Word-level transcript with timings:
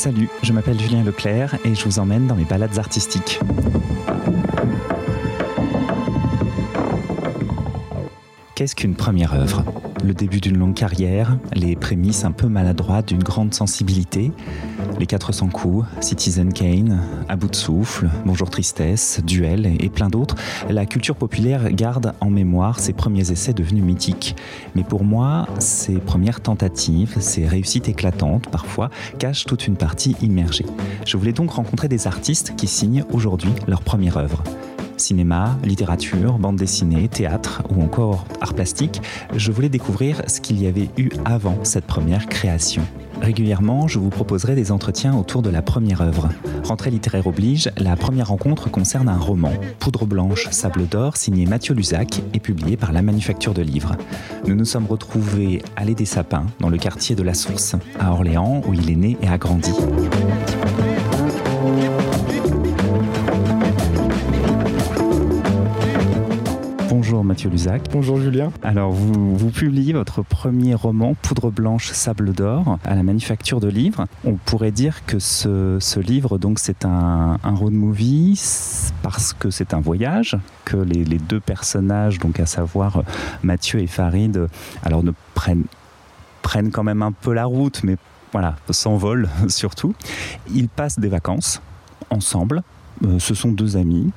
Salut, 0.00 0.30
je 0.42 0.54
m'appelle 0.54 0.80
Julien 0.80 1.04
Leclerc 1.04 1.58
et 1.62 1.74
je 1.74 1.84
vous 1.84 1.98
emmène 1.98 2.26
dans 2.26 2.34
mes 2.34 2.46
balades 2.46 2.78
artistiques. 2.78 3.38
Qu'est-ce 8.54 8.74
qu'une 8.74 8.94
première 8.94 9.34
œuvre? 9.34 9.62
Le 10.02 10.14
début 10.14 10.40
d'une 10.40 10.56
longue 10.56 10.74
carrière, 10.74 11.36
les 11.52 11.76
prémices 11.76 12.24
un 12.24 12.32
peu 12.32 12.48
maladroites 12.48 13.08
d'une 13.08 13.22
grande 13.22 13.52
sensibilité, 13.52 14.32
les 14.98 15.06
400 15.06 15.48
coups, 15.48 15.86
Citizen 16.00 16.52
Kane, 16.52 17.02
À 17.28 17.36
bout 17.36 17.48
de 17.48 17.54
souffle, 17.54 18.08
Bonjour 18.24 18.48
Tristesse, 18.48 19.20
Duel 19.24 19.66
et 19.78 19.90
plein 19.90 20.08
d'autres, 20.08 20.36
la 20.70 20.86
culture 20.86 21.16
populaire 21.16 21.70
garde 21.70 22.14
en 22.20 22.30
mémoire 22.30 22.80
ces 22.80 22.94
premiers 22.94 23.30
essais 23.30 23.52
devenus 23.52 23.84
mythiques. 23.84 24.36
Mais 24.74 24.84
pour 24.84 25.04
moi, 25.04 25.46
ces 25.58 25.98
premières 25.98 26.40
tentatives, 26.40 27.16
ces 27.20 27.46
réussites 27.46 27.88
éclatantes 27.88 28.48
parfois, 28.48 28.88
cachent 29.18 29.44
toute 29.44 29.66
une 29.66 29.76
partie 29.76 30.16
immergée. 30.22 30.66
Je 31.04 31.16
voulais 31.18 31.32
donc 31.32 31.50
rencontrer 31.50 31.88
des 31.88 32.06
artistes 32.06 32.54
qui 32.56 32.66
signent 32.66 33.04
aujourd'hui 33.12 33.52
leur 33.66 33.82
première 33.82 34.16
œuvre 34.16 34.42
cinéma, 35.00 35.58
littérature, 35.64 36.38
bande 36.38 36.56
dessinée, 36.56 37.08
théâtre 37.08 37.62
ou 37.70 37.82
encore 37.82 38.26
art 38.40 38.54
plastique, 38.54 39.02
je 39.34 39.50
voulais 39.52 39.68
découvrir 39.68 40.22
ce 40.26 40.40
qu'il 40.40 40.60
y 40.62 40.66
avait 40.66 40.88
eu 40.96 41.10
avant 41.24 41.58
cette 41.64 41.86
première 41.86 42.26
création. 42.26 42.82
Régulièrement, 43.20 43.86
je 43.86 43.98
vous 43.98 44.08
proposerai 44.08 44.54
des 44.54 44.72
entretiens 44.72 45.14
autour 45.14 45.42
de 45.42 45.50
la 45.50 45.60
première 45.60 46.00
œuvre. 46.00 46.30
Rentrée 46.64 46.90
littéraire 46.90 47.26
oblige, 47.26 47.70
la 47.76 47.94
première 47.96 48.28
rencontre 48.28 48.70
concerne 48.70 49.08
un 49.08 49.18
roman, 49.18 49.52
Poudre 49.78 50.06
blanche, 50.06 50.48
sable 50.50 50.86
d'or, 50.88 51.16
signé 51.16 51.44
Mathieu 51.44 51.74
Luzac 51.74 52.22
et 52.32 52.40
publié 52.40 52.76
par 52.76 52.92
la 52.92 53.02
Manufacture 53.02 53.52
de 53.52 53.62
Livres. 53.62 53.96
Nous 54.46 54.54
nous 54.54 54.64
sommes 54.64 54.86
retrouvés 54.86 55.62
à 55.76 55.84
des 55.84 56.04
Sapins, 56.04 56.46
dans 56.60 56.68
le 56.68 56.78
quartier 56.78 57.16
de 57.16 57.22
la 57.22 57.34
Source, 57.34 57.74
à 57.98 58.12
Orléans, 58.12 58.62
où 58.66 58.74
il 58.74 58.90
est 58.90 58.96
né 58.96 59.16
et 59.20 59.28
a 59.28 59.38
grandi. 59.38 59.72
Bonjour 67.10 67.24
Mathieu 67.24 67.50
Luzac. 67.50 67.88
Bonjour 67.90 68.20
Julien. 68.20 68.52
Alors 68.62 68.92
vous, 68.92 69.36
vous 69.36 69.50
publiez 69.50 69.92
votre 69.92 70.22
premier 70.22 70.76
roman 70.76 71.14
Poudre 71.14 71.50
blanche 71.50 71.90
sable 71.90 72.32
d'or 72.32 72.78
à 72.84 72.94
la 72.94 73.02
manufacture 73.02 73.58
de 73.58 73.66
livres. 73.66 74.06
On 74.24 74.34
pourrait 74.34 74.70
dire 74.70 75.04
que 75.06 75.18
ce, 75.18 75.98
livre 75.98 76.38
donc 76.38 76.60
c'est 76.60 76.84
un, 76.84 77.36
road 77.42 77.72
movie 77.72 78.40
parce 79.02 79.32
que 79.32 79.50
c'est 79.50 79.74
un 79.74 79.80
voyage 79.80 80.38
que 80.64 80.76
les, 80.76 81.18
deux 81.18 81.40
personnages 81.40 82.20
donc 82.20 82.38
à 82.38 82.46
savoir 82.46 83.02
Mathieu 83.42 83.80
et 83.80 83.88
Farid 83.88 84.46
alors 84.84 85.02
ne 85.02 85.10
prennent 85.34 85.64
prennent 86.42 86.70
quand 86.70 86.84
même 86.84 87.02
un 87.02 87.10
peu 87.10 87.32
la 87.32 87.44
route 87.44 87.82
mais 87.82 87.96
voilà 88.30 88.54
s'envolent 88.70 89.28
surtout. 89.48 89.96
Ils 90.54 90.68
passent 90.68 91.00
des 91.00 91.08
vacances 91.08 91.60
ensemble 92.10 92.62
ce 93.18 93.34
sont 93.34 93.52
deux 93.52 93.76
amis. 93.76 94.10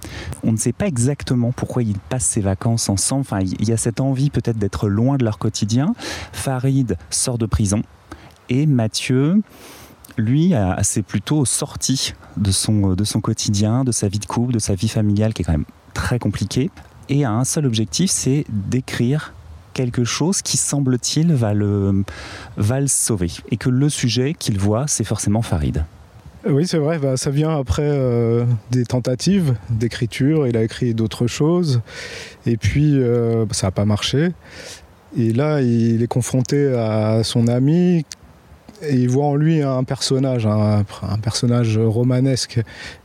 On 0.44 0.52
ne 0.52 0.58
sait 0.58 0.74
pas 0.74 0.88
exactement 0.88 1.52
pourquoi 1.52 1.84
ils 1.84 1.98
passent 1.98 2.26
ces 2.26 2.42
vacances 2.42 2.90
ensemble. 2.90 3.22
Enfin, 3.22 3.40
il 3.42 3.68
y 3.68 3.72
a 3.72 3.78
cette 3.78 4.00
envie 4.00 4.30
peut-être 4.30 4.58
d'être 4.58 4.90
loin 4.90 5.18
de 5.18 5.24
leur 5.24 5.38
quotidien. 5.38 5.94
Farid 6.32 6.98
sort 7.10 7.38
de 7.38 7.46
prison 7.46 7.82
et 8.50 8.66
Mathieu, 8.66 9.42
lui, 10.18 10.54
s'est 10.82 11.02
plutôt 11.02 11.46
sorti 11.46 12.14
de 12.38 12.52
son, 12.52 12.94
de 12.94 13.04
son 13.04 13.22
quotidien, 13.22 13.84
de 13.84 13.92
sa 13.92 14.08
vie 14.08 14.20
de 14.20 14.26
couple, 14.26 14.54
de 14.54 14.60
sa 14.60 14.76
vie 14.76 14.90
familiale 14.90 15.34
qui 15.34 15.42
est 15.42 15.46
quand 15.46 15.54
même 15.54 15.66
très 15.94 16.20
compliquée. 16.20 16.70
Et 17.10 17.26
a 17.26 17.32
un 17.32 17.44
seul 17.44 17.66
objectif, 17.66 18.12
c'est 18.12 18.46
d'écrire 18.50 19.34
quelque 19.74 20.04
chose 20.04 20.42
qui, 20.42 20.58
semble-t-il, 20.58 21.34
va 21.34 21.54
le, 21.54 22.04
va 22.58 22.80
le 22.80 22.88
sauver. 22.88 23.32
Et 23.50 23.58
que 23.58 23.70
le 23.70 23.90
sujet 23.90 24.34
qu'il 24.38 24.60
voit, 24.60 24.88
c'est 24.88 25.04
forcément 25.04 25.42
Farid. 25.42 25.84
Oui, 26.46 26.68
c'est 26.68 26.78
vrai, 26.78 27.00
bah, 27.00 27.16
ça 27.16 27.30
vient 27.30 27.58
après 27.58 27.84
euh, 27.86 28.44
des 28.70 28.84
tentatives 28.84 29.56
d'écriture. 29.70 30.46
Il 30.46 30.58
a 30.58 30.64
écrit 30.64 30.94
d'autres 30.94 31.26
choses. 31.26 31.82
Et 32.46 32.58
puis, 32.58 33.00
euh, 33.00 33.46
ça 33.52 33.68
n'a 33.68 33.72
pas 33.72 33.86
marché. 33.86 34.32
Et 35.18 35.32
là, 35.32 35.62
il 35.62 36.04
est 36.04 36.08
confronté 36.08 36.68
à 36.74 37.24
son 37.24 37.48
ami. 37.48 38.06
Et 38.82 38.96
il 38.96 39.10
voit 39.10 39.28
en 39.28 39.36
lui 39.36 39.62
un 39.62 39.86
personnage, 39.86 40.46
un, 40.46 40.84
personnage 41.22 41.78
romanesque 41.78 42.60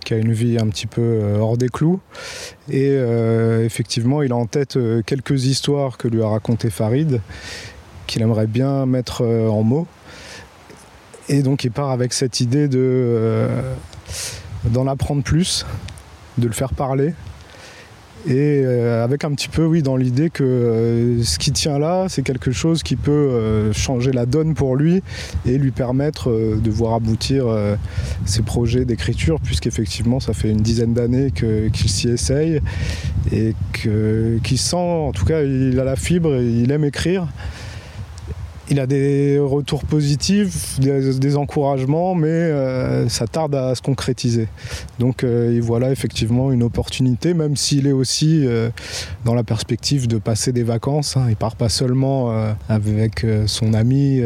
qui 0.05 0.15
a 0.15 0.17
une 0.17 0.33
vie 0.33 0.59
un 0.59 0.67
petit 0.67 0.89
peu 0.89 1.01
euh, 1.01 1.39
hors 1.39 1.57
des 1.57 1.69
clous. 1.69 2.01
Et 2.69 2.93
effectivement, 3.65 4.23
il 4.23 4.33
a 4.33 4.37
en 4.37 4.47
tête 4.47 4.77
quelques 5.07 5.45
histoires 5.45 5.97
que 5.97 6.09
lui 6.09 6.23
a 6.23 6.29
racontées 6.29 6.71
Farid, 6.71 7.21
qu'il 8.09 8.23
aimerait 8.23 8.49
bien 8.49 8.85
mettre 8.85 9.25
en 9.25 9.63
mots. 9.63 9.87
Et 11.29 11.43
donc 11.43 11.65
il 11.65 11.71
part 11.71 11.91
avec 11.91 12.13
cette 12.13 12.41
idée 12.41 12.69
de 12.69 12.79
euh, 12.81 13.75
d'en 14.65 14.87
apprendre 14.87 15.23
plus, 15.23 15.67
de 16.39 16.47
le 16.47 16.53
faire 16.53 16.73
parler. 16.73 17.13
Et 18.27 18.63
euh, 18.65 19.05
avec 19.05 19.25
un 19.25 19.33
petit 19.33 19.49
peu, 19.49 19.65
oui, 19.65 19.83
dans 19.83 19.97
l'idée 19.97 20.29
que 20.29 20.43
euh, 20.43 21.23
ce 21.23 21.39
qui 21.39 21.53
tient 21.53 21.79
là, 21.79 22.07
c'est 22.09 22.23
quelque 22.23 22.51
chose 22.51 22.83
qui 22.83 22.97
peut 22.97 23.71
changer 23.73 24.11
la 24.11 24.27
donne 24.27 24.55
pour 24.55 24.75
lui 24.75 25.03
et 25.47 25.59
lui 25.59 25.71
permettre 25.71 26.31
de 26.31 26.71
voir 26.71 26.95
aboutir 26.95 27.47
ses 28.25 28.43
projets 28.43 28.85
d'écriture, 28.85 29.39
puisqu'effectivement, 29.41 30.21
ça 30.21 30.33
fait 30.33 30.51
une 30.51 30.63
dizaine 30.63 30.95
d'années 30.95 31.31
qu'il 31.31 31.91
s'y 31.91 32.09
essaye 32.09 32.61
et 33.33 33.55
qu'il 33.73 34.59
sent, 34.59 34.77
en 34.77 35.13
tout 35.13 35.25
cas, 35.25 35.43
il 35.43 35.79
a 35.79 35.85
la 35.85 35.97
fibre, 35.97 36.35
il 36.37 36.71
aime 36.73 36.85
écrire. 36.85 37.29
Il 38.71 38.81
a 38.81 38.87
des 38.87 39.39
retours 39.39 39.83
positifs, 39.85 40.79
des, 40.79 41.37
encouragements, 41.37 42.15
mais 42.15 42.29
euh, 42.29 43.09
ça 43.09 43.27
tarde 43.27 43.55
à 43.55 43.75
se 43.75 43.81
concrétiser. 43.81 44.47
Donc 44.99 45.25
euh, 45.25 45.53
il 45.55 45.63
voit 45.63 45.81
là 45.81 45.91
effectivement 45.91 46.53
une 46.53 46.63
opportunité, 46.63 47.33
même 47.33 47.57
s'il 47.57 47.87
est 47.87 47.93
aussi 47.93 48.47
euh, 48.47 48.69
dans 49.25 49.33
la 49.33 49.43
perspective 49.43 50.07
de 50.07 50.19
passer 50.19 50.53
des 50.53 50.65
vacances. 50.65 51.17
Hein. 51.17 51.27
Il 51.31 51.37
part 51.37 51.57
pas 51.57 51.71
seulement 51.71 52.31
avec 52.69 53.25
son 53.47 53.73
ami 53.73 54.21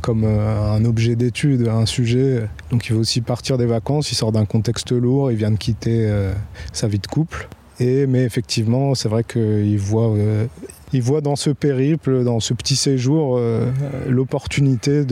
comme 0.00 0.24
un 0.24 0.84
objet 0.84 1.14
d'étude, 1.14 1.68
un 1.68 1.86
sujet. 1.86 2.48
Donc 2.70 2.86
il 2.86 2.94
veut 2.94 2.98
aussi 2.98 3.20
partir 3.20 3.58
des 3.58 3.66
vacances. 3.66 4.10
Il 4.10 4.16
sort 4.16 4.32
d'un 4.32 4.44
contexte 4.44 4.90
lourd. 4.90 5.30
Il 5.30 5.36
vient 5.36 5.50
de 5.50 5.56
quitter 5.56 6.10
sa 6.72 6.88
vie 6.88 6.98
de 6.98 7.06
couple. 7.06 7.48
Et, 7.80 8.06
mais 8.06 8.24
effectivement, 8.24 8.94
c'est 8.94 9.08
vrai 9.08 9.22
qu'il 9.24 9.78
voit 9.78 10.12
il 10.92 11.02
voit 11.02 11.20
dans 11.20 11.36
ce 11.36 11.50
périple, 11.50 12.24
dans 12.24 12.40
ce 12.40 12.54
petit 12.54 12.76
séjour, 12.76 13.36
euh, 13.36 13.70
l'opportunité 14.08 15.04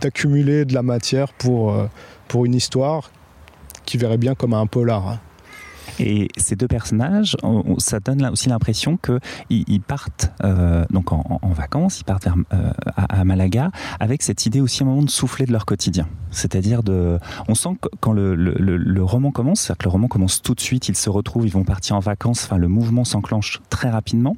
d'accumuler 0.00 0.64
de, 0.64 0.74
la 0.74 0.82
matière 0.82 1.32
pour, 1.32 1.72
euh, 1.72 1.86
pour 2.28 2.44
une 2.44 2.54
histoire 2.54 3.10
qui 3.84 3.98
verrait 3.98 4.18
bien 4.18 4.34
comme 4.34 4.54
un 4.54 4.66
polar. 4.66 5.18
Et 6.00 6.28
ces 6.36 6.56
deux 6.56 6.66
personnages, 6.66 7.36
ça 7.78 8.00
donne 8.00 8.26
aussi 8.26 8.48
l'impression 8.48 8.98
qu'ils 8.98 9.80
partent 9.82 10.32
euh, 10.44 10.84
donc 10.90 11.12
en, 11.12 11.40
vacances, 11.52 12.00
ils 12.00 12.04
partent 12.04 12.28
à, 12.96 13.24
Malaga 13.24 13.70
avec 13.98 14.22
cette 14.22 14.46
idée 14.46 14.60
aussi 14.60 14.82
à 14.82 14.86
un 14.86 14.88
moment 14.88 15.02
de 15.02 15.10
souffler 15.10 15.46
de 15.46 15.52
leur 15.52 15.66
quotidien. 15.66 16.08
C'est-à-dire 16.30 16.82
de, 16.82 17.18
on 17.48 17.54
sent 17.54 17.70
que 17.80 17.88
quand 18.00 18.12
le, 18.12 18.34
le 18.34 19.04
roman 19.04 19.30
commence, 19.30 19.60
c'est-à-dire 19.60 19.78
que 19.78 19.84
le 19.84 19.90
roman 19.90 20.08
commence 20.08 20.42
tout 20.42 20.54
de 20.54 20.60
suite, 20.60 20.88
ils 20.88 20.96
se 20.96 21.10
retrouvent, 21.10 21.46
ils 21.46 21.52
vont 21.52 21.64
partir 21.64 21.96
en 21.96 22.00
vacances, 22.00 22.44
enfin 22.44 22.56
le 22.56 22.68
mouvement 22.68 23.04
s'enclenche 23.04 23.60
très 23.68 23.90
rapidement 23.90 24.36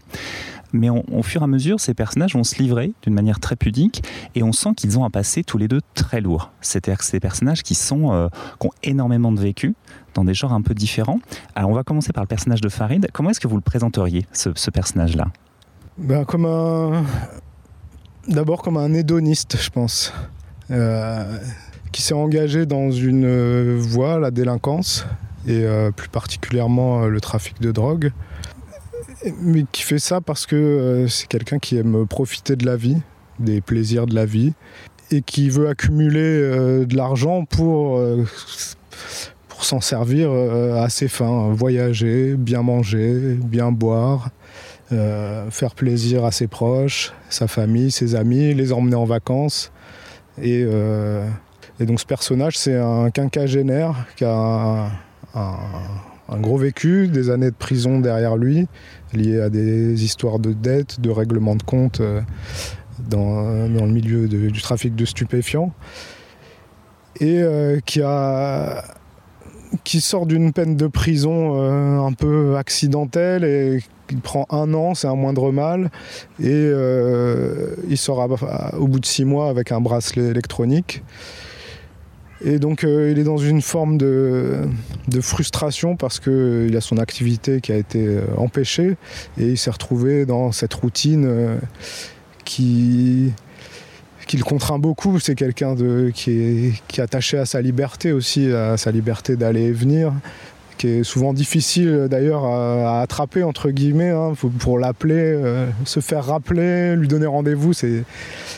mais 0.73 0.89
au 0.91 1.23
fur 1.23 1.43
et 1.43 1.45
à 1.45 1.47
mesure, 1.47 1.81
ces 1.81 1.95
personnages 1.95 2.35
vont 2.35 2.45
se 2.45 2.57
livrer 2.57 2.93
d'une 3.03 3.15
manière 3.15 3.41
très 3.41 3.57
pudique 3.57 4.03
et 4.35 4.43
on 4.43 4.53
sent 4.53 4.71
qu'ils 4.77 4.99
ont 4.99 5.05
un 5.05 5.11
passé 5.11 5.45
tous 5.45 5.59
les 5.59 5.69
deux 5.69 5.81
très 5.95 6.21
lourd. 6.21 6.51
C'est-à-dire 6.61 6.99
que 6.99 7.05
c'est 7.05 7.21
personnages 7.21 7.61
euh, 7.61 8.29
qui 8.61 8.67
ont 8.67 8.71
énormément 8.83 9.33
de 9.33 9.41
vécu 9.41 9.75
dans 10.15 10.25
des 10.25 10.35
genres 10.35 10.53
un 10.53 10.63
peu 10.63 10.75
différents. 10.75 11.21
Alors 11.55 11.71
on 11.71 11.75
va 11.75 11.85
commencer 11.85 12.13
par 12.13 12.25
le 12.25 12.29
personnage 12.29 12.61
de 12.61 12.69
Farid. 12.69 13.09
Comment 13.13 13.31
est-ce 13.31 13.41
que 13.41 13.49
vous 13.49 13.57
le 13.57 13.63
présenteriez, 13.63 14.27
ce, 14.33 14.71
personnage-là? 14.71 15.29
Ben, 15.99 16.25
Comme 16.25 16.47
un... 16.47 17.05
D'abord 18.29 18.63
comme 18.63 18.77
un 18.77 18.95
hédoniste, 18.95 19.57
je 19.61 19.71
pense. 19.71 20.13
Euh, 20.71 21.39
qui 21.91 22.03
s'est 22.03 22.15
engagé 22.15 22.67
dans 22.67 22.93
une 22.93 23.25
euh, 23.25 23.77
voie, 23.79 24.21
la 24.21 24.31
délinquance, 24.31 25.05
et 25.49 25.67
plus 25.97 26.09
particulièrement 26.09 27.07
le 27.07 27.21
trafic 27.21 27.61
de 27.61 27.73
drogue 27.73 28.13
mais 29.41 29.65
qui 29.71 29.83
fait 29.83 29.99
ça 29.99 30.21
parce 30.21 30.47
que 30.47 30.57
euh, 30.57 31.09
c'est 31.09 31.27
quelqu'un 31.27 31.59
qui 31.59 31.77
aime 31.77 32.07
profiter 32.07 32.57
de 32.57 32.67
la 32.67 32.77
vie, 32.77 32.99
des 33.39 33.61
plaisirs 33.61 34.07
de 34.07 34.15
la 34.15 34.27
vie, 34.27 34.53
et 35.11 35.23
qui 35.23 35.51
veut 35.51 35.69
accumuler 35.69 36.21
euh, 36.21 36.85
de 36.85 36.97
l'argent 36.97 37.45
pour, 37.45 37.99
euh, 37.99 38.25
pour 39.49 39.65
s'en 39.65 39.81
servir 39.81 40.31
à 40.33 40.89
ses 40.89 41.09
fins, 41.09 41.53
voyager, 41.53 42.35
bien 42.35 42.63
manger, 42.63 43.37
bien 43.37 43.73
boire. 43.73 44.31
faire 45.51 45.75
plaisir 45.75 46.25
à 46.27 46.33
ses 46.33 46.49
proches, 46.49 47.13
sa 47.31 47.49
famille, 47.49 47.91
ses 47.91 48.15
amis, 48.15 48.53
les 48.53 48.73
emmener 48.73 48.97
en 48.97 49.07
vacances. 49.07 49.73
Et, 50.43 50.67
donc 51.81 51.99
ce 51.99 52.07
personnage, 52.07 52.59
c'est 52.59 52.77
un 52.77 53.11
quinquagénaire 53.11 54.07
qui 54.17 54.25
a 54.25 54.35
un 54.35 54.91
un 55.35 55.57
gros 56.41 56.57
vécu, 56.57 57.09
des 57.09 57.31
années 57.31 57.51
de 57.51 57.57
prison 57.57 58.01
derrière 58.01 58.37
lui, 58.37 58.67
liées 59.13 59.41
à 59.41 59.51
des 59.51 60.05
histoires 60.05 60.39
de 60.39 60.53
dettes, 60.53 61.01
de 61.01 61.11
règlements 61.11 61.57
de 61.57 61.63
compte 61.63 62.01
euh, 62.01 62.21
dans, 63.09 63.43
le 63.67 63.93
milieu 63.93 64.29
du 64.29 64.63
trafic 64.63 64.95
de 64.95 65.05
stupéfiants. 65.05 65.73
et 67.21 67.43
qui 67.85 68.03
a 68.03 68.85
qui 69.85 70.03
sort 70.03 70.27
d'une 70.27 70.53
peine 70.53 70.77
de 70.77 70.87
prison 70.87 72.07
un 72.07 72.13
peu 72.13 72.57
accidentelle 72.57 73.43
et 73.43 73.83
qui 74.07 74.17
prend 74.17 74.47
un 74.51 74.75
an, 74.75 74.95
c'est 74.95 75.09
un 75.09 75.15
moindre 75.15 75.51
mal, 75.51 75.91
et 76.39 76.71
il 77.89 77.97
sort 77.97 78.29
au 78.79 78.87
bout 78.87 79.01
de 79.01 79.07
six 79.07 79.25
mois 79.25 79.49
avec 79.49 79.73
un 79.73 79.81
bracelet 79.81 80.25
électronique. 80.25 81.03
Et 82.45 82.59
donc 82.59 82.85
euh, 82.85 83.11
il 83.11 83.19
est 83.19 83.25
dans 83.25 83.39
une 83.39 83.63
forme 83.63 83.99
de, 83.99 84.69
frustration 85.21 85.97
parce 85.97 86.19
qu'il 86.19 86.75
a 86.77 86.81
son 86.81 86.99
activité 86.99 87.61
qui 87.61 87.73
a 87.73 87.77
été 87.77 88.05
euh, 88.05 88.23
empêchée 88.37 88.97
et 89.39 89.51
il 89.51 89.59
s'est 89.59 89.71
retrouvé 89.71 90.27
dans 90.27 90.51
cette 90.53 90.75
routine 90.75 91.25
euh, 91.27 91.57
qui, 92.45 93.33
qui 94.27 94.37
le 94.37 94.45
contraint 94.45 94.79
beaucoup. 94.79 95.21
C'est 95.21 95.35
quelqu'un 95.35 95.77
qui 96.13 96.73
est 96.95 96.99
attaché 96.99 97.39
à 97.39 97.47
sa 97.47 97.61
liberté 97.61 98.13
aussi, 98.13 98.51
à 98.51 98.77
sa 98.77 98.91
liberté 98.91 99.37
d'aller 99.37 99.65
et 99.65 99.73
venir 99.73 100.13
qui 100.83 100.89
est 100.89 101.05
souvent 101.05 101.33
difficile 101.33 102.09
d'ailleurs 102.11 102.45
à, 102.45 103.03
attraper 103.03 103.45
entre 103.45 103.71
guillemets 103.71 104.11
hein, 104.11 104.33
pour 104.59 104.81
l'appeler, 104.81 105.15
euh, 105.17 105.69
se 105.85 106.01
faire 106.01 106.25
rappeler, 106.25 106.97
lui 106.97 107.07
donner 107.07 107.27
rendez-vous, 107.27 107.73
c'est 107.73 108.03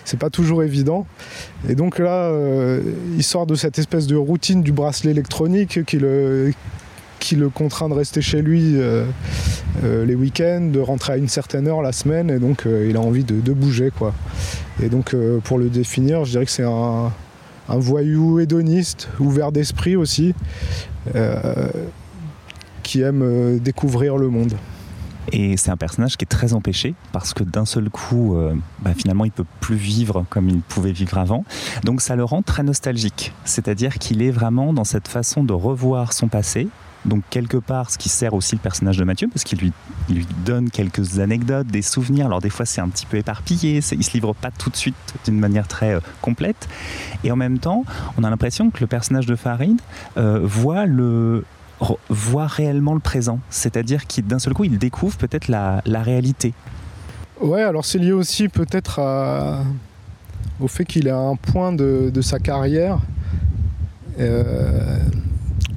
c'est 0.06 0.18
pas 0.18 0.30
toujours 0.30 0.62
évident. 0.62 1.06
Et 1.68 1.74
donc 1.74 1.98
là, 1.98 2.30
euh, 2.30 2.80
il 3.14 3.22
sort 3.22 3.44
de 3.44 3.54
cette 3.54 3.78
espèce 3.78 4.06
de 4.06 4.16
routine 4.16 4.62
du 4.62 4.72
bracelet 4.72 5.10
électronique 5.10 5.84
qui 5.84 5.98
le 5.98 6.54
qui 7.20 7.36
le 7.36 7.50
contraint 7.50 7.90
de 7.90 7.94
rester 7.94 8.22
chez 8.22 8.40
lui 8.40 8.76
euh, 8.76 9.04
les 9.82 10.14
week-ends, 10.14 10.70
de 10.72 10.80
rentrer 10.80 11.12
à 11.12 11.16
une 11.18 11.28
certaine 11.28 11.68
heure 11.68 11.82
la 11.82 11.92
semaine, 11.92 12.30
et 12.30 12.38
donc 12.38 12.64
il 12.64 12.96
a 12.96 13.00
envie 13.00 13.24
de, 13.24 13.52
bouger 13.52 13.90
quoi. 13.94 14.14
Et 14.82 14.88
donc 14.88 15.14
pour 15.42 15.58
le 15.58 15.68
définir, 15.68 16.24
je 16.24 16.30
dirais 16.30 16.46
que 16.46 16.50
c'est 16.50 16.64
un, 16.64 17.12
un 17.68 17.78
voyou 17.78 18.40
hédoniste, 18.40 19.08
ouvert 19.20 19.52
d'esprit 19.52 19.94
aussi, 19.94 20.34
qui 22.84 23.00
aime 23.00 23.22
euh, 23.22 23.58
découvrir 23.58 24.16
le 24.16 24.28
monde. 24.28 24.54
Et 25.32 25.56
c'est 25.56 25.70
un 25.70 25.76
personnage 25.76 26.16
qui 26.16 26.24
est 26.24 26.28
très 26.28 26.52
empêché 26.52 26.94
parce 27.10 27.32
que 27.32 27.42
d'un 27.42 27.64
seul 27.64 27.90
coup, 27.90 28.36
euh, 28.36 28.54
bah, 28.80 28.92
finalement, 28.96 29.24
il 29.24 29.32
peut 29.32 29.46
plus 29.60 29.74
vivre 29.74 30.24
comme 30.28 30.48
il 30.48 30.60
pouvait 30.60 30.92
vivre 30.92 31.18
avant. 31.18 31.44
Donc 31.82 32.02
ça 32.02 32.14
le 32.14 32.24
rend 32.24 32.42
très 32.42 32.62
nostalgique. 32.62 33.32
C'est-à-dire 33.44 33.98
qu'il 33.98 34.22
est 34.22 34.30
vraiment 34.30 34.72
dans 34.72 34.84
cette 34.84 35.08
façon 35.08 35.42
de 35.42 35.52
revoir 35.52 36.12
son 36.12 36.28
passé. 36.28 36.68
Donc 37.06 37.22
quelque 37.30 37.56
part, 37.56 37.90
ce 37.90 37.98
qui 37.98 38.08
sert 38.08 38.32
aussi 38.32 38.54
le 38.54 38.60
personnage 38.60 38.96
de 38.96 39.04
Mathieu, 39.04 39.28
parce 39.28 39.44
qu'il 39.44 39.58
lui, 39.58 39.72
donne 40.44 40.70
quelques 40.70 41.18
anecdotes, 41.18 41.66
des 41.66 41.82
souvenirs. 41.82 42.26
Alors 42.26 42.40
des 42.40 42.48
fois, 42.48 42.64
c'est 42.64 42.80
un 42.80 42.88
petit 42.88 43.06
peu 43.06 43.16
éparpillé. 43.16 43.80
Il 43.92 44.04
se 44.04 44.12
livre 44.12 44.34
pas 44.34 44.50
tout 44.50 44.70
de 44.70 44.76
suite 44.76 44.94
d'une 45.24 45.38
manière 45.38 45.68
très 45.68 45.94
euh, 45.94 46.00
complète. 46.20 46.68
Et 47.24 47.30
en 47.30 47.36
même 47.36 47.58
temps, 47.58 47.84
on 48.18 48.24
a 48.24 48.30
l'impression 48.30 48.70
que 48.70 48.80
le 48.80 48.86
personnage 48.86 49.26
de 49.26 49.36
Farid 49.36 49.80
voit 50.16 50.86
le, 50.86 51.44
voit 52.08 52.46
réellement 52.46 52.94
le 52.94 53.00
présent. 53.00 53.38
C'est-à-dire 53.50 54.06
qu'il 54.06 54.26
d'un 54.26 54.38
seul 54.38 54.54
coup, 54.54 54.64
il 54.64 54.78
découvre 54.78 55.16
peut-être 55.16 55.48
la, 55.48 55.82
réalité. 55.86 56.54
Ouais, 57.40 57.62
alors 57.62 57.84
c'est 57.84 57.98
lié 57.98 58.12
aussi 58.12 58.48
peut-être 58.48 59.00
au 60.60 60.68
fait 60.68 60.84
qu'il 60.84 61.06
est 61.06 61.10
à 61.10 61.18
un 61.18 61.36
point 61.36 61.72
de, 61.72 62.20
sa 62.20 62.38
carrière 62.38 62.98
euh, 64.18 64.98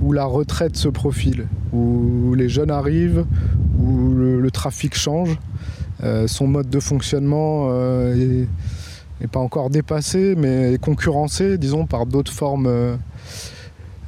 où 0.02 0.14
la 0.14 0.26
retraite 0.26 0.78
se 0.78 0.88
profile, 0.88 1.48
où 1.74 2.36
les 2.36 2.50
jeunes 2.50 2.72
arrivent, 2.72 3.26
où 3.80 4.14
le, 4.14 4.52
trafic 4.52 4.96
change. 4.96 5.38
Euh, 6.04 6.28
son 6.28 6.48
mode 6.48 6.70
de 6.70 6.80
fonctionnement 6.80 7.66
n'est 7.68 8.46
euh, 9.24 9.28
pas 9.32 9.40
encore 9.40 9.72
dépassé, 9.72 10.36
mais 10.38 10.74
est 10.74 10.78
concurrencé, 10.78 11.58
disons, 11.58 11.88
par 11.88 12.06
d'autres 12.06 12.32
formes 12.32 12.98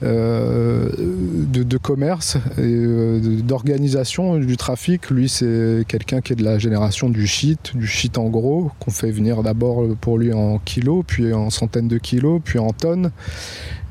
euh, 0.02 0.90
de, 0.98 1.78
commerce 1.78 2.38
et 2.58 2.62
euh, 2.62 3.20
d'organisation 3.42 4.38
du 4.38 4.58
trafic. 4.58 5.10
Lui, 5.10 5.30
c'est 5.30 5.84
quelqu'un 5.88 6.22
qui 6.22 6.34
est 6.34 6.36
de 6.36 6.44
la 6.44 6.58
génération 6.58 7.10
du 7.10 7.28
shit, 7.28 7.76
du 7.76 7.88
shit 7.88 8.18
en 8.18 8.30
gros, 8.30 8.72
qu'on 8.80 8.92
fait 8.92 9.12
venir 9.12 9.44
d'abord 9.44 9.84
pour 10.00 10.18
lui 10.18 10.34
en 10.34 10.60
kilos, 10.60 11.04
puis 11.06 11.34
en 11.34 11.50
centaines 11.50 11.88
de 11.88 11.98
kilos, 11.98 12.42
puis 12.44 12.60
en 12.60 12.72
tonnes. 12.72 13.12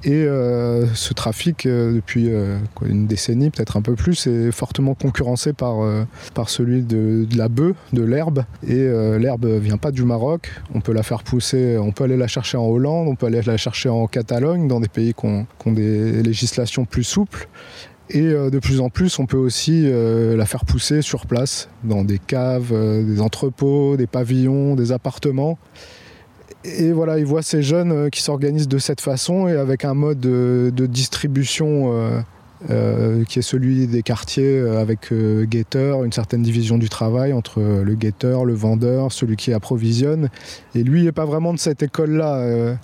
Et 0.04 0.12
euh, 0.12 0.86
ce 0.94 1.12
trafic, 1.12 1.66
euh, 1.66 1.94
depuis 1.94 2.28
euh, 2.30 2.58
une 2.86 3.06
décennie, 3.06 3.50
peut-être 3.50 3.76
un 3.76 3.82
peu 3.82 3.94
plus, 3.94 4.28
est 4.28 4.52
fortement 4.52 4.94
concurrencé 4.94 5.52
par, 5.52 5.78
par 6.34 6.50
celui 6.50 6.82
de, 6.82 7.26
la 7.36 7.48
bœuf, 7.48 7.74
de 7.92 8.02
l'herbe. 8.02 8.44
Et 8.66 8.88
l'herbe 9.18 9.46
vient 9.46 9.76
pas 9.76 9.90
du 9.90 10.04
Maroc. 10.04 10.50
On 10.74 10.80
peut 10.80 10.92
la 10.92 11.02
faire 11.02 11.22
pousser, 11.22 11.76
on 11.78 11.92
peut 11.92 12.04
aller 12.04 12.16
la 12.16 12.28
chercher 12.28 12.56
en 12.56 12.66
Hollande, 12.66 13.08
on 13.08 13.16
peut 13.16 13.26
aller 13.26 13.42
la 13.42 13.56
chercher 13.56 13.88
en 13.88 14.06
Catalogne, 14.06 14.68
dans 14.68 14.80
des 14.80 14.88
pays 14.88 15.14
qui 15.14 15.26
ont, 15.26 15.46
des 15.66 16.22
législations 16.22 16.84
plus 16.84 17.04
souples. 17.04 17.48
Et 18.10 18.22
de 18.22 18.58
plus 18.58 18.80
en 18.80 18.88
plus, 18.88 19.18
on 19.18 19.26
peut 19.26 19.36
aussi 19.36 19.88
la 19.90 20.46
faire 20.46 20.64
pousser 20.64 21.02
sur 21.02 21.26
place, 21.26 21.68
dans 21.84 22.04
des 22.04 22.18
caves, 22.18 22.72
des 23.04 23.20
entrepôts, 23.20 23.96
des 23.96 24.06
pavillons, 24.06 24.76
des 24.76 24.92
appartements 24.92 25.58
et 26.76 26.92
voilà, 26.92 27.18
il 27.18 27.26
voit 27.26 27.42
ces 27.42 27.62
jeunes 27.62 27.92
euh, 27.92 28.08
qui 28.08 28.22
s'organisent 28.22 28.68
de 28.68 28.78
cette 28.78 29.00
façon 29.00 29.48
et 29.48 29.56
avec 29.56 29.84
un 29.84 29.94
mode 29.94 30.20
de, 30.20 30.86
distribution 30.86 31.92
euh, 31.92 32.20
euh, 32.70 33.24
qui 33.24 33.38
est 33.38 33.42
celui 33.42 33.86
des 33.86 34.02
quartiers 34.02 34.58
avec 34.58 35.12
guetteur, 35.12 36.04
une 36.04 36.12
certaine 36.12 36.42
division 36.42 36.78
du 36.78 36.88
travail 36.88 37.32
entre 37.32 37.60
le 37.60 37.94
guetteur, 37.94 38.44
le 38.44 38.54
vendeur, 38.54 39.12
celui 39.12 39.36
qui 39.36 39.52
approvisionne. 39.52 40.28
Et 40.74 40.82
lui, 40.82 41.00
il 41.00 41.04
n'est 41.04 41.12
pas 41.12 41.24
vraiment 41.24 41.52
de 41.52 41.58
cette 41.58 41.82
école-là. 41.82 42.76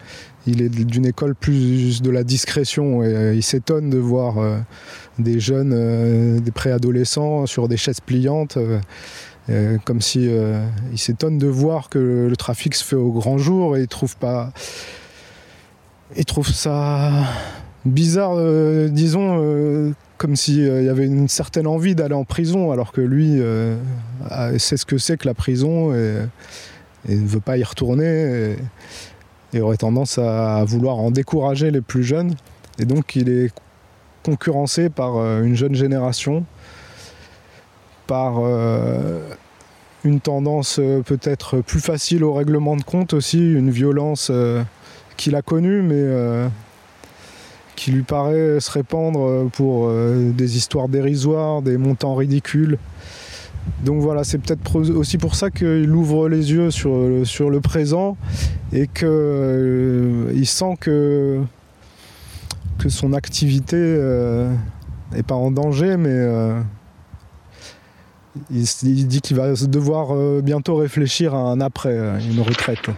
il 0.47 0.63
est 0.63 0.69
d'une 0.69 1.07
école 1.07 1.35
plus 1.35 2.03
de 2.03 2.11
la 2.11 2.23
discrétion 2.23 3.03
et 3.03 3.33
il 3.35 3.43
s'étonne 3.43 3.91
de 3.91 3.99
voir 3.99 4.37
des 5.19 5.41
jeunes, 5.41 6.39
des 6.39 6.53
préadolescents 6.53 7.47
sur 7.47 7.67
des 7.67 7.77
chaises 7.77 8.01
pliantes. 8.01 8.59
Euh, 9.51 9.77
comme 9.85 10.01
si 10.01 10.27
euh, 10.27 10.65
il 10.91 10.99
s'étonne 10.99 11.37
de 11.37 11.47
voir 11.47 11.91
que 11.91 11.99
le, 11.99 12.37
trafic 12.37 12.75
se 12.75 12.83
fait 12.83 12.97
au 12.97 13.13
grand 13.13 13.37
jour 13.37 13.77
et 13.77 13.83
il 13.83 13.89
trouve 13.89 14.17
pas 14.17 14.53
il 16.17 16.25
trouve 16.25 16.49
ça 16.49 17.11
bizarre 17.85 18.33
euh, 18.37 18.89
disons 18.89 19.93
comme 20.17 20.35
s'il 20.35 20.65
y 20.65 20.89
avait 20.89 21.05
une 21.05 21.29
certaine 21.29 21.67
envie 21.67 21.95
d'aller 21.95 22.15
en 22.15 22.25
prison 22.25 22.73
alors 22.73 22.91
que 22.91 23.03
lui 23.03 23.39
sait 24.59 24.79
ce 24.79 24.87
que 24.87 24.97
c'est 24.97 25.19
que 25.19 25.29
la 25.29 25.35
prison 25.35 25.95
et, 25.95 26.25
ne 27.07 27.27
veut 27.27 27.41
pas 27.41 27.59
y 27.59 27.65
retourner 27.65 28.57
et, 29.53 29.61
aurait 29.61 29.77
tendance 29.77 30.17
à 30.17 30.65
vouloir 30.65 30.97
en 30.97 31.11
décourager 31.11 31.71
les 31.71 31.83
plus 31.83 32.03
jeunes. 32.03 32.35
Et 32.79 32.87
donc 32.87 33.15
il 33.15 33.29
est 33.29 33.53
concurrencé 34.25 34.89
par 34.89 35.17
une 35.43 35.55
jeune 35.55 35.75
génération 35.75 36.45
par 38.07 38.37
euh, 38.39 39.21
une 40.05 40.21
tendance 40.21 40.79
euh, 40.79 41.03
peut-être 41.03 41.61
plus 41.61 41.81
facile 41.81 42.25
au 42.25 42.33
règlement 42.33 42.77
de 42.77 42.83
compte 42.83 43.15
aussi, 43.15 43.39
une 43.39 43.71
violence 43.71 44.29
euh, 44.31 44.63
qu'il 45.17 45.37
a 45.37 45.43
connue 45.43 45.83
mais 45.83 46.51
qui 47.77 47.91
lui 47.91 48.03
paraît 48.03 48.61
se 48.61 48.71
répandre 48.71 49.49
pour 49.51 49.91
des 49.91 50.57
histoires 50.57 50.89
dérisoires, 50.89 51.61
des 51.61 51.77
montants 51.77 52.15
ridicules. 52.15 52.79
Donc 53.85 54.01
voilà, 54.01 54.25
c'est 54.25 54.39
peut-être 54.39 54.77
aussi 54.93 55.19
pour 55.19 55.35
ça 55.35 55.51
qu'il 55.51 55.91
ouvre 55.91 56.29
les 56.29 56.53
yeux 56.53 56.71
sur, 56.71 56.91
le 56.91 57.61
présent 57.61 58.17
et 58.73 58.87
qu'il 58.89 60.47
sent 60.47 60.77
que, 60.81 61.41
que 62.79 62.89
son 62.89 63.13
activité 63.13 63.77
n'est 65.13 65.23
pas 65.25 65.37
en 65.37 65.51
danger, 65.51 65.97
mais 65.97 66.29
il, 68.51 69.07
dit 69.07 69.21
qu'il 69.21 69.37
va 69.37 69.55
devoir 69.55 70.15
euh, 70.15 70.41
bientôt 70.43 70.77
réfléchir 70.77 71.35
à 71.35 71.39
un 71.39 71.61
après, 71.61 71.97
euh, 71.97 72.19
une 72.21 72.41
retraite. 72.41 72.91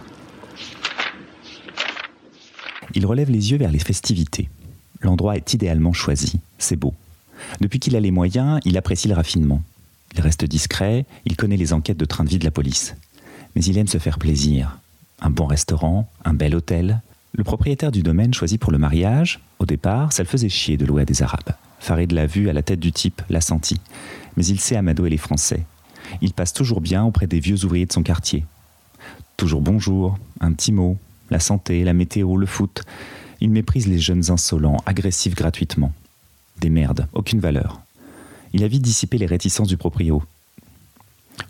Il 2.93 3.05
relève 3.05 3.29
les 3.29 3.51
yeux 3.51 3.57
vers 3.57 3.71
les 3.71 3.79
festivités. 3.79 4.49
L'endroit 5.01 5.35
est 5.35 5.53
idéalement 5.53 5.93
choisi, 5.93 6.39
c'est 6.57 6.75
beau. 6.75 6.93
Depuis 7.61 7.79
qu'il 7.79 7.95
a 7.95 7.99
les 7.99 8.11
moyens, 8.11 8.59
il 8.65 8.77
apprécie 8.77 9.07
le 9.07 9.13
raffinement. 9.13 9.61
Il 10.15 10.21
reste 10.21 10.45
discret, 10.45 11.05
il 11.25 11.35
connaît 11.35 11.57
les 11.57 11.73
enquêtes 11.73 11.97
de 11.97 12.05
train 12.05 12.23
de 12.23 12.29
vie 12.29 12.39
de 12.39 12.45
la 12.45 12.51
police. 12.51 12.95
Mais 13.55 13.63
il 13.63 13.77
aime 13.77 13.87
se 13.87 13.99
faire 13.99 14.17
plaisir. 14.17 14.79
Un 15.21 15.29
bon 15.29 15.45
restaurant, 15.45 16.09
un 16.25 16.33
bel 16.33 16.55
hôtel. 16.55 17.01
Le 17.33 17.43
propriétaire 17.43 17.91
du 17.91 18.01
domaine 18.01 18.33
choisi 18.33 18.57
pour 18.57 18.71
le 18.71 18.79
mariage, 18.79 19.39
au 19.59 19.65
départ, 19.65 20.13
ça 20.13 20.23
le 20.23 20.27
faisait 20.27 20.49
chier 20.49 20.77
de 20.77 20.85
louer 20.85 21.03
à 21.03 21.05
des 21.05 21.21
Arabes. 21.21 21.53
Farid 21.79 22.11
l'a 22.11 22.25
vu 22.25 22.49
à 22.49 22.53
la 22.53 22.63
tête 22.63 22.79
du 22.79 22.91
type, 22.91 23.21
l'a 23.29 23.41
senti 23.41 23.79
mais 24.37 24.45
il 24.45 24.59
sait 24.59 24.77
amadouer 24.77 25.09
les 25.09 25.17
Français. 25.17 25.65
Il 26.21 26.31
passe 26.33 26.53
toujours 26.53 26.79
bien 26.79 27.03
auprès 27.03 27.27
des 27.27 27.39
vieux 27.39 27.65
ouvriers 27.65 27.85
de 27.85 27.91
son 27.91 28.03
quartier. 28.03 28.45
Toujours 29.35 29.61
bonjour, 29.61 30.17
un 30.39 30.53
petit 30.53 30.71
mot, 30.71 30.97
la 31.29 31.39
santé, 31.39 31.83
la 31.83 31.93
météo, 31.93 32.37
le 32.37 32.45
foot. 32.45 32.83
Il 33.41 33.49
méprise 33.49 33.87
les 33.87 33.99
jeunes 33.99 34.31
insolents, 34.31 34.81
agressifs 34.85 35.35
gratuitement. 35.35 35.91
Des 36.59 36.69
merdes, 36.69 37.07
aucune 37.13 37.39
valeur. 37.39 37.81
Il 38.53 38.63
a 38.63 38.67
vite 38.67 38.81
dissipé 38.81 39.17
les 39.17 39.25
réticences 39.25 39.67
du 39.67 39.77
proprio. 39.77 40.23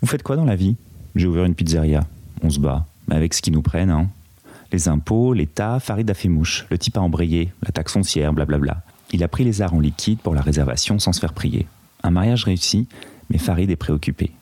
Vous 0.02 0.08
faites 0.08 0.22
quoi 0.22 0.36
dans 0.36 0.44
la 0.44 0.56
vie? 0.56 0.76
J'ai 1.14 1.26
ouvert 1.26 1.44
une 1.44 1.54
pizzeria. 1.54 2.06
On 2.42 2.50
se 2.50 2.58
bat, 2.58 2.86
mais 3.06 3.14
avec 3.14 3.32
ce 3.32 3.40
qu'ils 3.40 3.54
nous 3.54 3.62
prennent, 3.62 3.90
hein. 3.90 4.08
Les 4.70 4.88
impôts, 4.88 5.32
l'État, 5.32 5.80
Farid 5.80 6.10
a 6.10 6.14
fait 6.14 6.28
mouche. 6.28 6.66
Le 6.70 6.76
type 6.76 6.98
a 6.98 7.00
embrayé, 7.00 7.52
la 7.62 7.72
taxe 7.72 7.92
foncière, 7.92 8.34
blablabla. 8.34 8.82
Il 9.12 9.22
a 9.22 9.28
pris 9.28 9.44
les 9.44 9.62
arts 9.62 9.72
en 9.72 9.80
liquide 9.80 10.18
pour 10.18 10.34
la 10.34 10.42
réservation 10.42 10.98
sans 10.98 11.14
se 11.14 11.20
faire 11.20 11.32
prier. 11.32 11.66
Un 12.02 12.10
mariage 12.10 12.44
réussi, 12.44 12.86
mais 13.30 13.38
Farid 13.38 13.70
est 13.70 13.76
préoccupé. 13.76 14.32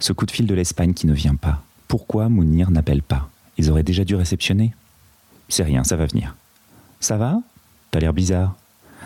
Ce 0.00 0.12
coup 0.12 0.26
de 0.26 0.30
fil 0.30 0.46
de 0.46 0.54
l'Espagne 0.54 0.94
qui 0.94 1.06
ne 1.06 1.12
vient 1.12 1.34
pas. 1.34 1.62
Pourquoi 1.88 2.28
Mounir 2.28 2.70
n'appelle 2.70 3.02
pas? 3.02 3.30
Ils 3.56 3.70
auraient 3.70 3.82
déjà 3.82 4.04
dû 4.04 4.14
réceptionner 4.14 4.74
C'est 5.48 5.64
rien, 5.64 5.84
ça 5.84 5.96
va 5.96 6.06
venir. 6.06 6.36
Ça 7.00 7.16
va? 7.16 7.40
T'as 7.90 8.00
l'air 8.00 8.12
bizarre. 8.12 8.56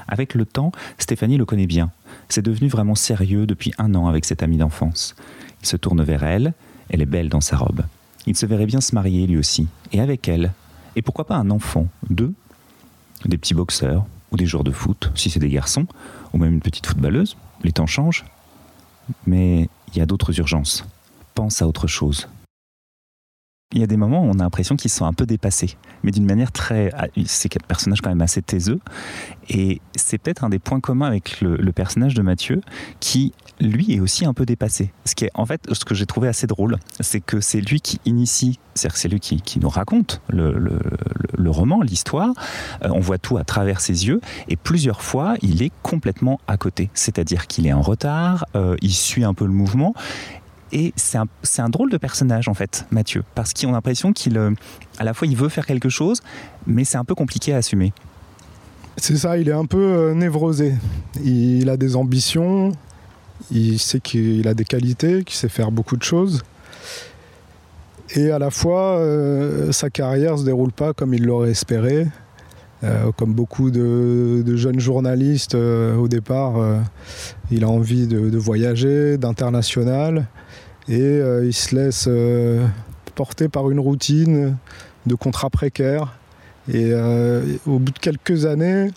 Avec 0.09 0.35
le 0.35 0.45
temps, 0.45 0.73
Stéphanie 0.99 1.39
le 1.39 1.45
connaît 1.45 1.67
bien. 1.67 1.91
C'est 2.29 2.45
devenu 2.45 2.69
vraiment 2.69 2.95
sérieux 2.95 3.47
depuis 3.47 3.73
un 3.79 3.95
an 3.95 4.09
avec 4.09 4.25
cette 4.25 4.43
amie 4.43 4.57
d'enfance. 4.57 5.15
Il 5.63 5.67
se 5.67 5.77
tourne 5.77 6.03
vers 6.03 6.25
elle, 6.25 6.55
elle 6.89 7.03
est 7.03 7.07
belle 7.07 7.29
dans 7.29 7.41
sa 7.41 7.57
robe. 7.57 7.83
Il 8.27 8.37
se 8.37 8.47
verrait 8.47 8.67
bien 8.67 8.81
se 8.81 8.95
marier 8.95 9.27
lui 9.27 9.37
aussi, 9.37 9.69
et 9.93 10.01
avec 10.01 10.29
elle. 10.29 10.53
Et 10.97 11.03
pourquoi 11.03 11.27
pas 11.27 11.37
un 11.37 11.51
enfant? 11.51 11.87
Deux? 12.11 12.33
Des 13.25 13.39
petits 13.39 13.55
boxeurs, 13.55 14.05
ou 14.31 14.37
des 14.37 14.47
joueurs 14.47 14.65
de 14.65 14.73
foot, 14.73 15.11
si 15.15 15.31
c'est 15.31 15.41
des 15.41 15.49
garçons, 15.49 15.87
ou 16.33 16.39
même 16.39 16.55
une 16.55 16.61
petite 16.61 16.87
footballeuse. 16.87 17.37
Les 17.63 17.73
temps 17.73 17.87
changent. 17.87 18.25
Mais 19.27 19.69
il 19.89 19.99
y 19.99 20.01
a 20.01 20.07
d'autres 20.07 20.39
urgences. 20.39 20.85
Pense 21.35 21.63
à 21.63 21.67
autre 21.67 21.87
chose. 21.87 22.29
Il 23.75 23.81
y 23.81 23.85
a 23.85 23.87
des 23.87 23.97
moments 23.97 24.23
où 24.23 24.29
on 24.29 24.39
a 24.39 24.43
l'impression 24.43 24.77
qu'ils 24.77 24.91
sont 24.91 25.07
un 25.07 25.15
peu 25.15 25.25
dépassés, 25.25 25.79
mais 26.03 26.11
d'une 26.11 26.27
manière 26.27 26.53
très. 26.53 26.91
Ah, 26.95 27.07
c'est 27.25 27.57
un 27.57 27.67
personnage 27.67 28.03
quand 28.03 28.11
même 28.11 28.21
assez 28.21 28.43
taiseux. 28.43 28.81
Et 29.49 29.81
c'est 29.97 30.19
peut-être 30.19 30.45
un 30.45 30.51
des 30.51 30.59
points 30.59 30.81
communs 30.81 31.07
avec 31.07 31.41
le, 31.41 31.73
personnage 31.73 32.13
de 32.13 32.21
Mathieu, 32.21 32.61
qui 33.01 33.33
lui 33.61 33.95
est 33.95 34.01
aussi 34.01 34.25
un 34.25 34.35
peu 34.35 34.47
dépassé. 34.47 34.93
Ce 35.05 35.15
qui 35.15 35.25
est 35.25 35.31
en 35.35 35.47
fait 35.47 35.63
ce 35.73 35.85
que 35.85 35.95
j'ai 35.95 36.07
trouvé 36.07 36.29
assez 36.29 36.47
drôle, 36.47 36.79
c'est 37.01 37.21
que 37.21 37.41
c'est 37.41 37.61
lui 37.61 37.81
qui 37.81 38.01
initie, 38.05 38.59
c'est-à-dire 38.75 38.97
c'est 38.97 39.09
lui 39.09 39.21
qui, 39.21 39.61
nous 39.61 39.69
raconte 39.69 40.21
le, 40.29 41.51
roman, 41.51 41.83
l'histoire. 41.83 42.31
Euh, 42.85 42.89
on 42.93 43.01
voit 43.01 43.19
tout 43.19 43.37
à 43.37 43.45
travers 43.45 43.81
ses 43.81 44.07
yeux, 44.07 44.21
et 44.49 44.57
plusieurs 44.57 45.03
fois 45.03 45.35
il 45.43 45.63
est 45.63 45.73
complètement 45.83 46.41
à 46.49 46.57
côté. 46.57 46.91
C'est-à-dire 46.95 47.47
qu'il 47.47 47.67
est 47.67 47.73
en 47.73 47.83
retard, 47.83 48.47
euh, 48.57 48.77
il 48.81 48.93
suit 48.93 49.25
un 49.25 49.35
peu 49.35 49.45
le 49.45 49.53
mouvement, 49.53 49.95
et 50.73 50.95
c'est 50.97 51.19
un, 51.19 51.27
un, 51.59 51.69
drôle 51.69 51.91
de 51.91 51.99
personnage 51.99 52.49
en 52.49 52.55
fait, 52.55 52.87
Mathieu, 52.91 53.23
parce 53.35 53.53
qu'on 53.53 53.69
a 53.69 53.73
l'impression 53.73 54.13
qu'il, 54.13 54.39
euh, 54.39 54.53
à 54.99 55.05
la 55.05 55.13
fois, 55.15 55.29
il 55.29 55.37
veut 55.37 55.51
faire 55.51 55.67
quelque 55.67 55.91
chose, 55.91 56.21
mais 56.67 56.85
c'est 56.85 56.97
un 56.97 57.05
peu 57.05 57.15
compliqué 57.15 57.53
à 57.53 57.59
assumer. 57.59 57.93
C'est 58.97 59.17
ça, 59.17 59.39
il 59.39 59.49
est 59.49 59.53
un 59.53 59.65
peu 59.65 60.13
névrosé. 60.13 60.75
Il 61.25 61.71
a 61.71 61.79
des 61.79 61.97
ambitions, 61.97 62.73
il 63.51 63.79
sait 63.79 64.01
qu'il 64.01 64.47
a 64.49 64.55
des 64.55 64.65
qualités, 64.65 65.25
qu'il 65.25 65.37
sait 65.37 65.49
faire 65.49 65.71
beaucoup 65.71 65.97
de 65.97 66.03
choses. 66.03 66.43
Et 68.15 68.31
à 68.31 68.39
la 68.39 68.51
fois, 68.51 68.99
euh, 68.99 69.73
sa 69.73 69.89
carrière 69.89 70.33
ne 70.33 70.39
se 70.39 70.45
déroule 70.45 70.73
pas 70.73 70.93
comme 70.93 71.15
il 71.15 71.25
l'aurait 71.25 71.51
espéré. 71.51 72.07
Euh, 72.85 73.13
comme 73.13 73.33
beaucoup 73.33 73.71
de, 73.71 74.57
jeunes 74.57 74.81
journalistes 74.81 75.55
euh, 75.55 75.95
au 75.97 76.09
départ, 76.09 76.55
il 77.51 77.65
a 77.65 77.69
envie 77.69 78.07
de, 78.07 78.37
voyager, 78.37 79.19
d'international, 79.19 80.27
et 80.89 81.21
il 81.45 81.53
se 81.53 81.77
laisse 81.77 82.09
porter 83.15 83.49
par 83.49 83.71
une 83.71 83.79
routine 83.79 84.57
de 85.07 85.15
contrats 85.15 85.51
précaires. 85.51 86.19
Et 86.73 86.93
au 87.67 87.79
bout 87.79 87.93
de 87.93 87.99
quelques 87.99 88.47
années, 88.47 88.91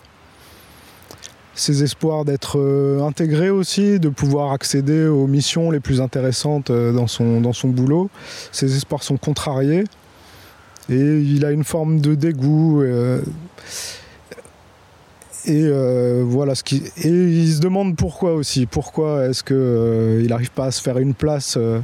ses 1.56 1.84
espoirs 1.84 2.26
d'être 2.26 2.60
intégré 3.02 3.50
aussi, 3.50 4.00
de 4.00 4.10
pouvoir 4.10 4.52
accéder 4.52 5.08
aux 5.08 5.28
missions 5.28 5.72
les 5.72 5.80
plus 5.80 6.02
intéressantes 6.02 6.72
dans 6.72 7.08
son, 7.08 7.42
dans 7.42 7.54
son 7.54 7.70
boulot, 7.70 8.10
ses 8.52 8.76
espoirs 8.76 9.04
sont 9.04 9.18
contrariés. 9.18 9.86
Et 10.90 11.20
il 11.20 11.46
a 11.46 11.52
une 11.52 11.64
forme 11.64 12.00
de 12.00 12.14
dégoût. 12.14 12.82
Euh, 12.82 13.22
et 15.46 15.64
euh, 15.66 16.24
voilà 16.26 16.56
ce 16.56 16.64
qui. 16.64 16.84
Et 17.04 17.10
il 17.10 17.54
se 17.54 17.60
demande 17.60 17.96
pourquoi 17.96 18.34
aussi. 18.34 18.66
Pourquoi 18.66 19.26
est-ce 19.26 19.44
qu'il 19.44 19.56
euh, 19.58 20.28
n'arrive 20.28 20.52
pas 20.52 20.66
à 20.66 20.72
se 20.72 20.82
faire 20.82 20.98
une 20.98 21.14
place 21.14 21.56
euh, 21.58 21.80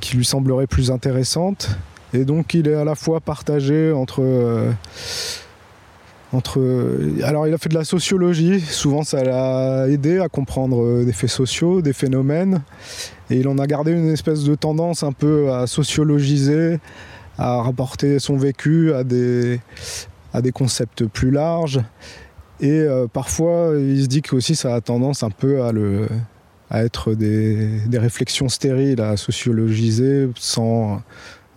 qui 0.00 0.16
lui 0.16 0.24
semblerait 0.24 0.66
plus 0.68 0.90
intéressante? 0.90 1.70
Et 2.14 2.24
donc 2.24 2.54
il 2.54 2.68
est 2.68 2.74
à 2.74 2.84
la 2.84 2.94
fois 2.94 3.20
partagé 3.20 3.92
entre. 3.92 4.22
Euh, 6.56 7.12
alors 7.22 7.46
il 7.46 7.54
a 7.54 7.58
fait 7.58 7.68
de 7.68 7.74
la 7.74 7.84
sociologie, 7.84 8.60
souvent 8.60 9.02
ça 9.02 9.22
l'a 9.22 9.88
aidé 9.88 10.18
à 10.18 10.28
comprendre 10.28 11.04
des 11.04 11.12
faits 11.12 11.30
sociaux, 11.30 11.82
des 11.82 11.92
phénomènes, 11.92 12.62
et 13.30 13.36
il 13.36 13.48
en 13.48 13.58
a 13.58 13.66
gardé 13.66 13.92
une 13.92 14.10
espèce 14.10 14.44
de 14.44 14.54
tendance 14.54 15.02
un 15.02 15.12
peu 15.12 15.52
à 15.52 15.66
sociologiser, 15.66 16.78
à 17.38 17.62
rapporter 17.62 18.18
son 18.18 18.36
vécu 18.36 18.92
à 18.92 19.04
des, 19.04 19.60
concepts 20.54 21.06
plus 21.06 21.30
larges. 21.30 21.80
Et 22.60 22.70
euh, 22.70 23.06
parfois, 23.06 23.72
il 23.78 24.02
se 24.02 24.06
dit 24.06 24.22
que 24.22 24.34
aussi 24.34 24.56
ça 24.56 24.74
a 24.74 24.80
tendance 24.80 25.22
un 25.22 25.30
peu 25.30 25.62
à, 25.62 26.82
être 26.82 27.14
des 27.14 27.98
réflexions 27.98 28.48
stériles, 28.48 29.00
à 29.00 29.16
sociologiser 29.16 30.28
sans 30.36 31.02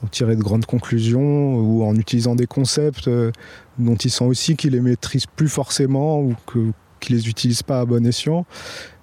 en 0.03 0.07
tirer 0.07 0.35
de 0.35 0.41
grandes 0.41 0.65
conclusions 0.65 1.55
ou 1.55 1.83
en 1.83 1.95
utilisant 1.95 2.35
des 2.35 2.47
concepts 2.47 3.07
euh, 3.07 3.31
dont 3.77 3.95
il 3.95 4.11
sent 4.11 4.25
aussi 4.25 4.55
qu'il 4.55 4.71
les 4.71 4.81
maîtrise 4.81 5.25
plus 5.25 5.49
forcément 5.49 6.21
ou 6.21 6.35
que 6.45 6.71
qu'il 6.99 7.15
les 7.15 7.29
utilise 7.29 7.63
pas 7.63 7.79
à 7.79 7.85
bon 7.85 8.05
escient. 8.05 8.45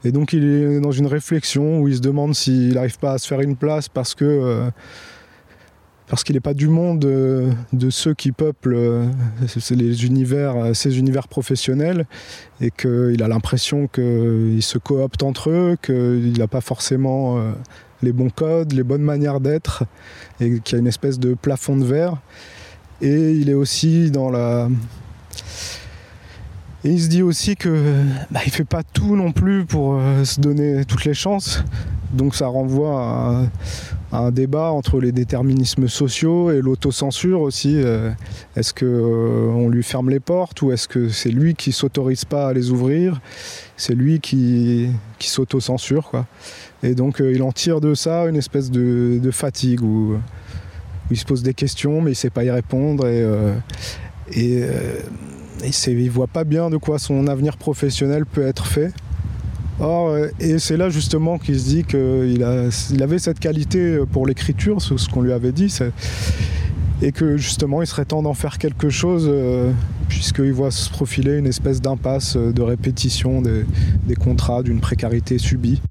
Et 0.05 0.13
donc 0.13 0.35
il 0.35 0.45
est 0.45 0.81
dans 0.81 0.93
une 0.93 1.07
réflexion 1.07 1.81
où 1.81 1.89
il 1.89 1.97
se 1.97 2.01
demande 2.03 2.35
s'il 2.35 2.75
n'arrive 2.75 2.99
pas 2.99 3.13
à 3.13 3.19
se 3.19 3.27
faire 3.27 3.41
une 3.41 3.57
place 3.57 3.89
parce 3.89 4.15
que 4.15 4.25
euh, 4.25 4.71
parce 6.07 6.23
qu'il 6.23 6.37
n'est 6.37 6.41
pas 6.41 6.55
du 6.55 6.69
monde 6.69 7.01
de 7.01 7.91
ceux 7.91 8.15
qui 8.15 8.33
peuplent 8.33 8.75
euh, 8.77 9.07
les 9.71 10.05
univers, 10.05 10.77
ces 10.77 10.99
univers 10.99 11.27
professionnels 11.27 12.07
et 12.61 12.71
qu'il 12.71 13.21
a 13.23 13.29
l'impression 13.29 13.89
qu'ils 13.89 14.63
se 14.63 14.79
cooptent 14.79 15.25
entre 15.25 15.51
eux, 15.51 15.77
qu'il 15.83 16.39
n'a 16.39 16.47
pas 16.47 16.61
forcément 16.61 17.41
les 18.03 18.13
bons 18.13 18.31
codes, 18.31 18.73
les 18.73 18.83
bonnes 18.83 19.03
manières 19.03 19.41
d'être 19.41 19.85
et 20.41 20.61
qu'il 20.61 20.75
y 20.75 20.77
a 20.77 20.79
une 20.81 20.87
espèce 20.87 21.19
de 21.19 21.35
plafond 21.35 21.77
de 21.77 21.85
verre. 21.85 22.17
Et 23.01 23.33
il 23.33 23.51
est 23.51 23.55
aussi 23.55 24.11
dans 24.11 24.31
la... 24.31 24.69
Et 26.87 26.91
il 26.91 27.03
se 27.03 27.09
dit 27.09 27.23
aussi 27.23 27.57
que 27.57 28.05
bah, 28.31 28.39
il 28.47 28.53
fait 28.53 28.63
pas 28.65 28.85
tout 28.85 29.17
non 29.17 29.33
plus 29.33 29.65
pour 29.65 29.97
euh, 29.99 30.23
se 30.23 30.41
donner 30.41 30.85
toutes 30.85 31.05
les 31.05 31.15
chances. 31.15 31.65
Donc 32.13 32.37
ça 32.37 32.47
renvoie 32.47 33.49
à, 34.13 34.19
un 34.19 34.31
débat 34.31 34.71
entre 34.71 35.01
les 35.01 35.11
déterminismes 35.11 35.89
sociaux 35.89 36.53
et 36.53 36.63
l'autocensure 36.63 37.41
aussi. 37.41 37.75
Euh, 37.75 38.13
est-ce 38.55 38.73
que 38.73 38.87
euh, 38.87 39.51
on 39.51 39.69
lui 39.69 39.83
ferme 39.83 40.11
les 40.11 40.21
portes 40.21 40.63
ou 40.63 40.71
est-ce 40.71 40.87
que 40.87 41.09
c'est 41.09 41.31
lui 41.31 41.57
qui 41.57 41.73
s'autorise 41.73 42.25
pas 42.25 42.47
à 42.47 42.53
les 42.53 42.71
ouvrir? 42.71 43.21
C'est 43.77 43.97
lui 43.97 44.21
qui, 44.21 44.87
qui 45.19 45.29
s'autocensure 45.29 46.09
quoi. 46.09 46.27
Et 46.85 46.95
donc 46.95 47.21
euh, 47.21 47.33
il 47.33 47.43
en 47.43 47.51
tire 47.51 47.81
de 47.81 47.95
ça 47.95 48.27
une 48.27 48.37
espèce 48.37 48.71
de, 48.71 49.31
fatigue 49.33 49.83
où, 49.83 50.15
où, 50.15 50.21
il 51.11 51.17
se 51.17 51.25
pose 51.25 51.43
des 51.43 51.55
questions 51.55 52.01
mais 52.01 52.13
il 52.13 52.15
sait 52.15 52.31
pas 52.31 52.45
y 52.45 52.51
répondre 52.51 53.09
et, 53.09 53.27
et, 54.37 54.63
euh, 55.63 55.69
il 55.87 56.11
voit 56.11 56.27
pas 56.27 56.45
bien 56.45 56.71
de 56.71 56.77
quoi 56.77 56.99
son 56.99 57.27
avenir 57.27 57.57
professionnel 57.57 58.27
peut 58.27 58.47
être 58.47 58.67
fait. 58.67 58.93
Or, 59.79 60.09
euh, 60.09 60.29
et 60.41 60.59
c'est 60.59 60.77
là 60.77 60.89
justement 60.89 61.39
qu'il 61.39 61.59
se 61.59 61.65
dit 61.67 61.85
qu'il 61.85 62.45
il 62.91 63.03
avait 63.03 63.19
cette 63.19 63.39
qualité 63.39 63.99
pour 64.11 64.27
l'écriture, 64.27 64.81
ce, 64.81 64.97
ce 64.97 65.09
qu'on 65.09 65.23
lui 65.23 65.33
avait 65.33 65.53
dit, 65.53 65.75
et 67.03 67.13
que 67.13 67.37
justement 67.37 67.83
il 67.83 67.87
serait 67.87 68.07
temps 68.07 68.23
d'en 68.23 68.35
faire 68.35 68.59
quelque 68.59 68.89
chose, 68.89 69.27
euh, 69.29 69.71
puisqu'il 70.09 70.53
voit 70.53 70.71
se 70.71 70.89
profiler 70.89 71.37
une 71.37 71.47
espèce 71.47 71.81
d'impasse 71.81 72.37
de 72.37 72.63
répétition 72.63 73.43
des 73.43 74.15
contrats, 74.15 74.63
d'une 74.63 74.81
précarité 74.81 75.39
subie 75.39 75.83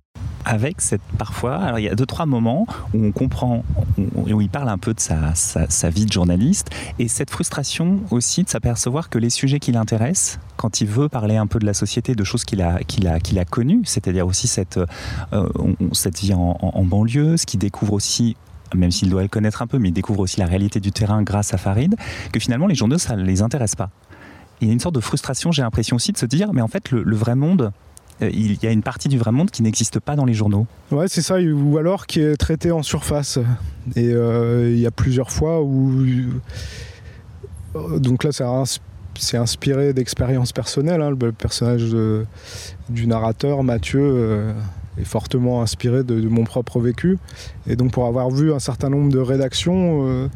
avec 0.45 0.81
cette 0.81 1.01
parfois, 1.17 1.57
alors 1.57 1.79
il 1.79 1.83
y 1.83 1.89
a 1.89 1.95
deux 1.95 2.05
trois 2.05 2.25
moments 2.25 2.67
où 2.93 3.05
on 3.05 3.11
comprend, 3.11 3.63
où, 3.97 4.41
il 4.41 4.49
parle 4.49 4.69
un 4.69 4.77
peu 4.77 4.93
de 4.93 4.99
sa, 4.99 5.33
sa, 5.33 5.89
vie 5.89 6.05
de 6.05 6.11
journaliste 6.11 6.69
et 6.99 7.07
cette 7.07 7.29
frustration 7.29 7.99
aussi 8.11 8.43
de 8.43 8.49
s'apercevoir 8.49 9.09
que 9.09 9.17
les 9.17 9.29
sujets 9.29 9.59
qui 9.59 9.71
l'intéressent, 9.71 10.39
quand 10.57 10.81
il 10.81 10.87
veut 10.87 11.09
parler 11.09 11.37
un 11.37 11.47
peu 11.47 11.59
de 11.59 11.65
la 11.65 11.73
société, 11.73 12.15
de 12.15 12.23
choses 12.23 12.45
qu'il 12.45 12.61
a, 12.61 12.79
qu'il 12.83 13.07
a, 13.07 13.19
qu'il 13.19 13.39
a 13.39 13.45
connues, 13.45 13.81
c'est-à-dire 13.85 14.27
aussi 14.27 14.47
cette, 14.47 14.79
euh, 15.33 15.49
cette 15.93 16.19
vie 16.19 16.33
en, 16.33 16.83
banlieue, 16.85 17.37
ce 17.37 17.45
qu'il 17.45 17.59
découvre 17.59 17.93
aussi 17.93 18.35
même 18.73 18.91
s'il 18.91 19.09
doit 19.09 19.21
le 19.21 19.27
connaître 19.27 19.61
un 19.61 19.67
peu, 19.67 19.77
mais 19.77 19.89
il 19.89 19.93
découvre 19.93 20.21
aussi 20.21 20.39
la 20.39 20.47
réalité 20.47 20.79
du 20.79 20.91
terrain 20.91 21.21
grâce 21.21 21.53
à 21.53 21.57
Farid, 21.57 21.95
que 22.33 22.39
finalement 22.39 22.67
les 22.67 22.75
journaux, 22.75 22.97
ça 22.97 23.15
ne 23.15 23.23
les 23.23 23.41
intéresse 23.41 23.75
pas. 23.75 23.89
Il 24.59 24.67
y 24.67 24.71
a 24.71 24.73
une 24.73 24.79
sorte 24.79 24.95
de 24.95 24.99
frustration, 25.01 25.51
j'ai 25.51 25.61
l'impression 25.61 25.95
aussi 25.95 26.11
de 26.11 26.17
se 26.17 26.25
dire, 26.25 26.51
mais 26.53 26.61
en 26.61 26.67
fait, 26.67 26.91
le, 26.91 27.15
vrai 27.15 27.35
monde, 27.35 27.71
il 28.21 28.63
y 28.63 28.67
a 28.67 28.71
une 28.71 28.83
partie 28.83 29.09
du 29.09 29.17
vrai 29.17 29.31
monde 29.31 29.51
qui 29.51 29.61
n'existe 29.61 29.99
pas 29.99 30.15
dans 30.15 30.25
les 30.25 30.33
journaux. 30.33 30.67
Ouais, 30.91 31.07
c'est 31.07 31.21
ça, 31.21 31.39
ou 31.39 31.77
alors 31.77 32.07
qui 32.07 32.21
est 32.21 32.37
traité 32.37 32.71
en 32.71 32.83
surface. 32.83 33.39
Et 33.95 34.11
euh, 34.11 34.71
il 34.71 34.79
y 34.79 34.85
a 34.85 34.91
plusieurs 34.91 35.31
fois 35.31 35.61
où. 35.61 36.05
Donc 37.97 38.23
là, 38.23 38.31
c'est 38.31 39.37
inspiré 39.37 39.93
d'expériences 39.93 40.53
personnelles. 40.53 41.01
Hein. 41.01 41.11
Le 41.11 41.31
personnage 41.33 41.93
du 42.89 43.07
narrateur, 43.07 43.63
Mathieu, 43.63 44.01
euh, 44.01 44.53
est 44.97 45.03
fortement 45.03 45.61
inspiré 45.61 46.03
de, 46.03 46.21
mon 46.29 46.45
propre 46.45 46.79
vécu. 46.79 47.17
Et 47.67 47.75
donc, 47.75 47.91
pour 47.91 48.05
avoir 48.05 48.29
vu 48.29 48.53
un 48.53 48.59
certain 48.59 48.89
nombre 48.89 49.11
de 49.11 49.19
rédactions, 49.19 50.07
euh, 50.07 50.27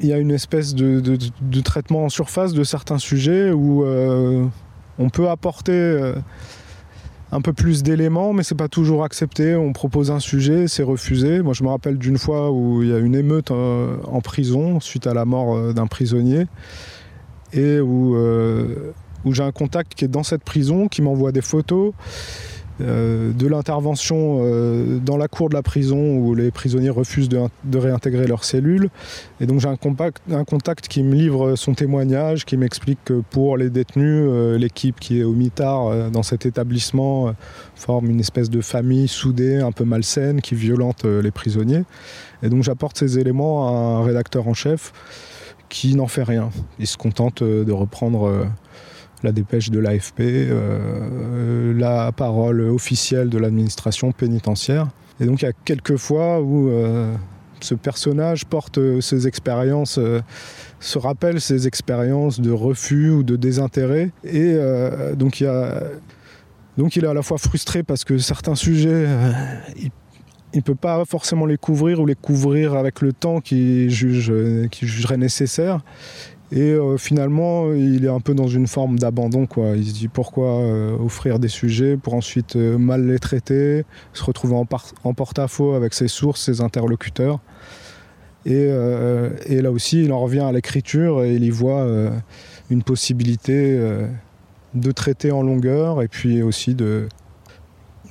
il 0.00 0.06
y 0.06 0.12
a 0.12 0.18
une 0.18 0.30
espèce 0.30 0.76
de, 0.76 1.18
traitement 1.62 2.04
en 2.04 2.08
surface 2.08 2.52
de 2.52 2.62
certains 2.62 2.98
sujets 2.98 3.50
où 3.50 3.84
on 5.02 5.10
peut 5.10 5.28
apporter 5.28 6.14
un 7.32 7.40
peu 7.40 7.54
plus 7.54 7.82
d'éléments, 7.82 8.34
mais 8.34 8.42
c'est 8.42 8.54
pas 8.54 8.68
toujours 8.68 9.04
accepté. 9.04 9.56
On 9.56 9.72
propose 9.72 10.10
un 10.10 10.20
sujet, 10.20 10.68
c'est 10.68 10.82
refusé. 10.82 11.40
Moi, 11.40 11.54
je 11.54 11.64
me 11.64 11.70
rappelle 11.70 11.96
d'une 11.96 12.18
fois 12.18 12.52
où 12.52 12.82
il 12.82 12.90
y 12.90 12.92
a 12.92 12.98
une 12.98 13.14
émeute 13.14 13.50
euh, 13.50 13.96
en 14.04 14.20
prison 14.20 14.80
suite 14.80 15.06
à 15.06 15.14
la 15.14 15.24
mort 15.24 15.56
euh, 15.56 15.72
d'un 15.72 15.86
prisonnier 15.86 16.46
et 17.54 17.78
euh, 17.80 18.92
où 19.24 19.32
j'ai 19.32 19.42
un 19.42 19.52
contact 19.52 19.94
qui 19.94 20.04
est 20.04 20.08
dans 20.08 20.22
cette 20.22 20.44
prison, 20.44 20.88
qui 20.88 21.00
m'envoie 21.00 21.32
des 21.32 21.40
photos 21.40 21.94
euh, 22.80 23.32
de 23.32 23.46
l'intervention 23.46 24.40
euh, 24.40 24.98
dans 24.98 25.18
la 25.18 25.28
cour 25.28 25.50
de 25.50 25.54
la 25.54 25.62
prison 25.62 26.16
où 26.16 26.34
les 26.34 26.50
prisonniers 26.50 26.90
refusent 26.90 27.28
de, 27.28 27.78
réintégrer 27.78 28.26
leurs 28.26 28.44
cellules. 28.44 28.88
Et 29.40 29.46
donc 29.46 29.60
j'ai 29.60 29.68
un, 29.68 29.76
contact 29.76 30.88
qui 30.88 31.02
me 31.02 31.14
livre 31.14 31.54
son 31.54 31.74
témoignage, 31.74 32.44
qui 32.44 32.56
m'explique 32.56 32.98
que 33.04 33.22
pour 33.30 33.56
les 33.56 33.68
détenus, 33.68 34.26
euh, 34.26 34.56
l'équipe 34.56 34.98
qui 34.98 35.20
est 35.20 35.24
au 35.24 35.32
mitard 35.32 36.10
dans 36.10 36.22
cet 36.22 36.46
établissement 36.46 37.34
forme 37.74 38.10
une 38.10 38.20
espèce 38.20 38.48
de 38.48 38.60
famille 38.60 39.08
soudée, 39.08 39.58
un 39.58 39.72
peu 39.72 39.84
malsaine, 39.84 40.40
qui 40.40 40.54
violente 40.54 41.04
les 41.04 41.30
prisonniers. 41.30 41.82
Et 42.42 42.48
donc 42.48 42.62
j'apporte 42.62 42.98
ces 42.98 43.18
éléments 43.18 43.68
à 43.68 43.72
un 43.72 44.04
rédacteur 44.04 44.48
en 44.48 44.54
chef 44.54 44.92
qui 45.68 45.94
n'en 45.94 46.06
fait 46.06 46.22
rien. 46.22 46.50
Il 46.78 46.86
se 46.86 46.96
contente 46.96 47.42
de 47.42 47.72
reprendre 47.72 48.46
la 49.22 49.32
dépêche 49.32 49.70
de 49.70 49.78
l'AFP, 49.78 50.20
euh, 50.20 51.72
la 51.78 52.12
parole 52.12 52.60
officielle 52.62 53.28
de 53.28 53.38
l'administration 53.38 54.12
pénitentiaire. 54.12 54.88
Et 55.20 55.26
donc 55.26 55.42
il 55.42 55.44
y 55.44 55.48
a 55.48 55.52
quelques 55.52 55.96
fois 55.96 56.40
où 56.40 56.68
euh, 56.68 57.14
ce 57.60 57.74
personnage 57.74 58.44
porte 58.44 58.78
ses 59.00 59.28
expériences, 59.28 59.98
euh, 59.98 60.20
se 60.80 60.98
rappelle 60.98 61.40
ses 61.40 61.66
expériences 61.66 62.40
de 62.40 62.50
refus 62.50 63.10
ou 63.10 63.22
de 63.22 63.36
désintérêt. 63.36 64.10
Et 64.24 64.56
donc 65.16 65.40
il 65.40 65.44
est 67.04 67.06
à 67.06 67.14
la 67.14 67.22
fois 67.22 67.38
frustré 67.38 67.84
parce 67.84 68.04
que 68.04 68.18
certains 68.18 68.56
sujets, 68.56 69.06
il 69.76 69.90
ne 70.56 70.60
peut 70.62 70.74
pas 70.74 71.04
forcément 71.04 71.46
les 71.46 71.56
couvrir 71.56 72.00
ou 72.00 72.06
les 72.06 72.16
couvrir 72.16 72.74
avec 72.74 73.00
le 73.00 73.12
temps 73.12 73.40
qu'il 73.40 73.90
juge, 73.90 74.32
jugerait 74.72 75.18
nécessaire. 75.18 75.82
Et 76.52 76.60
euh, 76.60 76.98
finalement, 76.98 77.72
il 77.72 78.04
est 78.04 78.10
un 78.10 78.20
peu 78.20 78.34
dans 78.34 78.46
une 78.46 78.66
forme 78.66 78.98
d'abandon. 78.98 79.46
Quoi. 79.46 79.74
Il 79.74 79.86
se 79.86 79.94
dit 79.94 80.08
pourquoi 80.08 80.60
euh, 80.60 80.94
offrir 80.98 81.38
des 81.38 81.48
sujets 81.48 81.96
pour 81.96 82.12
ensuite 82.12 82.56
euh, 82.56 82.76
mal 82.76 83.06
les 83.06 83.18
traiter, 83.18 83.84
se 84.12 84.22
retrouver 84.22 84.54
en, 84.54 85.14
porte-à-faux 85.14 85.72
avec 85.72 85.94
ses 85.94 86.08
sources, 86.08 86.42
ses 86.42 86.60
interlocuteurs. 86.60 87.40
Et, 88.44 88.66
là 88.66 89.70
aussi, 89.70 90.02
il 90.02 90.12
en 90.12 90.20
revient 90.20 90.40
à 90.40 90.52
l'écriture 90.52 91.22
et 91.22 91.34
il 91.34 91.44
y 91.44 91.50
voit 91.50 91.86
une 92.70 92.82
possibilité 92.82 93.78
de 94.74 94.90
traiter 94.90 95.30
en 95.30 95.42
longueur 95.42 96.02
et 96.02 96.08
puis 96.08 96.42
aussi 96.42 96.74
de, 96.74 97.06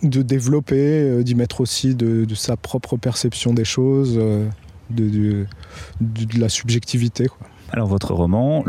développer, 0.02 1.22
d'y 1.26 1.36
mettre 1.36 1.60
aussi 1.60 1.96
de, 1.96 2.34
sa 2.34 2.56
propre 2.56 2.96
perception 2.96 3.54
des 3.54 3.66
choses, 3.66 4.18
de, 4.90 5.46
la 6.40 6.48
subjectivité. 6.48 7.28
Alors 7.72 7.88
votre 7.88 8.14
roman 8.14 8.64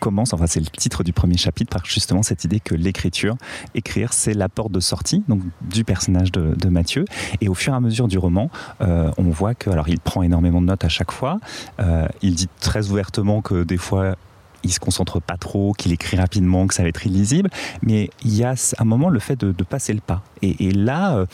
commence, 0.00 0.32
enfin 0.32 0.46
c'est 0.46 0.60
le 0.60 0.66
titre 0.66 1.04
du 1.04 1.12
premier 1.12 1.36
chapitre, 1.36 1.70
par 1.70 1.84
justement 1.84 2.22
cette 2.22 2.44
idée 2.44 2.60
que 2.60 2.74
l'écriture, 2.74 3.36
écrire, 3.74 4.12
c'est 4.12 4.34
la 4.34 4.48
porte 4.48 4.72
de 4.72 4.80
sortie 4.80 5.22
du 5.60 5.84
personnage 5.84 6.32
de, 6.32 6.68
Mathieu. 6.68 7.04
Et 7.40 7.48
au 7.48 7.54
fur 7.54 7.74
et 7.74 7.76
à 7.76 7.80
mesure 7.80 8.08
du 8.08 8.16
roman, 8.16 8.50
euh, 8.80 9.10
on 9.18 9.24
voit 9.24 9.54
que, 9.54 9.68
alors 9.68 9.88
il 9.88 10.00
prend 10.00 10.22
énormément 10.22 10.62
de 10.62 10.66
notes 10.66 10.84
à 10.84 10.88
chaque 10.88 11.12
fois. 11.12 11.38
Euh, 11.80 12.06
il 12.22 12.34
dit 12.34 12.48
très 12.60 12.88
ouvertement 12.88 13.42
que 13.42 13.62
des 13.62 13.76
fois 13.76 14.16
il 14.64 14.72
se 14.72 14.80
concentre 14.80 15.20
pas 15.20 15.36
trop, 15.36 15.72
qu'il 15.72 15.92
écrit 15.92 16.16
rapidement, 16.16 16.66
que 16.66 16.74
ça 16.74 16.82
va 16.82 16.88
être 16.88 17.06
illisible. 17.06 17.50
Mais 17.82 18.10
il 18.24 18.34
y 18.34 18.44
a 18.44 18.54
un 18.78 18.84
moment 18.84 19.08
le 19.08 19.18
fait 19.18 19.36
de, 19.44 19.52
passer 19.62 19.92
le 19.92 20.00
pas. 20.00 20.22
Et, 20.42 20.72
là, 20.72 21.16
euh, 21.16 21.26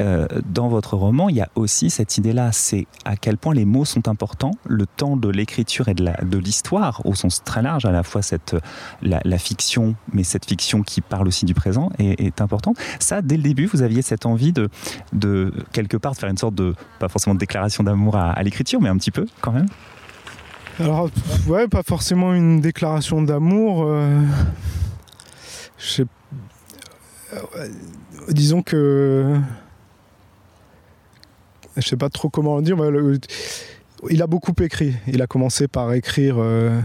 euh, 0.00 0.26
dans 0.46 0.68
votre 0.68 0.96
roman, 0.96 1.28
il 1.28 1.36
y 1.36 1.40
a 1.40 1.48
aussi 1.54 1.90
cette 1.90 2.16
idée-là. 2.16 2.50
C'est 2.52 2.86
à 3.04 3.16
quel 3.16 3.36
point 3.36 3.54
les 3.54 3.64
mots 3.64 3.84
sont 3.84 4.08
importants, 4.08 4.52
le 4.66 4.86
temps 4.86 5.16
de 5.16 5.28
l'écriture 5.28 5.88
et 5.88 5.94
de 5.94 6.38
l'histoire, 6.38 7.02
au 7.04 7.14
sens 7.14 7.44
très 7.44 7.62
large, 7.62 7.84
à 7.84 7.92
la 7.92 8.02
fois 8.02 8.22
cette, 8.22 8.56
la, 9.02 9.38
fiction, 9.38 9.94
mais 10.12 10.24
cette 10.24 10.46
fiction 10.46 10.82
qui 10.82 11.00
parle 11.02 11.28
aussi 11.28 11.44
du 11.44 11.54
présent, 11.54 11.90
est, 11.98 12.40
importante. 12.40 12.76
Ça, 12.98 13.22
dès 13.22 13.36
le 13.36 13.42
début, 13.42 13.66
vous 13.66 13.82
aviez 13.82 14.02
cette 14.02 14.26
envie 14.26 14.52
de 14.52 14.70
quelque 15.72 15.96
part, 15.96 16.12
de 16.12 16.18
faire 16.18 16.30
une 16.30 16.38
sorte 16.38 16.54
de, 16.54 16.74
pas 16.98 17.08
forcément 17.08 17.34
de 17.34 17.40
déclaration 17.40 17.84
d'amour 17.84 18.16
à 18.16 18.42
l'écriture, 18.42 18.80
mais 18.80 18.88
un 18.88 18.96
petit 18.96 19.10
peu 19.10 19.26
quand 19.40 19.52
même? 19.52 19.66
Alors, 20.80 21.08
ouais, 21.46 21.68
pas 21.68 21.84
forcément 21.84 22.34
une 22.34 22.60
déclaration 22.60 23.22
d'amour. 23.22 23.84
Euh, 23.86 24.20
euh, 26.00 27.68
disons 28.28 28.62
que. 28.62 29.38
Je 31.76 31.82
sais 31.88 31.96
pas 31.96 32.08
trop 32.08 32.28
comment 32.28 32.56
le 32.56 32.62
dire. 32.62 32.76
il 34.10 34.22
a 34.22 34.26
beaucoup 34.26 34.54
écrit. 34.60 34.94
Il 35.06 35.22
a 35.22 35.28
commencé 35.28 35.68
par 35.68 35.92
écrire. 35.92 36.36
Euh, 36.38 36.80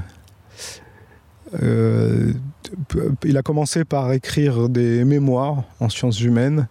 il 3.24 3.38
a 3.38 3.42
commencé 3.42 3.86
par 3.86 4.12
écrire 4.14 4.70
des 4.70 5.04
mémoires 5.04 5.64
en 5.80 5.90
sciences 5.90 6.22
humaines. 6.22 6.68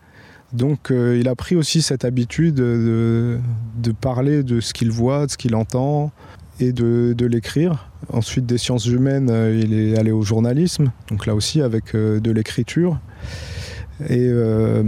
Donc 0.52 0.90
il 0.90 1.28
a 1.28 1.35
pris 1.35 1.57
aussi 1.57 1.83
cette 1.83 2.04
habitude 2.04 2.54
de, 2.54 3.38
de 3.76 3.92
parler 3.92 4.42
de 4.42 4.61
ce 4.61 4.72
qu'il 4.72 4.90
voit, 4.90 5.26
de 5.26 5.33
ce 5.33 5.37
qu'il 5.37 5.54
entend, 5.54 6.11
et 6.61 6.73
de, 6.73 7.27
l'écrire. 7.27 7.90
Ensuite, 8.12 8.47
des 8.47 8.59
sciences 8.59 8.87
humaines, 8.87 9.29
euh, 9.31 9.61
il 9.62 9.75
est 9.75 9.99
allé 9.99 10.11
au 10.11 10.23
journalisme, 10.23 10.92
donc 11.11 11.27
là 11.27 11.35
aussi 11.35 11.61
avec 11.61 11.94
euh, 11.94 12.21
de 12.21 12.31
l'écriture. 12.31 12.99
Et, 14.09 14.29
euh, 14.29 14.83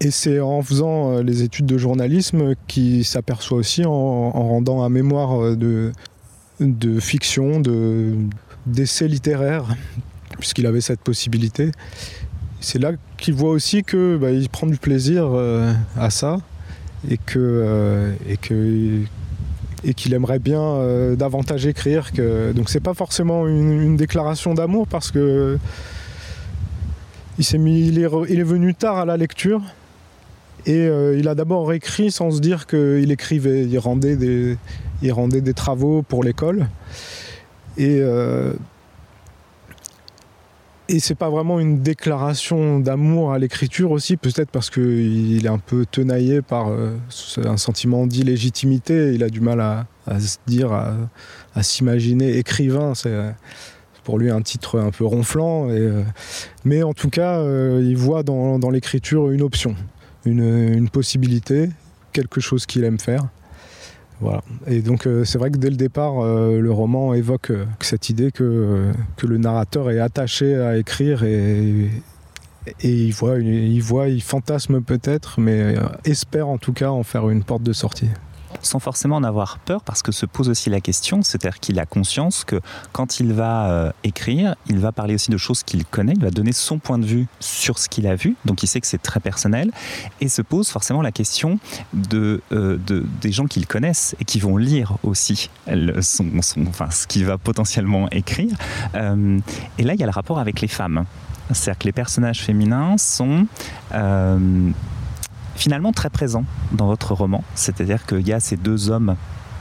et 0.00 0.10
c'est 0.10 0.40
en 0.40 0.62
faisant 0.62 1.20
les 1.20 1.42
études 1.42 1.66
de 1.66 1.78
journalisme 1.78 2.54
qu'il 2.66 3.04
s'aperçoit 3.04 3.58
aussi 3.58 3.84
en, 3.84 4.30
rendant 4.30 4.82
un 4.82 4.88
mémoire 4.88 5.56
de, 5.56 5.92
de 6.60 7.00
fiction, 7.00 7.62
d'essais 8.66 9.08
littéraires, 9.08 9.74
puisqu'il 10.38 10.66
avait 10.66 10.80
cette 10.80 11.00
possibilité. 11.00 11.72
C'est 12.60 12.78
là 12.78 12.92
qu'il 13.18 13.34
voit 13.34 13.50
aussi 13.50 13.82
qu'il 13.82 14.18
bah, 14.18 14.28
prend 14.50 14.66
du 14.66 14.76
plaisir 14.76 15.30
à 15.96 16.10
ça 16.10 16.38
et 17.08 17.18
que, 17.18 18.14
et 18.28 18.36
que 18.36 19.02
et 19.84 19.94
qu'il 19.94 20.14
aimerait 20.14 20.38
bien 20.38 20.60
euh, 20.60 21.16
davantage 21.16 21.66
écrire. 21.66 22.12
Que... 22.12 22.52
Donc 22.52 22.68
c'est 22.68 22.80
pas 22.80 22.94
forcément 22.94 23.46
une, 23.46 23.96
déclaration 23.96 24.54
d'amour 24.54 24.86
parce 24.86 25.10
que 25.10 25.58
il, 27.38 27.44
s'est 27.44 27.58
mis, 27.58 27.88
il, 27.88 27.98
est, 27.98 28.42
venu 28.42 28.74
tard 28.74 28.98
à 28.98 29.04
la 29.04 29.16
lecture 29.16 29.62
et 30.64 30.86
euh, 30.86 31.16
il 31.18 31.28
a 31.28 31.34
d'abord 31.34 31.72
écrit 31.72 32.10
sans 32.10 32.30
se 32.30 32.40
dire 32.40 32.66
qu'il 32.66 33.10
écrivait. 33.10 33.64
Il 33.64 33.78
rendait 33.78 34.16
des, 34.16 34.56
il 35.02 35.12
rendait 35.12 35.40
des 35.40 35.54
travaux 35.54 36.02
pour 36.02 36.24
l'école. 36.24 36.66
Et 37.78 37.98
euh, 38.00 38.52
et 40.88 41.00
c'est 41.00 41.14
pas 41.14 41.30
vraiment 41.30 41.58
une 41.58 41.80
déclaration 41.82 42.78
d'amour 42.78 43.32
à 43.32 43.38
l'écriture 43.38 43.90
aussi, 43.90 44.16
peut-être 44.16 44.50
parce 44.50 44.70
qu'il 44.70 45.44
est 45.44 45.48
un 45.48 45.58
peu 45.58 45.84
tenaillé 45.84 46.42
par 46.42 46.68
euh, 46.68 46.96
un 47.44 47.56
sentiment 47.56 48.06
d'illégitimité. 48.06 49.12
Il 49.14 49.24
a 49.24 49.28
du 49.28 49.40
mal 49.40 49.60
à, 49.60 49.86
se 50.20 50.38
dire, 50.46 50.72
à, 50.72 51.62
s'imaginer 51.62 52.38
écrivain. 52.38 52.94
C'est 52.94 53.14
pour 54.04 54.18
lui 54.18 54.30
un 54.30 54.42
titre 54.42 54.78
un 54.78 54.90
peu 54.90 55.04
ronflant. 55.04 55.68
Euh, 55.70 56.04
mais 56.64 56.82
en 56.82 56.92
tout 56.92 57.10
cas, 57.10 57.38
euh, 57.38 57.82
il 57.84 57.96
voit 57.96 58.22
dans, 58.22 58.70
l'écriture 58.70 59.30
une 59.30 59.42
option, 59.42 59.74
une 60.24 60.88
possibilité, 60.88 61.70
quelque 62.12 62.40
chose 62.40 62.64
qu'il 62.66 62.84
aime 62.84 63.00
faire. 63.00 63.26
Voilà. 64.20 64.42
Et 64.66 64.80
donc 64.80 65.06
euh, 65.06 65.24
c'est 65.24 65.38
vrai 65.38 65.50
que 65.50 65.58
dès 65.58 65.70
le 65.70 65.76
départ, 65.76 66.20
euh, 66.20 66.60
le 66.60 66.72
roman 66.72 67.12
évoque 67.12 67.50
euh, 67.50 67.66
cette 67.80 68.08
idée 68.08 68.32
que, 68.32 68.92
le 69.22 69.38
narrateur 69.38 69.90
est 69.90 69.98
attaché 69.98 70.56
à 70.56 70.78
écrire 70.78 71.24
et, 71.24 71.90
et 72.80 72.90
il 72.90 73.12
voit, 73.12 73.38
il 73.38 73.80
voit, 73.80 74.08
il 74.08 74.22
fantasme 74.22 74.80
peut-être, 74.80 75.40
mais 75.40 75.74
espère 76.04 76.48
en 76.48 76.58
tout 76.58 76.72
cas 76.72 76.90
en 76.90 77.02
faire 77.02 77.28
une 77.28 77.42
porte 77.42 77.62
de 77.62 77.72
sortie 77.72 78.08
sans 78.66 78.78
forcément 78.78 79.16
en 79.16 79.24
avoir 79.24 79.58
peur, 79.58 79.82
parce 79.82 80.02
que 80.02 80.12
se 80.12 80.26
pose 80.26 80.48
aussi 80.48 80.70
la 80.70 80.80
question, 80.80 81.22
c'est-à-dire 81.22 81.60
qu'il 81.60 81.78
a 81.78 81.86
conscience 81.86 82.44
que 82.44 82.60
quand 82.92 83.20
il 83.20 83.32
va 83.32 83.70
euh, 83.70 83.92
écrire, 84.04 84.54
il 84.68 84.78
va 84.78 84.92
parler 84.92 85.14
aussi 85.14 85.30
de 85.30 85.36
choses 85.36 85.62
qu'il 85.62 85.84
connaît, 85.84 86.12
il 86.14 86.22
va 86.22 86.30
donner 86.30 86.52
son 86.52 86.78
point 86.78 86.98
de 86.98 87.06
vue 87.06 87.26
sur 87.40 87.78
ce 87.78 87.88
qu'il 87.88 88.06
a 88.06 88.14
vu, 88.14 88.36
donc 88.44 88.62
il 88.62 88.66
sait 88.66 88.80
que 88.80 88.86
c'est 88.86 89.02
très 89.02 89.20
personnel, 89.20 89.70
et 90.20 90.28
se 90.28 90.42
pose 90.42 90.68
forcément 90.68 91.02
la 91.02 91.12
question 91.12 91.58
de, 91.94 92.42
euh, 92.52 92.78
des 93.20 93.32
gens 93.32 93.46
qu'il 93.46 93.66
connaissent 93.66 94.14
et 94.20 94.24
qui 94.24 94.40
vont 94.40 94.56
lire 94.56 94.96
aussi 95.02 95.50
son, 96.00 96.26
ce 96.42 97.06
qu'il 97.06 97.24
va 97.24 97.38
potentiellement 97.38 98.08
écrire. 98.10 98.56
Euh, 98.94 99.38
et 99.78 99.82
là, 99.84 99.94
il 99.94 100.00
y 100.00 100.02
a 100.02 100.06
le 100.06 100.12
rapport 100.12 100.38
avec 100.38 100.60
les 100.60 100.68
femmes. 100.68 101.04
C'est-à-dire 101.52 101.78
que 101.78 101.84
les 101.84 101.92
personnages 101.92 102.40
féminins 102.40 102.96
sont 102.98 103.46
finalement 105.56 105.92
très 105.92 106.10
présent 106.10 106.44
dans 106.72 106.86
votre 106.86 107.14
roman. 107.14 107.42
C'est-à-dire 107.54 108.06
qu'il 108.06 108.26
y 108.26 108.32
a 108.32 108.40
ces 108.40 108.56
deux 108.56 108.90
hommes 108.90 109.16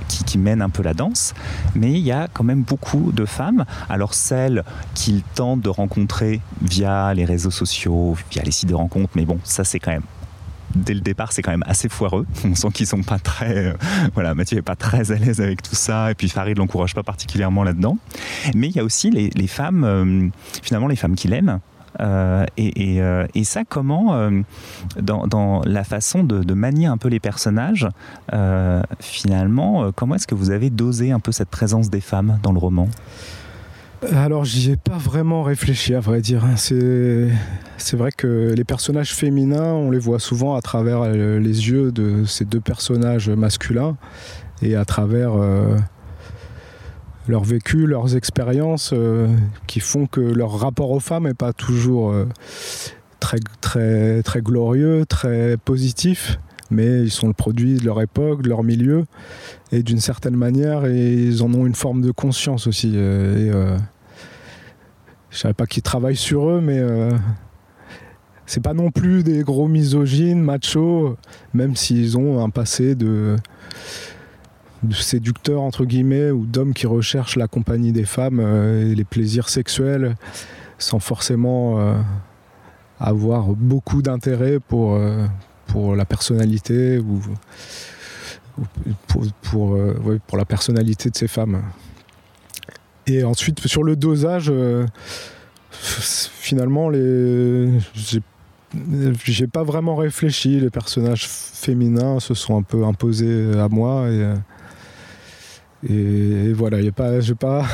qui, 0.08 0.38
mènent 0.38 0.62
un 0.62 0.70
peu 0.70 0.84
la 0.84 0.94
danse, 0.94 1.34
mais 1.76 1.94
il 1.94 2.00
y 2.00 2.12
a 2.12 2.28
quand 2.32 2.44
même 2.44 2.62
beaucoup 2.62 3.12
de 3.12 3.26
femmes. 3.26 3.66
Alors 3.90 4.14
celles 4.14 4.64
qu'ils 4.94 5.24
tentent 5.24 5.62
de 5.62 5.70
rencontrer 5.70 6.42
via 6.62 7.14
les 7.14 7.26
réseaux 7.26 7.52
sociaux, 7.52 8.16
via 8.30 8.44
les 8.44 8.52
sites 8.52 8.70
de 8.70 8.76
rencontres, 8.76 9.12
mais 9.16 9.26
bon, 9.26 9.40
ça 9.44 9.64
c'est 9.64 9.80
quand 9.80 9.92
même 9.92 10.04
dès 10.76 10.94
le 10.94 11.00
départ, 11.00 11.32
c'est 11.32 11.42
quand 11.42 11.52
même 11.52 11.64
assez 11.66 11.90
foireux. 11.90 12.26
On 12.46 12.54
sent 12.54 12.68
qu'ils 12.74 12.88
sont 12.88 13.02
pas 13.02 13.18
très, 13.18 13.68
euh, 13.68 13.74
voilà, 14.14 14.36
Mathieu 14.36 14.58
est 14.58 14.62
pas 14.62 14.76
très 14.76 15.12
à 15.12 15.16
l'aise 15.16 15.40
avec 15.40 15.62
tout 15.62 15.76
ça, 15.76 16.12
et 16.12 16.16
puis 16.16 16.30
Farid 16.30 16.58
l'encourage 16.58 16.94
pas 16.94 17.04
particulièrement 17.04 17.64
là-dedans. 17.64 17.98
Mais 18.54 18.68
il 18.68 18.76
y 18.76 18.80
a 18.80 18.84
aussi 18.84 19.10
les, 19.10 19.48
femmes, 19.48 19.84
euh, 19.86 20.28
finalement, 20.62 20.88
les 20.88 20.98
femmes 20.98 21.16
qu'il 21.16 21.34
aime. 21.34 21.60
Euh, 22.00 22.46
et, 22.58 23.44
ça, 23.44 23.64
comment, 23.68 24.32
dans, 25.02 25.62
la 25.66 25.84
façon 25.84 26.24
de, 26.24 26.54
manier 26.54 26.88
un 26.88 26.98
peu 26.98 27.10
les 27.10 27.20
personnages, 27.20 27.88
finalement, 29.00 29.92
comment 29.96 30.16
est-ce 30.16 30.28
que 30.28 30.36
vous 30.36 30.52
avez 30.52 30.70
dosé 30.70 31.12
un 31.12 31.20
peu 31.20 31.32
cette 31.32 31.50
présence 31.50 31.90
des 31.90 32.02
femmes 32.02 32.40
dans 32.44 32.52
le 32.52 32.60
roman? 32.60 32.90
Alors 34.14 34.46
j'y 34.46 34.72
ai 34.72 34.78
pas 34.78 34.98
vraiment 34.98 35.44
réfléchi 35.44 35.96
à 35.96 36.00
vrai 36.00 36.22
dire. 36.22 36.44
C'est, 36.58 37.30
c'est 37.78 37.98
vrai 37.98 38.12
que 38.12 38.54
les 38.56 38.64
personnages 38.64 39.14
féminins, 39.14 39.74
on 39.74 39.90
les 39.90 40.00
voit 40.00 40.20
souvent 40.20 40.56
à 40.56 40.62
travers 40.62 41.02
euh, 41.02 41.40
les 41.40 41.70
yeux 41.70 41.92
de 41.92 42.26
ces 42.26 42.46
deux 42.46 42.60
personnages 42.60 43.30
masculins 43.30 43.98
et 44.62 44.76
à 44.76 44.86
travers 44.86 45.34
euh, 45.36 45.78
leur 47.28 47.44
vécu, 47.44 47.88
leurs 47.88 48.16
expériences 48.16 48.92
euh, 48.94 49.28
qui 49.68 49.80
font 49.80 50.06
que 50.06 50.22
leur 50.22 50.60
rapport 50.60 50.92
aux 50.92 51.00
femmes 51.00 51.24
n'est 51.24 51.34
pas 51.34 51.54
toujours 51.54 52.14
très, 53.20 53.40
très, 53.62 54.24
très 54.24 54.42
glorieux, 54.42 55.06
très 55.06 55.58
positif 55.58 56.38
mais 56.72 57.04
ils 57.04 57.12
sont 57.12 57.28
le 57.28 57.34
produit 57.34 57.76
de 57.76 57.86
leur 57.86 58.02
époque, 58.02 58.42
de 58.42 58.50
leur 58.50 58.64
milieu, 58.64 59.06
et 59.72 59.84
d'une 59.84 60.00
certaine 60.00 60.36
manière, 60.36 60.88
ils 60.88 61.44
en 61.44 61.54
ont 61.54 61.68
une 61.68 61.76
forme 61.76 62.02
de 62.02 62.10
conscience 62.10 62.66
aussi. 62.66 62.96
Et, 62.96 63.52
je 65.36 65.42
savais 65.42 65.54
pas 65.54 65.66
qu'ils 65.66 65.84
travaillent 65.84 66.16
sur 66.16 66.50
eux, 66.50 66.62
mais 66.62 66.80
euh, 66.80 67.12
c'est 68.46 68.64
pas 68.64 68.74
non 68.74 68.90
plus 68.90 69.22
des 69.22 69.44
gros 69.44 69.68
misogynes, 69.68 70.42
machos, 70.42 71.18
même 71.54 71.76
s'ils 71.76 72.18
ont 72.18 72.42
un 72.42 72.50
passé 72.50 72.96
de, 72.96 73.36
séducteurs 74.94 75.62
entre 75.62 75.86
guillemets 75.86 76.32
ou 76.32 76.46
d'hommes 76.46 76.74
qui 76.74 76.88
recherchent 76.88 77.36
la 77.36 77.48
compagnie 77.48 77.92
des 77.92 78.06
femmes 78.06 78.40
euh, 78.40 78.92
et 78.92 78.96
les 78.96 79.04
plaisirs 79.04 79.50
sexuels 79.50 80.16
sans 80.78 81.00
forcément 81.00 81.80
euh, 81.80 81.96
avoir 83.00 83.48
beaucoup 83.48 84.02
d'intérêt 84.02 84.60
pour, 84.60 85.00
pour 85.68 85.96
la 85.96 86.06
personnalité 86.06 87.00
ou, 87.00 87.22
pour, 89.08 89.78
pour, 90.28 90.38
la 90.38 90.46
personnalité 90.46 91.10
de 91.10 91.16
ces 91.16 91.28
femmes. 91.28 91.62
Et 93.08 93.24
ensuite, 93.24 93.66
sur 93.68 93.84
le 93.84 93.96
dosage, 93.96 94.48
euh, 94.50 94.86
finalement, 95.72 96.90
les... 96.90 97.70
j'ai 99.24 99.48
pas 99.48 99.64
vraiment 99.64 99.96
réfléchi. 99.96 100.60
Les 100.60 100.70
personnages 100.70 101.28
féminins 101.28 102.20
se 102.20 102.34
sont 102.34 102.58
un 102.58 102.64
peu 102.64 102.84
imposés 102.84 103.58
à 103.58 103.70
moi. 103.70 104.10
Et, 104.10 104.34
et, 105.88 106.54
voilà, 106.54 106.82
y 106.82 106.88
a 106.88 106.92
pas, 106.92 107.20
j'ai 107.20 107.36
pas, 107.36 107.66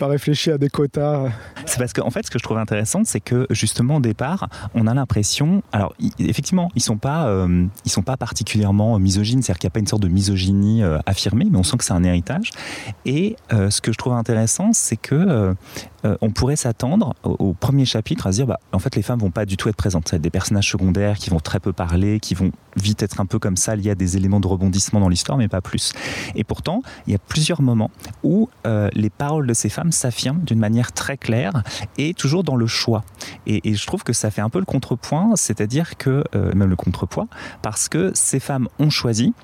pas 0.00 0.08
réfléchi 0.08 0.50
à 0.50 0.56
des 0.56 0.70
quotas. 0.70 1.28
C'est 1.66 1.78
parce 1.78 1.92
qu'en 1.92 2.06
en 2.06 2.10
fait, 2.10 2.24
ce 2.24 2.30
que 2.30 2.38
je 2.38 2.42
trouve 2.42 2.56
intéressant, 2.56 3.02
c'est 3.04 3.20
que 3.20 3.46
justement 3.50 3.96
au 3.96 4.00
départ, 4.00 4.48
on 4.74 4.86
a 4.86 4.94
l'impression, 4.94 5.62
alors 5.72 5.94
effectivement, 6.18 6.70
ils 6.74 6.80
sont 6.80 6.96
pas, 6.96 7.28
euh, 7.28 7.66
ils 7.84 7.90
sont 7.90 8.02
pas 8.02 8.16
particulièrement 8.16 8.98
misogynes, 8.98 9.42
c'est-à-dire 9.42 9.58
qu'il 9.58 9.68
n'y 9.68 9.72
a 9.72 9.74
pas 9.74 9.80
une 9.80 9.86
sorte 9.86 10.02
de 10.02 10.08
misogynie 10.08 10.82
euh, 10.82 10.98
affirmée, 11.04 11.46
mais 11.50 11.58
on 11.58 11.62
sent 11.62 11.76
que 11.76 11.84
c'est 11.84 11.92
un 11.92 12.02
héritage. 12.02 12.50
Et 13.04 13.36
euh, 13.52 13.68
ce 13.68 13.82
que 13.82 13.92
je 13.92 13.98
trouve 13.98 14.14
intéressant, 14.14 14.72
c'est 14.72 14.96
que 14.96 15.54
on 16.20 16.30
pourrait 16.30 16.56
s'attendre 16.56 17.14
au, 17.24 17.52
premier 17.52 17.84
chapitre 17.84 18.26
à 18.26 18.32
se 18.32 18.38
dire, 18.38 18.46
bah, 18.46 18.60
en 18.72 18.78
fait, 18.78 18.96
les 18.96 19.02
femmes 19.02 19.20
vont 19.20 19.30
pas 19.30 19.44
du 19.44 19.56
tout 19.56 19.68
être 19.68 19.76
présentes. 19.76 20.08
Ça 20.08 20.12
va 20.12 20.16
être 20.16 20.22
des 20.22 20.30
personnages 20.30 20.70
secondaires 20.70 21.18
qui 21.18 21.30
vont 21.30 21.40
très 21.40 21.60
peu 21.60 21.72
parler, 21.72 22.20
qui 22.20 22.34
vont 22.34 22.52
vite 22.76 23.02
être 23.02 23.20
un 23.20 23.26
peu 23.26 23.38
comme 23.38 23.56
ça, 23.56 23.76
liés 23.76 23.90
à 23.90 23.94
des 23.94 24.16
éléments 24.16 24.40
de 24.40 24.46
rebondissement 24.46 25.00
dans 25.00 25.08
l'histoire, 25.08 25.36
mais 25.36 25.48
pas 25.48 25.60
plus. 25.60 25.92
Et 26.34 26.44
pourtant, 26.44 26.82
il 27.06 27.12
y 27.12 27.16
a 27.16 27.18
plusieurs 27.18 27.62
moments 27.62 27.90
où 28.22 28.48
les 28.64 29.10
paroles 29.10 29.46
de 29.46 29.54
ces 29.54 29.68
femmes 29.68 29.92
s'affirme 29.92 30.40
d'une 30.40 30.58
manière 30.58 30.92
très 30.92 31.16
claire 31.16 31.62
et 31.98 32.14
toujours 32.14 32.44
dans 32.44 32.56
le 32.56 32.66
choix. 32.66 33.04
Et, 33.46 33.74
je 33.74 33.86
trouve 33.86 34.02
que 34.02 34.12
ça 34.12 34.30
fait 34.30 34.40
un 34.40 34.50
peu 34.50 34.58
le 34.58 34.64
contrepoint, 34.64 35.32
c'est-à-dire 35.36 35.96
que, 35.96 36.24
euh, 36.34 36.52
même 36.54 36.68
le 36.68 36.76
contrepoids, 36.76 37.26
parce 37.62 37.88
que 37.88 38.10
ces 38.14 38.40
femmes 38.40 38.68
ont 38.78 38.90
choisi, 38.90 39.34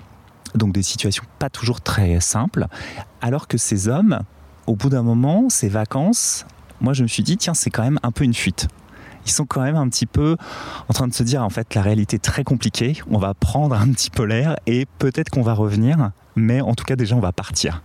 donc 0.54 0.72
des 0.72 0.82
situations 0.82 1.24
pas 1.38 1.50
toujours 1.50 1.80
très 1.80 2.20
simples, 2.20 2.66
alors 3.20 3.48
que 3.48 3.58
ces 3.58 3.88
hommes, 3.88 4.20
au 4.66 4.74
bout 4.74 4.88
d'un 4.88 5.02
moment, 5.02 5.48
ces 5.48 5.68
vacances, 5.68 6.46
moi 6.80 6.92
je 6.92 7.02
me 7.02 7.08
suis 7.08 7.22
dit, 7.22 7.36
tiens, 7.36 7.54
c'est 7.54 7.70
quand 7.70 7.82
même 7.82 7.98
un 8.02 8.12
peu 8.12 8.24
une 8.24 8.34
fuite 8.34 8.68
ils 9.26 9.30
sont 9.30 9.44
quand 9.44 9.62
même 9.62 9.76
un 9.76 9.88
petit 9.88 10.06
peu 10.06 10.36
en 10.88 10.92
train 10.92 11.08
de 11.08 11.12
se 11.12 11.22
dire 11.22 11.42
en 11.42 11.50
fait 11.50 11.74
la 11.74 11.82
réalité 11.82 12.16
est 12.16 12.20
très 12.20 12.44
compliquée, 12.44 13.02
on 13.10 13.18
va 13.18 13.34
prendre 13.34 13.74
un 13.74 13.90
petit 13.90 14.10
peu 14.10 14.24
l'air 14.24 14.56
et 14.66 14.86
peut-être 14.98 15.30
qu'on 15.30 15.42
va 15.42 15.52
revenir, 15.52 16.12
mais 16.36 16.60
en 16.60 16.74
tout 16.74 16.84
cas 16.84 16.96
déjà 16.96 17.16
on 17.16 17.20
va 17.20 17.32
partir. 17.32 17.82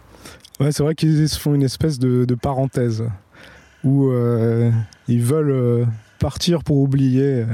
Ouais, 0.59 0.71
c'est 0.71 0.83
vrai 0.83 0.93
qu'ils 0.93 1.27
se 1.27 1.39
font 1.39 1.55
une 1.55 1.63
espèce 1.63 1.97
de, 1.97 2.25
parenthèse 2.35 3.03
où 3.83 4.09
euh, 4.09 4.71
ils 5.07 5.23
veulent 5.23 5.49
euh, 5.49 5.85
partir 6.19 6.63
pour 6.63 6.77
oublier 6.77 7.41
euh, 7.41 7.45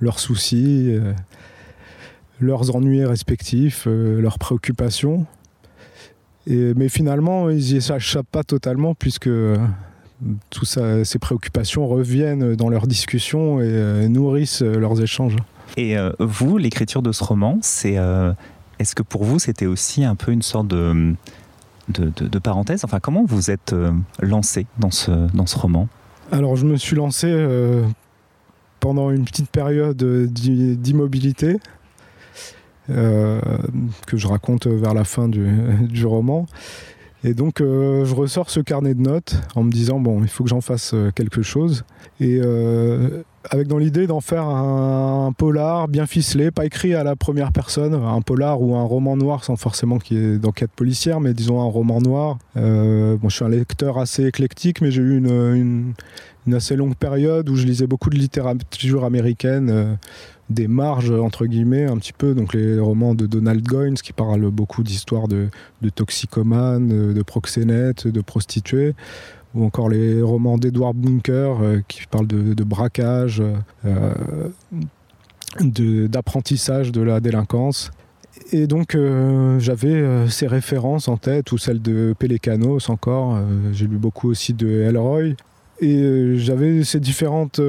leurs 0.00 0.20
soucis, 0.20 0.96
leurs 2.38 2.76
ennuis 2.76 3.04
respectifs, 3.04 3.86
leurs 3.86 4.38
préoccupations. 4.38 5.26
Et, 6.48 6.72
mais 6.74 6.88
finalement, 6.88 7.50
ils 7.50 7.56
n'y 7.58 7.76
échappent 7.76 8.26
pas 8.30 8.42
totalement 8.42 8.94
puisque 8.94 9.30
tout 10.50 10.64
ça, 10.64 11.04
ces 11.04 11.18
préoccupations 11.18 11.86
reviennent 11.86 12.56
dans 12.56 12.68
leurs 12.68 12.86
discussions 12.86 13.60
et 13.60 14.08
nourrissent 14.08 14.62
leurs 14.62 15.00
échanges. 15.00 15.36
Et 15.76 15.96
vous, 16.18 16.58
l'écriture 16.58 17.02
de 17.02 17.12
ce 17.12 17.22
roman, 17.22 17.58
c'est 17.60 17.96
est-ce 18.78 18.94
que 18.94 19.02
pour 19.02 19.24
vous 19.24 19.38
c'était 19.38 19.66
aussi 19.66 20.04
un 20.04 20.16
peu 20.16 20.32
une 20.32 20.42
sorte 20.42 20.66
de 20.66 21.14
de, 21.88 22.38
parenthèse? 22.38 22.84
Enfin, 22.84 23.00
comment 23.00 23.24
vous 23.24 23.50
êtes 23.50 23.72
euh, 23.72 23.90
lancé 24.20 24.66
dans 24.78 24.90
ce, 24.90 25.10
dans 25.34 25.46
ce 25.46 25.58
roman? 25.58 25.88
Alors, 26.30 26.56
je 26.56 26.66
me 26.66 26.76
suis 26.76 26.96
lancé 26.96 27.26
euh, 27.30 27.84
pendant 28.80 29.10
une 29.10 29.24
petite 29.24 29.50
période 29.50 29.96
d'immobilité. 29.96 31.58
Euh, 32.90 33.40
que 34.06 34.16
je 34.16 34.26
raconte 34.26 34.66
vers 34.66 34.94
la 34.94 35.04
fin 35.04 35.28
du, 35.28 36.04
roman. 36.04 36.46
Et 37.24 37.34
donc, 37.34 37.56
je 37.58 38.14
ressors 38.14 38.48
ce 38.48 38.60
carnet 38.60 38.94
de 38.94 39.00
notes 39.00 39.36
en 39.56 39.64
me 39.64 39.72
disant 39.72 39.98
bon, 39.98 40.22
il 40.22 40.28
faut 40.28 40.44
que 40.44 40.50
j'en 40.50 40.60
fasse 40.60 40.94
quelque 41.16 41.42
chose. 41.42 41.84
Et 42.20 42.40
avec 43.50 43.66
dans 43.66 43.78
l'idée 43.78 44.06
d'en 44.06 44.20
faire 44.20 44.44
un, 44.44 45.32
polar 45.36 45.88
bien 45.88 46.06
ficelé, 46.06 46.50
pas 46.50 46.66
écrit 46.66 46.94
à 46.94 47.04
la 47.04 47.16
première 47.16 47.52
personne, 47.52 47.94
un 47.94 48.20
polar 48.20 48.60
ou 48.60 48.74
un 48.76 48.82
roman 48.82 49.16
noir 49.16 49.44
sans 49.44 49.56
forcément 49.56 49.98
qu'il 49.98 50.16
y 50.16 50.20
ait 50.20 50.38
d'enquête 50.38 50.70
policière, 50.70 51.20
mais 51.20 51.34
disons 51.34 51.60
un 51.60 51.70
roman 51.70 52.00
noir. 52.00 52.38
Euh, 52.56 53.16
bon, 53.16 53.28
je 53.28 53.36
suis 53.36 53.44
un 53.44 53.48
lecteur 53.48 53.98
assez 53.98 54.26
éclectique, 54.26 54.80
mais 54.80 54.90
j'ai 54.90 55.02
eu 55.02 55.16
une, 55.16 55.94
assez 56.52 56.76
longue 56.76 56.94
période 56.94 57.48
où 57.48 57.56
je 57.56 57.66
lisais 57.66 57.86
beaucoup 57.86 58.10
de 58.10 58.16
littérature 58.16 59.04
américaine. 59.04 59.98
Euh, 60.50 60.54
des 60.54 60.68
marges 60.68 61.10
entre 61.10 61.46
guillemets 61.46 61.84
un 61.84 61.96
petit 61.98 62.12
peu. 62.12 62.34
Donc 62.34 62.54
les 62.54 62.78
romans 62.78 63.14
de 63.14 63.26
Donald 63.26 63.62
Goines 63.66 63.94
qui 63.94 64.12
parlent 64.12 64.50
beaucoup 64.50 64.82
d'histoires 64.82 65.28
de, 65.28 65.48
de 65.82 65.88
toxicomanes 65.90 67.12
de 67.12 67.22
proxénètes 67.22 68.06
de 68.06 68.20
prostituées. 68.20 68.94
Ou 69.54 69.64
encore 69.64 69.88
les 69.88 70.20
romans 70.20 70.58
d'Edward 70.58 70.94
Bunker 70.94 71.56
euh, 71.62 71.80
qui 71.88 72.02
parlent 72.10 72.26
de, 72.26 72.64
braquage, 72.64 73.42
euh, 73.86 74.48
d'apprentissage 75.58 76.92
de, 76.92 77.00
la 77.00 77.20
délinquance. 77.20 77.90
Et 78.52 78.66
donc 78.66 78.94
euh, 78.94 79.58
j'avais 79.58 80.28
ces 80.28 80.46
références 80.46 81.08
en 81.08 81.16
tête, 81.16 81.50
ou 81.52 81.58
celles 81.58 81.80
de 81.80 82.14
Pelecanos 82.18 82.90
encore, 82.90 83.40
j'ai 83.72 83.86
lu 83.86 83.96
beaucoup 83.96 84.28
aussi 84.28 84.52
de 84.52 84.68
Elroy, 84.82 85.34
et 85.80 86.36
j'avais 86.36 86.84
ces 86.84 87.00
différentes 87.00 87.60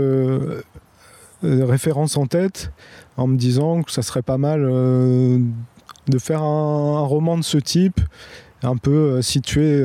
références 1.43 2.17
en 2.17 2.25
tête 2.25 2.71
en 3.17 3.27
me 3.27 3.37
disant 3.37 3.83
que 3.83 3.91
ça 3.91 4.01
serait 4.01 4.21
pas 4.21 4.37
mal 4.37 4.61
de 4.61 6.17
faire 6.17 6.41
un, 6.41 7.01
roman 7.01 7.37
de 7.37 7.43
ce 7.43 7.57
type, 7.57 7.99
un 8.63 8.77
peu 8.77 9.21
situé 9.21 9.83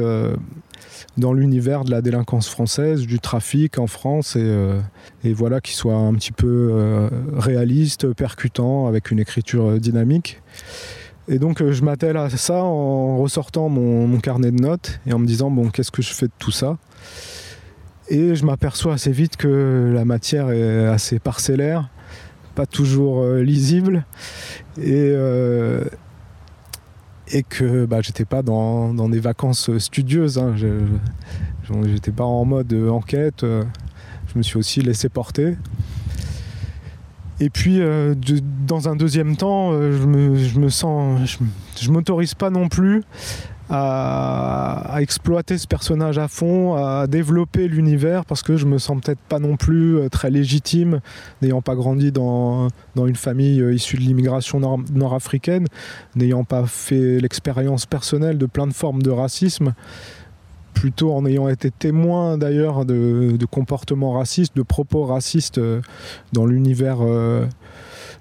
dans 1.16 1.32
l'univers 1.32 1.84
de 1.84 1.90
la 1.90 2.02
délinquance 2.02 2.48
française, 2.48 3.02
du 3.02 3.20
trafic 3.20 3.78
en 3.78 3.86
France, 3.86 4.36
et, 4.36 4.42
euh, 4.42 4.80
voilà, 5.24 5.60
qui 5.60 5.74
soit 5.74 5.94
un 5.94 6.14
petit 6.14 6.32
peu 6.32 6.70
euh, 6.72 7.08
réaliste, 7.36 8.12
percutant, 8.12 8.86
avec 8.86 9.10
une 9.10 9.20
écriture 9.20 9.78
dynamique. 9.78 10.42
Et 11.26 11.38
donc 11.38 11.62
euh, 11.62 11.72
je 11.72 11.82
m'attelle 11.82 12.18
à 12.18 12.28
ça 12.28 12.62
en 12.62 13.16
ressortant 13.16 13.70
mon, 13.70 14.18
carnet 14.18 14.50
de 14.50 14.60
notes 14.60 15.00
et 15.06 15.12
en 15.12 15.18
me 15.18 15.26
disant, 15.26 15.50
bon, 15.50 15.70
qu'est-ce 15.70 15.90
que 15.90 16.02
je 16.02 16.12
fais 16.12 16.26
de 16.26 16.32
tout 16.38 16.50
ça? 16.50 16.76
Et 18.08 18.34
je 18.34 18.44
m'aperçois 18.44 18.94
assez 18.94 19.12
vite 19.12 19.36
que 19.36 19.92
la 19.94 20.04
matière 20.04 20.50
est 20.50 20.86
assez 20.86 21.18
parcellaire, 21.18 21.88
pas 22.54 22.66
toujours 22.66 23.26
lisible, 23.26 24.04
et 24.80 25.14
et 27.32 27.42
que 27.42 27.86
bah, 27.86 28.02
j'étais 28.02 28.26
pas 28.26 28.42
dans, 28.42 29.08
des 29.08 29.20
vacances 29.20 29.76
studieuses. 29.78 30.36
Hein. 30.38 30.54
J'étais 31.86 32.12
pas 32.12 32.24
en 32.24 32.44
mode 32.44 32.74
enquête. 32.90 33.40
Je 34.34 34.38
me 34.38 34.42
suis 34.42 34.58
aussi 34.58 34.82
laissé 34.82 35.08
porter. 35.08 35.56
Et 37.40 37.50
puis, 37.50 37.80
euh, 37.80 38.14
dans 38.66 38.88
un 38.88 38.96
deuxième 38.96 39.36
temps, 39.36 39.70
euh, 39.72 39.92
je, 40.36 40.58
me, 40.58 40.68
sens, 40.68 41.38
je, 41.80 41.90
m'autorise 41.90 42.34
pas 42.34 42.50
non 42.50 42.68
plus 42.68 43.02
à, 43.70 44.96
exploiter 45.00 45.58
ce 45.58 45.66
personnage 45.66 46.18
à 46.18 46.28
fond, 46.28 46.74
à 46.74 47.06
développer 47.06 47.68
l'univers, 47.68 48.24
parce 48.24 48.42
que 48.42 48.56
je 48.56 48.66
me 48.66 48.78
sens 48.78 49.00
peut-être 49.02 49.20
pas 49.20 49.38
non 49.38 49.56
plus 49.56 49.98
euh, 49.98 50.08
très 50.08 50.30
légitime, 50.30 51.00
n'ayant 51.42 51.62
pas 51.62 51.74
grandi 51.74 52.12
dans, 52.12 52.68
dans 52.94 53.06
une 53.06 53.16
famille 53.16 53.62
issue 53.74 53.96
de 53.96 54.02
l'immigration 54.02 54.60
nord-africaine, 54.92 55.66
n'ayant 56.14 56.44
pas 56.44 56.66
fait 56.66 57.20
l'expérience 57.20 57.86
personnelle 57.86 58.38
de 58.38 58.46
plein 58.46 58.66
de 58.66 58.72
formes 58.72 59.02
de 59.02 59.10
racisme 59.10 59.74
plutôt 60.74 61.14
en 61.14 61.24
ayant 61.24 61.48
été 61.48 61.70
témoin 61.70 62.36
d'ailleurs 62.36 62.84
de, 62.84 63.38
comportements 63.50 64.12
racistes, 64.12 64.54
de 64.54 64.62
propos 64.62 65.04
racistes 65.04 65.58
euh, 65.58 65.80
dans 66.32 66.44
l'univers 66.44 66.98
euh, 67.00 67.46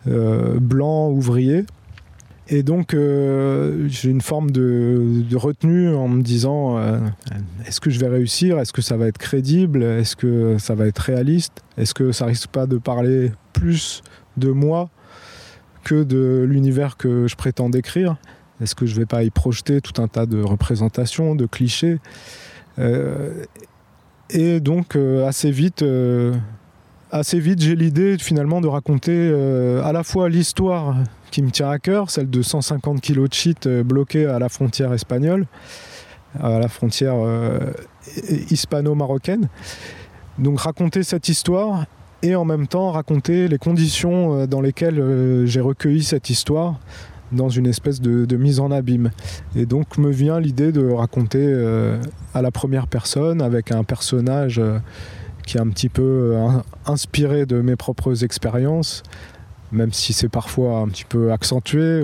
euh, 0.07 0.59
blanc 0.59 1.09
ouvrier. 1.09 1.65
Et 2.49 2.61
donc 2.61 2.91
j'ai 2.91 4.09
une 4.09 4.21
forme 4.21 4.51
de, 4.51 5.25
retenue 5.35 5.95
en 5.95 6.07
me 6.07 6.21
disant 6.21 6.77
est-ce 7.65 7.79
que 7.79 7.89
je 7.89 7.99
vais 7.99 8.09
réussir? 8.09 8.59
Est-ce 8.59 8.73
que 8.73 8.81
ça 8.81 8.97
va 8.97 9.07
être 9.07 9.17
crédible? 9.17 9.81
Est-ce 9.83 10.15
que 10.15 10.57
ça 10.57 10.75
va 10.75 10.87
être 10.87 10.99
réaliste? 10.99 11.63
Est-ce 11.77 11.93
que 11.93 12.11
ça 12.11 12.25
risque 12.25 12.49
pas 12.49 12.65
de 12.65 12.77
parler 12.77 13.31
plus 13.53 14.03
de 14.37 14.49
moi 14.49 14.89
que 15.83 16.03
de 16.03 16.45
l'univers 16.47 16.97
que 16.97 17.27
je 17.27 17.35
prétends 17.35 17.69
décrire? 17.69 18.17
Est-ce 18.61 18.75
que 18.75 18.85
je 18.85 18.95
vais 18.95 19.05
pas 19.05 19.23
y 19.23 19.29
projeter 19.29 19.81
tout 19.81 20.01
un 20.01 20.07
tas 20.07 20.25
de 20.25 20.41
représentations, 20.41 21.35
de 21.35 21.45
clichés? 21.45 21.99
Euh, 22.79 23.45
et 24.29 24.59
donc 24.59 24.95
euh, 24.95 25.27
assez 25.27 25.51
vite 25.51 25.83
euh, 25.83 26.33
assez 27.11 27.39
vite, 27.39 27.61
j'ai 27.61 27.75
l'idée 27.75 28.17
finalement 28.17 28.61
de 28.61 28.67
raconter 28.67 29.31
à 29.83 29.91
la 29.91 30.03
fois 30.03 30.29
l'histoire 30.29 30.95
qui 31.33 31.41
me 31.41 31.49
tient 31.49 31.69
à 31.69 31.79
cœur, 31.79 32.09
celle 32.09 32.29
de 32.29 32.41
150 32.41 33.01
kilos 33.01 33.29
de 33.29 33.33
shit 33.33 33.67
bloqués 33.67 34.25
à 34.25 34.37
la 34.39 34.49
frontière 34.49 34.93
espagnole, 34.93 35.47
à 36.39 36.59
la 36.59 36.67
frontière 36.67 37.15
hispano-marocaine. 38.49 39.49
Donc 40.37 40.61
raconter 40.61 41.03
cette 41.03 41.29
histoire 41.29 41.85
et 42.21 42.35
en 42.35 42.45
même 42.45 42.67
temps 42.67 42.91
raconter 42.91 43.47
les 43.47 43.57
conditions 43.57 44.45
dans 44.45 44.61
lesquelles 44.61 45.43
j'ai 45.45 45.59
recueilli 45.59 46.03
cette 46.03 46.29
histoire 46.29 46.79
dans 47.33 47.49
une 47.49 47.67
espèce 47.67 47.99
de, 48.01 48.37
mise 48.37 48.59
en 48.59 48.71
abîme. 48.71 49.11
Et 49.55 49.65
donc 49.65 49.97
me 49.97 50.09
vient 50.09 50.39
l'idée 50.39 50.71
de 50.71 50.89
raconter 50.89 51.39
euh, 51.41 51.99
à 52.33 52.41
la 52.41 52.51
première 52.51 52.87
personne 52.87 53.41
avec 53.41 53.71
un 53.71 53.83
personnage 53.83 54.59
euh, 54.59 54.79
qui 55.45 55.57
est 55.57 55.61
un 55.61 55.69
petit 55.69 55.89
peu 55.89 56.33
euh, 56.35 56.47
inspiré 56.85 57.45
de 57.45 57.61
mes 57.61 57.75
propres 57.75 58.23
expériences, 58.23 59.03
même 59.73 59.91
si 59.91 60.13
c'est 60.13 60.29
parfois 60.29 60.79
un 60.79 60.87
petit 60.87 61.05
peu 61.05 61.31
accentué. 61.31 62.03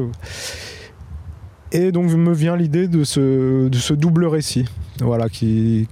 Et 1.72 1.92
donc 1.92 2.12
me 2.12 2.34
vient 2.34 2.56
l'idée 2.56 2.88
de 2.88 3.04
ce, 3.04 3.94
double 3.94 4.26
récit, 4.26 4.66
voilà, 5.00 5.30
qui, 5.30 5.88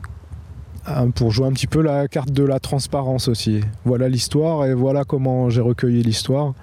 pour 1.16 1.32
jouer 1.32 1.48
un 1.48 1.52
petit 1.52 1.68
peu 1.68 1.82
la 1.82 2.08
carte 2.08 2.32
de 2.32 2.44
la 2.44 2.60
transparence 2.60 3.28
aussi. 3.28 3.62
Voilà 3.86 4.10
l'histoire 4.10 4.66
et 4.66 4.74
voilà 4.74 5.04
comment 5.04 5.50
j'ai 5.50 5.62
recueilli 5.62 6.02
l'histoire. 6.02 6.54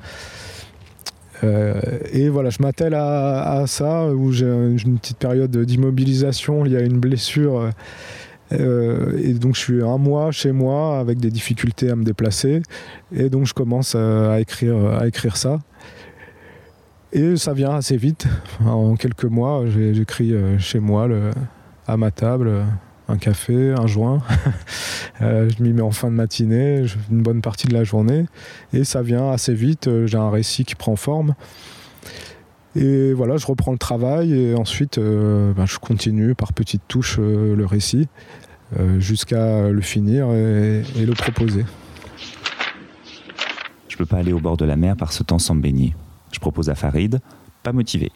Euh, 1.43 1.81
et 2.13 2.29
voilà, 2.29 2.51
je 2.51 2.63
m'attelle 2.63 2.95
à, 2.95 3.65
ça, 3.67 4.07
où 4.09 4.33
j'ai 4.33 4.47
une 4.47 4.99
petite 4.99 5.19
période 5.19 5.57
d'immobilisation, 5.57 6.65
il 6.65 6.73
y 6.73 6.77
a 6.77 6.81
une 6.81 6.99
blessure. 6.99 7.59
Euh, 7.59 7.71
et 8.51 9.35
donc 9.35 9.55
je 9.57 9.61
suis 9.61 9.83
un 9.83 9.99
mois 9.99 10.31
chez 10.31 10.53
moi 10.53 10.99
avec 10.99 11.19
des 11.19 11.31
difficultés 11.31 11.91
à 11.91 11.97
me 11.97 12.05
déplacer. 12.05 12.63
Et 13.15 13.29
donc 13.29 13.47
je 13.47 13.55
commence 13.55 13.95
à, 13.95 14.41
écrire, 14.41 14.77
à 14.87 15.07
écrire 15.07 15.37
ça. 15.37 15.59
Et 17.13 17.37
ça 17.37 17.53
vient 17.53 17.75
assez 17.75 17.97
vite. 17.97 18.27
En 18.65 18.97
quelques 18.97 19.25
mois, 19.25 19.65
j'écris 19.67 20.33
euh, 20.33 20.59
chez 20.59 20.81
moi, 20.81 21.09
à 21.87 21.97
ma 21.97 22.11
table, 22.11 22.65
un 23.09 23.17
café, 23.17 23.73
un 23.73 23.87
joint. 23.87 24.21
Euh, 25.23 25.49
je 25.57 25.63
m'y 25.63 25.73
mets 25.73 25.81
en 25.81 25.93
fin 25.93 26.09
de 26.09 26.17
matinée, 26.17 26.87
une 27.09 27.23
bonne 27.23 27.41
partie 27.41 27.69
de 27.69 27.73
la 27.73 27.85
journée. 27.85 28.27
Et 28.73 28.83
ça 28.83 29.01
vient 29.01 29.31
assez 29.31 29.55
vite. 29.55 29.87
Euh, 29.87 30.09
j'ai 30.09 30.19
un 30.19 30.29
récit 30.29 30.65
qui 30.65 30.75
prend 30.75 30.97
forme. 30.97 31.37
Et 32.77 33.13
voilà, 33.13 33.37
je 33.37 33.47
reprends 33.47 33.73
le 33.73 33.79
travail 33.79 34.33
et 34.33 34.55
ensuite 34.55 34.99
euh, 34.99 35.53
ben, 35.53 35.67
je 35.67 35.79
continue 35.79 36.35
par 36.35 36.53
petites 36.53 36.83
touches 36.89 37.19
le 37.19 37.65
récit 37.65 38.09
jusqu'à 38.99 39.69
le 39.69 39.81
finir 39.81 40.33
et, 40.33 40.83
le 40.97 41.13
proposer. 41.13 41.65
Je 43.89 43.97
peux 43.97 44.07
pas 44.07 44.17
aller 44.17 44.33
au 44.33 44.41
bord 44.41 44.57
de 44.57 44.65
la 44.65 44.75
mer 44.75 44.97
par 44.97 45.13
ce 45.13 45.23
temps 45.23 45.39
sans 45.39 45.55
me 45.55 45.61
baigner. 45.61 45.95
Je 46.33 46.41
propose 46.41 46.69
à 46.71 46.75
Farid, 46.75 47.21
pas 47.63 47.73
motivé. 47.73 48.11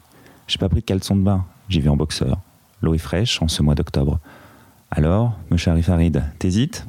J'ai 0.47 0.57
pas 0.57 0.67
pris 0.67 0.81
de 0.81 0.85
caleçon 0.85 1.15
de 1.15 1.21
bain, 1.21 1.45
j'y 1.69 1.79
vais 1.79 1.87
en 1.87 1.95
boxeur. 1.95 2.41
L'eau 2.81 2.93
est 2.93 2.97
fraîche 2.97 3.41
en 3.41 3.47
ce 3.47 3.63
mois 3.63 3.75
d'octobre. 3.75 4.19
Alors, 4.91 5.37
mon 5.49 5.57
cher 5.57 5.77
Farid, 5.81 6.23
t'hésites? 6.39 6.85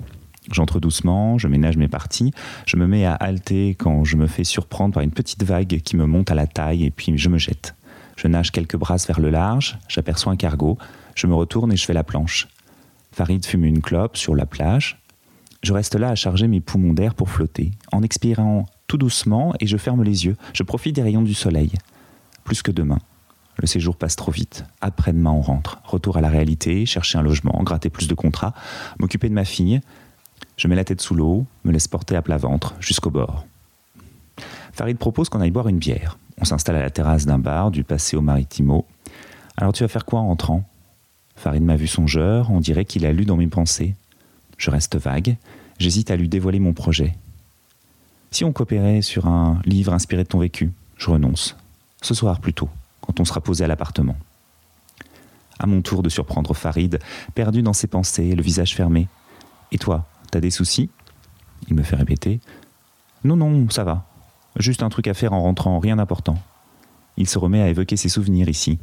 J'entre 0.50 0.80
doucement, 0.80 1.38
je 1.38 1.46
ménage 1.46 1.76
mes 1.76 1.88
parties, 1.88 2.32
je 2.66 2.76
me 2.76 2.86
mets 2.86 3.04
à 3.04 3.14
halter 3.14 3.76
quand 3.76 4.04
je 4.04 4.16
me 4.16 4.26
fais 4.26 4.44
surprendre 4.44 4.94
par 4.94 5.02
une 5.02 5.12
petite 5.12 5.44
vague 5.44 5.80
qui 5.80 5.96
me 5.96 6.06
monte 6.06 6.30
à 6.30 6.34
la 6.34 6.46
taille 6.46 6.84
et 6.84 6.90
puis 6.90 7.16
je 7.16 7.28
me 7.28 7.38
jette. 7.38 7.76
Je 8.16 8.26
nage 8.26 8.50
quelques 8.50 8.76
brasses 8.76 9.06
vers 9.06 9.20
le 9.20 9.30
large, 9.30 9.78
j'aperçois 9.88 10.32
un 10.32 10.36
cargo, 10.36 10.76
je 11.14 11.26
me 11.26 11.34
retourne 11.34 11.72
et 11.72 11.76
je 11.76 11.84
fais 11.84 11.92
la 11.92 12.04
planche. 12.04 12.48
Farid 13.12 13.44
fume 13.46 13.64
une 13.64 13.80
clope 13.80 14.16
sur 14.16 14.34
la 14.34 14.46
plage. 14.46 15.00
Je 15.62 15.72
reste 15.72 15.94
là 15.94 16.10
à 16.10 16.14
charger 16.14 16.48
mes 16.48 16.60
poumons 16.60 16.94
d'air 16.94 17.14
pour 17.14 17.30
flotter, 17.30 17.70
en 17.92 18.02
expirant 18.02 18.66
tout 18.86 18.98
doucement 18.98 19.54
et 19.60 19.66
je 19.66 19.76
ferme 19.76 20.02
les 20.02 20.26
yeux. 20.26 20.36
Je 20.52 20.62
profite 20.62 20.96
des 20.96 21.02
rayons 21.02 21.22
du 21.22 21.34
soleil. 21.34 21.72
Plus 22.44 22.62
que 22.62 22.70
demain. 22.70 22.98
Le 23.56 23.66
séjour 23.66 23.96
passe 23.96 24.16
trop 24.16 24.32
vite. 24.32 24.64
Après-demain, 24.80 25.30
on 25.30 25.42
rentre. 25.42 25.80
Retour 25.84 26.16
à 26.16 26.20
la 26.22 26.28
réalité, 26.28 26.86
chercher 26.86 27.18
un 27.18 27.22
logement, 27.22 27.62
gratter 27.62 27.90
plus 27.90 28.08
de 28.08 28.14
contrats, 28.14 28.54
m'occuper 28.98 29.28
de 29.28 29.34
ma 29.34 29.44
fille. 29.44 29.80
Je 30.60 30.68
mets 30.68 30.76
la 30.76 30.84
tête 30.84 31.00
sous 31.00 31.14
l'eau, 31.14 31.46
me 31.64 31.72
laisse 31.72 31.88
porter 31.88 32.16
à 32.16 32.20
plat 32.20 32.36
ventre 32.36 32.74
jusqu'au 32.80 33.08
bord. 33.08 33.46
Farid 34.74 34.98
propose 34.98 35.30
qu'on 35.30 35.40
aille 35.40 35.50
boire 35.50 35.68
une 35.68 35.78
bière. 35.78 36.18
On 36.38 36.44
s'installe 36.44 36.76
à 36.76 36.82
la 36.82 36.90
terrasse 36.90 37.24
d'un 37.24 37.38
bar 37.38 37.70
du 37.70 37.82
Paseo 37.82 38.20
Maritimo. 38.20 38.84
Alors 39.56 39.72
tu 39.72 39.84
vas 39.84 39.88
faire 39.88 40.04
quoi 40.04 40.20
en 40.20 40.26
rentrant 40.26 40.68
Farid 41.34 41.62
m'a 41.62 41.76
vu 41.76 41.86
songeur, 41.86 42.50
on 42.50 42.60
dirait 42.60 42.84
qu'il 42.84 43.06
a 43.06 43.12
lu 43.14 43.24
dans 43.24 43.38
mes 43.38 43.46
pensées. 43.46 43.94
Je 44.58 44.70
reste 44.70 44.98
vague, 44.98 45.38
j'hésite 45.78 46.10
à 46.10 46.16
lui 46.16 46.28
dévoiler 46.28 46.60
mon 46.60 46.74
projet. 46.74 47.14
Si 48.30 48.44
on 48.44 48.52
coopérait 48.52 49.00
sur 49.00 49.28
un 49.28 49.62
livre 49.64 49.94
inspiré 49.94 50.24
de 50.24 50.28
ton 50.28 50.40
vécu, 50.40 50.72
je 50.98 51.08
renonce. 51.08 51.56
Ce 52.02 52.12
soir 52.12 52.38
plutôt 52.38 52.68
quand 53.00 53.18
on 53.18 53.24
sera 53.24 53.40
posé 53.40 53.64
à 53.64 53.66
l'appartement. 53.66 54.16
À 55.58 55.64
mon 55.66 55.80
tour 55.80 56.02
de 56.02 56.10
surprendre 56.10 56.52
Farid, 56.52 56.98
perdu 57.34 57.62
dans 57.62 57.72
ses 57.72 57.86
pensées, 57.86 58.34
le 58.34 58.42
visage 58.42 58.74
fermé. 58.74 59.08
Et 59.72 59.78
toi, 59.78 60.04
t'as 60.30 60.40
des 60.40 60.50
soucis 60.50 60.90
Il 61.68 61.74
me 61.74 61.82
fait 61.82 61.96
répéter. 61.96 62.40
Non, 63.24 63.36
non, 63.36 63.68
ça 63.70 63.84
va. 63.84 64.06
Juste 64.56 64.82
un 64.82 64.88
truc 64.88 65.06
à 65.06 65.14
faire 65.14 65.32
en 65.32 65.42
rentrant, 65.42 65.78
rien 65.78 65.96
d'important. 65.96 66.38
Il 67.16 67.28
se 67.28 67.38
remet 67.38 67.60
à 67.60 67.68
évoquer 67.68 67.96
ses 67.96 68.08
souvenirs 68.08 68.48
ici. 68.48 68.78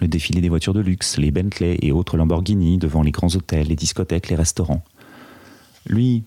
Le 0.00 0.08
défilé 0.08 0.40
des 0.40 0.48
voitures 0.48 0.74
de 0.74 0.80
luxe, 0.80 1.18
les 1.18 1.30
Bentley 1.30 1.78
et 1.82 1.92
autres 1.92 2.16
Lamborghini 2.16 2.78
devant 2.78 3.02
les 3.02 3.10
grands 3.10 3.34
hôtels, 3.34 3.68
les 3.68 3.76
discothèques, 3.76 4.28
les 4.28 4.36
restaurants. 4.36 4.84
Lui 5.86 6.24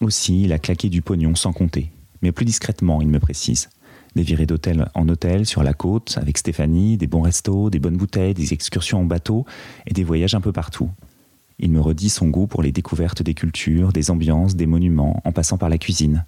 aussi, 0.00 0.42
il 0.42 0.52
a 0.52 0.58
claqué 0.58 0.88
du 0.88 1.02
pognon 1.02 1.34
sans 1.34 1.52
compter, 1.52 1.90
mais 2.22 2.32
plus 2.32 2.44
discrètement, 2.44 3.00
il 3.00 3.08
me 3.08 3.18
précise 3.18 3.68
des 4.16 4.22
virées 4.22 4.46
d'hôtel 4.46 4.88
en 4.94 5.08
hôtel 5.08 5.46
sur 5.46 5.62
la 5.62 5.72
côte 5.72 6.18
avec 6.20 6.38
Stéphanie, 6.38 6.96
des 6.96 7.06
bons 7.06 7.22
restos, 7.22 7.70
des 7.70 7.78
bonnes 7.78 7.96
bouteilles, 7.96 8.34
des 8.34 8.52
excursions 8.52 9.00
en 9.00 9.04
bateau 9.04 9.44
et 9.86 9.92
des 9.92 10.04
voyages 10.04 10.34
un 10.34 10.40
peu 10.40 10.52
partout. 10.52 10.90
Il 11.62 11.70
me 11.70 11.80
redit 11.80 12.08
son 12.08 12.28
goût 12.28 12.46
pour 12.46 12.62
les 12.62 12.72
découvertes 12.72 13.22
des 13.22 13.34
cultures, 13.34 13.92
des 13.92 14.10
ambiances, 14.10 14.56
des 14.56 14.64
monuments, 14.64 15.20
en 15.26 15.32
passant 15.32 15.58
par 15.58 15.68
la 15.68 15.76
cuisine. 15.76 16.24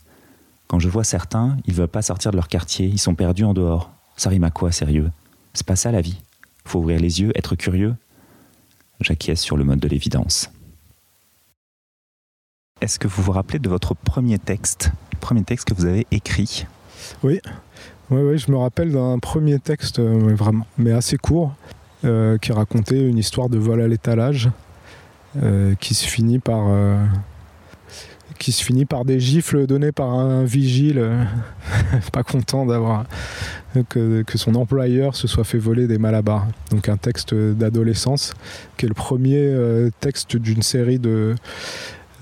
Quand 0.68 0.78
je 0.78 0.90
vois 0.90 1.04
certains, 1.04 1.56
ils 1.66 1.72
veulent 1.72 1.88
pas 1.88 2.02
sortir 2.02 2.32
de 2.32 2.36
leur 2.36 2.48
quartier, 2.48 2.86
ils 2.86 2.98
sont 2.98 3.14
perdus 3.14 3.44
en 3.44 3.54
dehors. 3.54 3.90
Ça 4.18 4.28
rime 4.28 4.44
à 4.44 4.50
quoi, 4.50 4.72
sérieux? 4.72 5.10
C'est 5.54 5.66
pas 5.66 5.74
ça 5.74 5.90
la 5.90 6.02
vie. 6.02 6.20
Faut 6.66 6.80
ouvrir 6.80 7.00
les 7.00 7.22
yeux, 7.22 7.32
être 7.34 7.56
curieux. 7.56 7.94
J'acquiesce 9.00 9.40
sur 9.40 9.56
le 9.56 9.64
mode 9.64 9.80
de 9.80 9.88
l'évidence. 9.88 10.50
Est-ce 12.82 12.98
que 12.98 13.08
vous 13.08 13.22
vous 13.22 13.32
rappelez 13.32 13.58
de 13.58 13.70
votre 13.70 13.94
premier 13.94 14.38
texte, 14.38 14.90
premier 15.20 15.44
texte 15.44 15.68
que 15.68 15.74
vous 15.74 15.86
avez 15.86 16.06
écrit? 16.10 16.66
Oui, 17.22 17.40
oui, 18.10 18.36
je 18.36 18.50
me 18.50 18.58
rappelle 18.58 18.92
d'un 18.92 19.18
premier 19.18 19.58
texte, 19.58 19.98
euh, 19.98 20.34
vraiment, 20.34 20.66
mais 20.76 20.92
assez 20.92 21.16
court, 21.16 21.54
euh, 22.04 22.36
qui 22.36 22.52
racontait 22.52 23.08
une 23.08 23.16
histoire 23.16 23.48
de 23.48 23.56
vol 23.56 23.80
à 23.80 23.88
l'étalage, 23.88 24.50
qui 25.80 25.94
se 25.94 26.06
finit 26.06 26.38
par 26.38 26.68
qui 28.38 28.50
se 28.50 28.64
finit 28.64 28.86
par 28.86 29.04
des 29.04 29.20
gifles 29.20 29.66
données 29.66 29.92
par 29.92 30.10
un 30.10 30.44
vigile, 30.44 31.00
pas 32.12 32.22
content 32.24 32.66
d'avoir 32.66 33.04
que, 33.88 34.24
son 34.34 34.54
employeur 34.54 35.14
se 35.14 35.26
soit 35.26 35.44
fait 35.44 35.58
voler 35.58 35.86
des 35.86 35.98
malabars. 35.98 36.46
Donc 36.70 36.88
un 36.88 36.96
texte 36.96 37.34
d'adolescence, 37.34 38.34
qui 38.76 38.86
est 38.86 38.88
le 38.88 38.94
premier 38.94 39.38
euh, 39.38 39.90
texte 40.00 40.36
d'une 40.36 40.62
série 40.62 40.98
de, 40.98 41.34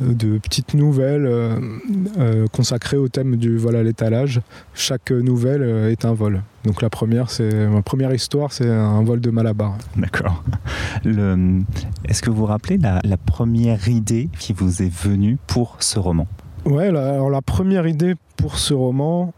de 0.00 0.38
petites 0.38 0.74
nouvelles 0.74 1.26
euh, 1.26 1.58
euh, 2.18 2.46
consacrées 2.48 2.96
au 2.96 3.08
thème 3.08 3.36
du 3.36 3.56
vol 3.56 3.76
à 3.76 3.82
l'étalage. 3.82 4.40
Chaque 4.74 5.10
nouvelle 5.10 5.62
est 5.90 6.04
un 6.04 6.12
vol. 6.12 6.42
Donc 6.64 6.82
la 6.82 6.90
première, 6.90 7.30
c'est 7.30 7.66
ma 7.68 7.82
première 7.82 8.12
histoire, 8.12 8.52
c'est 8.52 8.68
un 8.68 9.02
vol 9.02 9.20
de 9.20 9.30
malabar. 9.30 9.76
D'accord. 9.96 10.42
Est-ce 11.04 12.22
que 12.22 12.30
vous 12.30 12.36
vous 12.36 12.46
rappelez 12.46 12.78
la, 12.78 13.00
la, 13.04 13.16
première 13.16 13.88
idée 13.88 14.28
qui 14.38 14.52
vous 14.52 14.82
est 14.82 14.92
venue 14.92 15.38
pour 15.46 15.76
ce 15.80 15.98
roman? 15.98 16.26
Ouais, 16.64 16.88
alors 16.88 17.30
la 17.30 17.42
première 17.42 17.86
idée 17.86 18.14
pour 18.36 18.58
ce 18.58 18.74
roman, 18.74 19.32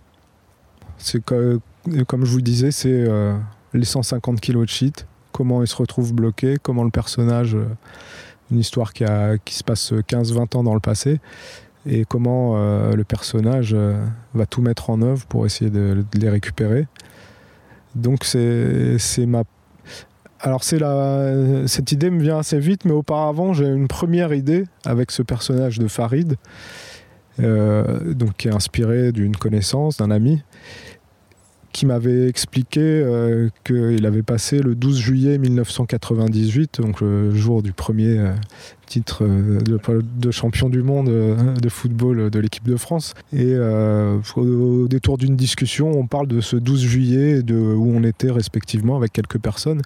c'est 0.99 1.25
que 1.25 1.61
comme 2.07 2.25
je 2.25 2.31
vous 2.31 2.37
le 2.39 2.43
disais, 2.43 2.71
c'est 2.71 2.91
euh, 2.93 3.37
les 3.73 3.85
150 3.85 4.41
kilos 4.41 4.65
de 4.67 4.71
shit, 4.71 5.07
comment 5.33 5.63
il 5.63 5.69
se 5.69 5.77
retrouve 5.77 6.13
bloqué, 6.13 6.57
comment 6.63 6.85
le 6.85 6.91
personnage, 6.91 7.55
euh, 7.55 7.67
une 8.53 8.59
histoire 8.59 8.93
qui, 8.93 9.05
se 9.05 9.65
passe 9.65 9.93
15-20 9.93 10.57
ans 10.57 10.63
dans 10.63 10.75
le 10.75 10.81
passé, 10.81 11.21
et 11.87 12.05
comment 12.05 12.55
euh, 12.57 12.95
le 12.95 13.05
personnage 13.05 13.77
va 14.35 14.47
tout 14.47 14.63
mettre 14.63 14.91
en 14.91 15.03
œuvre 15.03 15.27
pour 15.27 15.47
essayer 15.47 15.71
de, 15.71 16.05
les 16.15 16.29
récupérer. 16.29 16.87
Donc 17.95 18.25
c'est 18.25 19.27
ma... 19.27 19.43
Alors 20.41 20.63
la... 20.73 21.67
cette 21.67 21.93
idée 21.93 22.11
me 22.11 22.23
vient 22.23 22.39
assez 22.39 22.59
vite, 22.59 22.85
mais 22.85 22.93
auparavant 22.93 23.53
j'ai 23.53 23.67
une 23.67 23.89
première 23.89 24.33
idée 24.33 24.65
avec 24.85 25.11
ce 25.11 25.23
personnage 25.23 25.79
de 25.79 25.89
Farid, 25.89 26.37
donc 27.39 28.37
qui 28.37 28.49
est 28.49 28.55
inspiré 28.55 29.13
d'une 29.13 29.37
connaissance, 29.37 29.97
d'un 29.97 30.11
ami 30.11 30.43
qui 31.73 31.87
m'avait 31.87 32.29
expliqué 32.29 32.81
euh, 32.81 33.49
qu'il 33.65 34.05
avait 34.07 34.23
passé 34.23 34.61
le 34.61 34.75
12 34.75 34.99
juillet 34.99 35.39
1998, 35.39 36.81
donc 36.81 37.01
le 37.01 37.35
jour 37.35 37.63
du 37.63 37.73
premier 37.73 38.19
euh, 38.19 38.33
titre 38.87 39.25
euh, 39.25 39.59
de, 39.61 40.31
champion 40.31 40.69
du 40.69 40.83
monde 40.83 41.09
de 41.09 41.69
football 41.69 42.31
de 42.31 42.39
l'équipe 42.39 42.65
de 42.65 42.77
France. 42.77 43.15
Et 43.33 43.57
au, 44.37 44.89
détour 44.89 45.19
d'une 45.19 45.37
discussion, 45.37 45.91
on 45.91 46.07
parle 46.07 46.27
de 46.27 46.41
ce 46.41 46.57
12 46.57 46.81
juillet, 46.81 47.43
de 47.43 47.55
où 47.55 47.93
on 47.95 48.05
était 48.05 48.31
respectivement 48.31 48.97
avec 48.97 49.13
quelques 49.13 49.39
personnes 49.39 49.83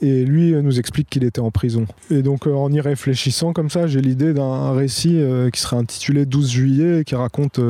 et 0.00 0.24
lui 0.24 0.54
euh, 0.54 0.62
nous 0.62 0.78
explique 0.78 1.08
qu'il 1.08 1.24
était 1.24 1.40
en 1.40 1.50
prison. 1.50 1.86
Et 2.10 2.22
donc 2.22 2.46
euh, 2.46 2.52
en 2.52 2.72
y 2.72 2.80
réfléchissant 2.80 3.52
comme 3.52 3.70
ça, 3.70 3.86
j'ai 3.86 4.00
l'idée 4.00 4.34
d'un 4.34 4.72
récit 4.72 5.16
euh, 5.20 5.50
qui 5.50 5.60
serait 5.60 5.76
intitulé 5.76 6.26
12 6.26 6.50
juillet 6.50 7.00
et 7.00 7.04
qui 7.04 7.14
raconte 7.14 7.60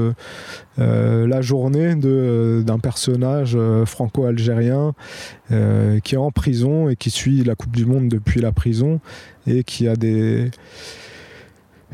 la 0.76 1.40
journée 1.40 1.94
d'un 1.94 2.78
personnage 2.78 3.56
franco-algérien 3.84 4.94
qui 5.48 6.14
est 6.14 6.18
en 6.18 6.30
prison 6.32 6.88
et 6.88 6.96
qui 6.96 7.10
suit 7.10 7.44
la 7.44 7.54
Coupe 7.54 7.76
du 7.76 7.86
Monde 7.86 8.08
depuis 8.08 8.40
la 8.40 8.50
prison 8.50 9.00
et 9.46 9.62
qui 9.62 9.86
a 9.86 9.94
des 9.94 10.50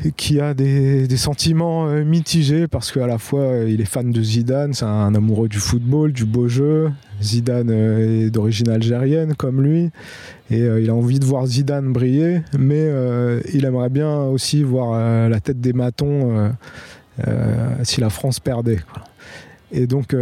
qui 0.09 0.39
a 0.39 0.53
des, 0.53 1.07
sentiments 1.17 1.87
euh, 1.87 2.03
mitigés 2.03 2.67
parce 2.67 2.91
qu'à 2.91 3.05
la 3.05 3.17
fois 3.17 3.41
euh, 3.41 3.69
il 3.69 3.81
est 3.81 3.85
fan 3.85 4.11
de 4.11 4.21
Zidane, 4.21 4.73
c'est 4.73 4.85
un 4.85 5.13
amoureux 5.13 5.47
du 5.47 5.59
football, 5.59 6.11
du 6.11 6.25
beau 6.25 6.47
jeu. 6.47 6.91
Zidane 7.21 7.69
euh, 7.69 8.25
est 8.25 8.29
d'origine 8.31 8.69
algérienne 8.69 9.35
comme 9.35 9.61
lui 9.61 9.91
et 10.49 10.59
il 10.59 10.89
a 10.89 10.95
envie 10.95 11.19
de 11.19 11.25
voir 11.25 11.45
Zidane 11.45 11.93
briller, 11.93 12.41
mais 12.59 12.89
il 13.53 13.63
aimerait 13.63 13.89
bien 13.89 14.23
aussi 14.23 14.63
voir 14.63 15.29
la 15.29 15.39
tête 15.39 15.61
des 15.61 15.71
matons 15.71 16.51
si 17.83 18.01
la 18.01 18.09
France 18.09 18.41
perdait. 18.41 18.79
Et 19.71 19.87
donc, 19.87 20.13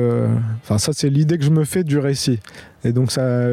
enfin 0.62 0.78
ça 0.78 0.92
c'est 0.94 1.10
l'idée 1.10 1.40
que 1.40 1.44
je 1.44 1.50
me 1.50 1.64
fais 1.64 1.84
du 1.84 1.98
récit. 1.98 2.40
Et 2.84 2.92
donc 2.92 3.12
ça, 3.12 3.48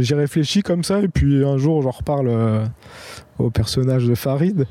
j'y 0.00 0.14
réfléchis 0.14 0.62
comme 0.62 0.84
ça 0.84 1.00
et 1.00 1.08
puis 1.08 1.44
un 1.44 1.58
jour 1.58 1.82
j'en 1.82 1.90
reparle 1.90 2.30
au 3.40 3.50
personnage 3.50 4.06
de 4.06 4.14
Farid. 4.14 4.68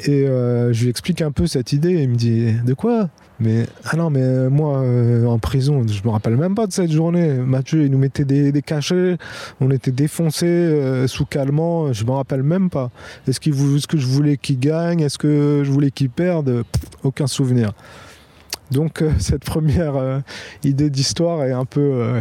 Et 0.00 0.26
euh, 0.26 0.72
je 0.72 0.84
lui 0.84 0.90
explique 0.90 1.22
un 1.22 1.32
peu 1.32 1.46
cette 1.46 1.72
idée. 1.72 2.02
Il 2.02 2.10
me 2.10 2.16
dit 2.16 2.52
De 2.64 2.74
quoi? 2.74 3.08
Mais 3.38 3.66
ah 3.84 3.96
non, 3.96 4.08
mais 4.10 4.48
moi, 4.48 4.78
euh, 4.78 5.26
en 5.26 5.38
prison, 5.38 5.86
je 5.86 6.02
me 6.04 6.08
rappelle 6.10 6.36
même 6.36 6.54
pas 6.54 6.66
de 6.66 6.72
cette 6.72 6.90
journée. 6.90 7.32
Mathieu, 7.32 7.84
il 7.84 7.90
nous 7.90 7.98
mettait 7.98 8.24
des, 8.24 8.62
cachets, 8.62 9.18
on 9.60 9.70
était 9.70 9.90
défoncés 9.90 10.46
euh, 10.46 11.06
sous 11.06 11.26
calmant. 11.26 11.92
Je 11.92 12.04
me 12.04 12.12
rappelle 12.12 12.42
même 12.42 12.70
pas. 12.70 12.90
Est-ce, 13.28 13.40
qu'il, 13.40 13.54
ce 13.54 13.86
que 13.86 13.98
je 13.98 14.06
voulais 14.06 14.36
qu'il 14.36 14.58
gagne? 14.58 15.00
Est-ce 15.00 15.18
que 15.18 15.62
je 15.64 15.70
voulais 15.70 15.90
qu'il 15.90 16.10
perde? 16.10 16.64
Aucun 17.02 17.26
souvenir. 17.26 17.72
Donc, 18.70 19.02
cette 19.18 19.44
première 19.44 20.22
idée 20.64 20.90
d'histoire 20.90 21.44
est 21.44 21.52
un 21.52 21.66
peu, 21.66 22.20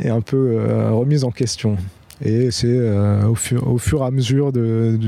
est 0.00 0.10
un 0.10 0.20
peu 0.20 0.58
remise 0.92 1.24
en 1.24 1.30
question. 1.30 1.76
Et 2.22 2.50
c'est 2.50 2.68
euh, 2.68 3.26
au, 3.26 3.34
fur, 3.34 3.66
au, 3.68 3.78
fur, 3.78 4.02
et 4.02 4.06
à 4.06 4.10
mesure 4.10 4.52
de, 4.52 4.98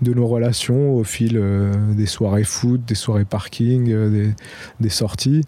de, 0.00 0.14
nos 0.14 0.26
relations, 0.26 0.94
au 0.94 1.04
fil 1.04 1.36
euh, 1.36 1.72
des 1.92 2.06
soirées 2.06 2.44
foot, 2.44 2.82
des 2.84 2.94
soirées 2.94 3.24
parking, 3.24 3.90
euh, 3.90 4.08
des, 4.08 4.30
des, 4.80 4.88
sorties, 4.88 5.42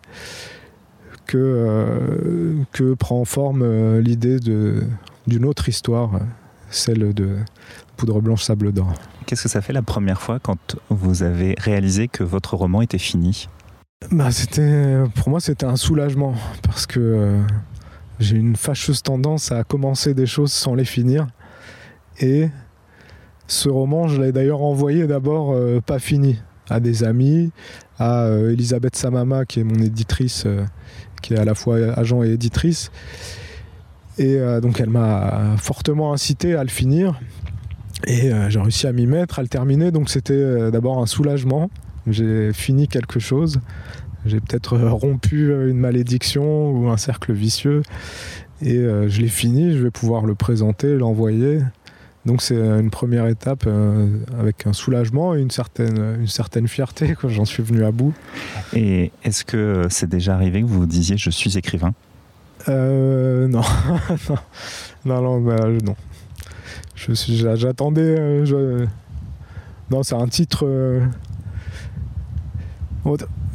que, 1.27 2.55
que 2.73 2.94
prend 2.94 3.25
forme 3.25 3.99
l'idée 3.99 4.38
d'une 5.27 5.47
autre 5.47 5.70
histoire, 5.70 6.20
celle 6.68 7.14
de 7.14 7.37
Poudre 7.97 8.20
Blanche 8.20 8.42
Sable 8.42 8.73
d'Or. 8.73 8.92
Qu'est-ce 9.25 9.44
que 9.44 9.49
ça 9.49 9.62
fait 9.62 9.73
la 9.73 9.83
première 9.83 10.20
fois 10.20 10.38
quand 10.38 10.77
vous 10.90 11.23
avez 11.23 11.55
réalisé 11.59 12.09
que 12.09 12.23
votre 12.23 12.57
roman 12.57 12.83
était 12.83 12.99
fini? 12.99 13.49
Bah, 14.11 14.29
Pour 15.14 15.31
moi, 15.31 15.40
c'était 15.40 15.64
un 15.64 15.77
soulagement 15.77 16.35
parce 16.62 16.85
que 16.85 17.40
j'ai 18.20 18.37
une 18.37 18.57
fâcheuse 18.57 19.03
tendance 19.03 19.53
à 19.53 19.64
commencer 19.64 20.14
des 20.14 20.27
choses 20.27 20.53
sans 20.53 20.74
les 20.74 20.85
finir. 20.85 21.27
Et 22.20 22.48
ce 23.46 23.68
roman, 23.68 24.09
je 24.09 24.20
l'ai 24.20 24.33
d'ailleurs 24.33 24.62
envoyé 24.62 25.07
d'abord 25.07 25.53
euh, 25.53 25.81
pas 25.81 25.98
fini 25.98 26.38
à 26.70 26.81
des 26.81 27.05
amis, 27.05 27.50
à 27.98 28.24
euh, 28.24 28.53
Elisabeth 28.53 28.96
Samama, 28.96 29.44
qui 29.44 29.61
est 29.61 29.64
mon 29.64 29.83
éditrice, 29.83 30.44
euh, 30.46 30.64
qui 31.22 31.35
est 31.35 31.38
à 31.38 31.44
la 31.44 31.55
fois 31.55 31.77
agent 31.96 32.22
et 32.22 32.31
éditrice. 32.31 32.90
Et 34.16 34.38
donc 34.62 34.79
elle 34.79 34.90
m'a 34.90 35.57
fortement 35.57 36.12
incité 36.12 36.55
à 36.55 36.62
le 36.62 36.68
finir. 36.68 37.18
Et 38.07 38.31
j'ai 38.48 38.61
réussi 38.61 38.87
à 38.87 38.92
m'y 38.92 39.09
mettre, 39.09 39.40
à 39.40 39.42
le 39.42 39.48
terminer. 39.48 39.90
Donc 39.90 40.09
c'était 40.09 40.70
d'abord 40.70 41.03
un 41.03 41.07
soulagement. 41.07 41.68
J'ai 42.07 42.53
fini 42.53 42.87
quelque 42.87 43.18
chose. 43.18 43.59
J'ai 44.27 44.41
peut-être 44.41 44.75
euh, 44.75 44.91
rompu 44.91 45.51
euh, 45.51 45.71
une 45.71 45.79
malédiction 45.79 46.71
ou 46.71 46.89
un 46.89 46.97
cercle 46.97 47.33
vicieux. 47.33 47.83
Et 48.63 48.77
euh, 48.77 49.09
je 49.09 49.21
l'ai 49.21 49.29
fini, 49.29 49.73
je 49.73 49.83
vais 49.83 49.91
pouvoir 49.91 50.25
le 50.25 50.35
présenter, 50.35 50.97
l'envoyer. 50.97 51.61
Donc 52.25 52.41
c'est 52.41 52.57
une 52.57 52.89
première 52.89 53.27
étape 53.27 53.69
avec 54.41 54.67
un 54.67 54.73
soulagement 54.73 55.35
et 55.35 55.43
une 55.43 55.51
certaine, 55.51 56.17
une 56.21 56.27
certaine 56.27 56.69
fierté 56.69 57.15
quand 57.21 57.29
j'en 57.29 57.45
suis 57.45 57.63
venu 57.63 57.85
à 57.85 57.91
bout. 57.91 58.15
Et 58.73 59.13
est-ce 59.25 59.45
que 59.45 59.89
c'est 59.91 60.09
déjà 60.09 60.35
arrivé 60.35 60.63
que 60.63 60.67
vous 60.67 60.81
vous 60.81 60.87
disiez 60.87 61.19
je 61.19 61.29
suis 61.29 61.59
écrivain? 61.59 61.93
Euh, 62.69 63.47
non. 63.49 63.61
non, 65.05 65.21
non, 65.21 65.41
bah, 65.43 65.69
non. 65.85 65.97
J'attendais. 66.97 68.47
Je... 68.47 68.87
Non, 69.91 70.03
c'est 70.03 70.15
un 70.15 70.29
titre. 70.29 70.67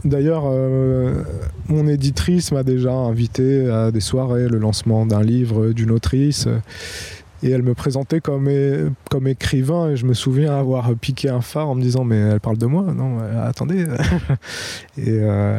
D'ailleurs, 0.06 0.44
euh, 0.46 1.24
mon 1.68 1.88
éditrice 1.88 2.52
m'a 2.52 2.64
déjà 2.64 2.94
invité 2.94 3.70
à 3.70 3.92
des 3.92 4.00
soirées, 4.00 4.48
le 4.48 4.58
lancement 4.58 5.06
d'un 5.06 5.22
livre 5.22 5.70
d'une 5.70 5.92
autrice. 5.92 6.48
Et 7.42 7.52
elle 7.52 7.64
me 7.64 7.74
présentait 7.74 8.20
comme, 8.22 8.48
écrivain. 9.28 9.92
Et 9.92 9.96
je 9.98 10.06
me 10.06 10.14
souviens 10.14 10.58
avoir 10.58 10.94
piqué 10.96 11.30
un 11.30 11.42
phare 11.42 11.70
en 11.70 11.76
me 11.76 11.82
disant 11.82 12.04
mais 12.04 12.18
elle 12.18 12.40
parle 12.40 12.58
de 12.58 12.66
moi? 12.66 12.94
Non 12.94 13.18
attendez. 13.42 13.86
Et 14.98 15.08
euh, 15.08 15.58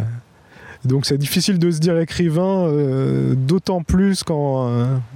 donc 0.85 1.07
c'est 1.07 1.19
difficile 1.19 1.59
de 1.59 1.71
se 1.71 1.79
dire 1.79 1.99
écrivain 1.99 2.67
euh, 2.67 3.35
d'autant 3.35 3.83
plus 3.83 4.23
quand 4.23 4.71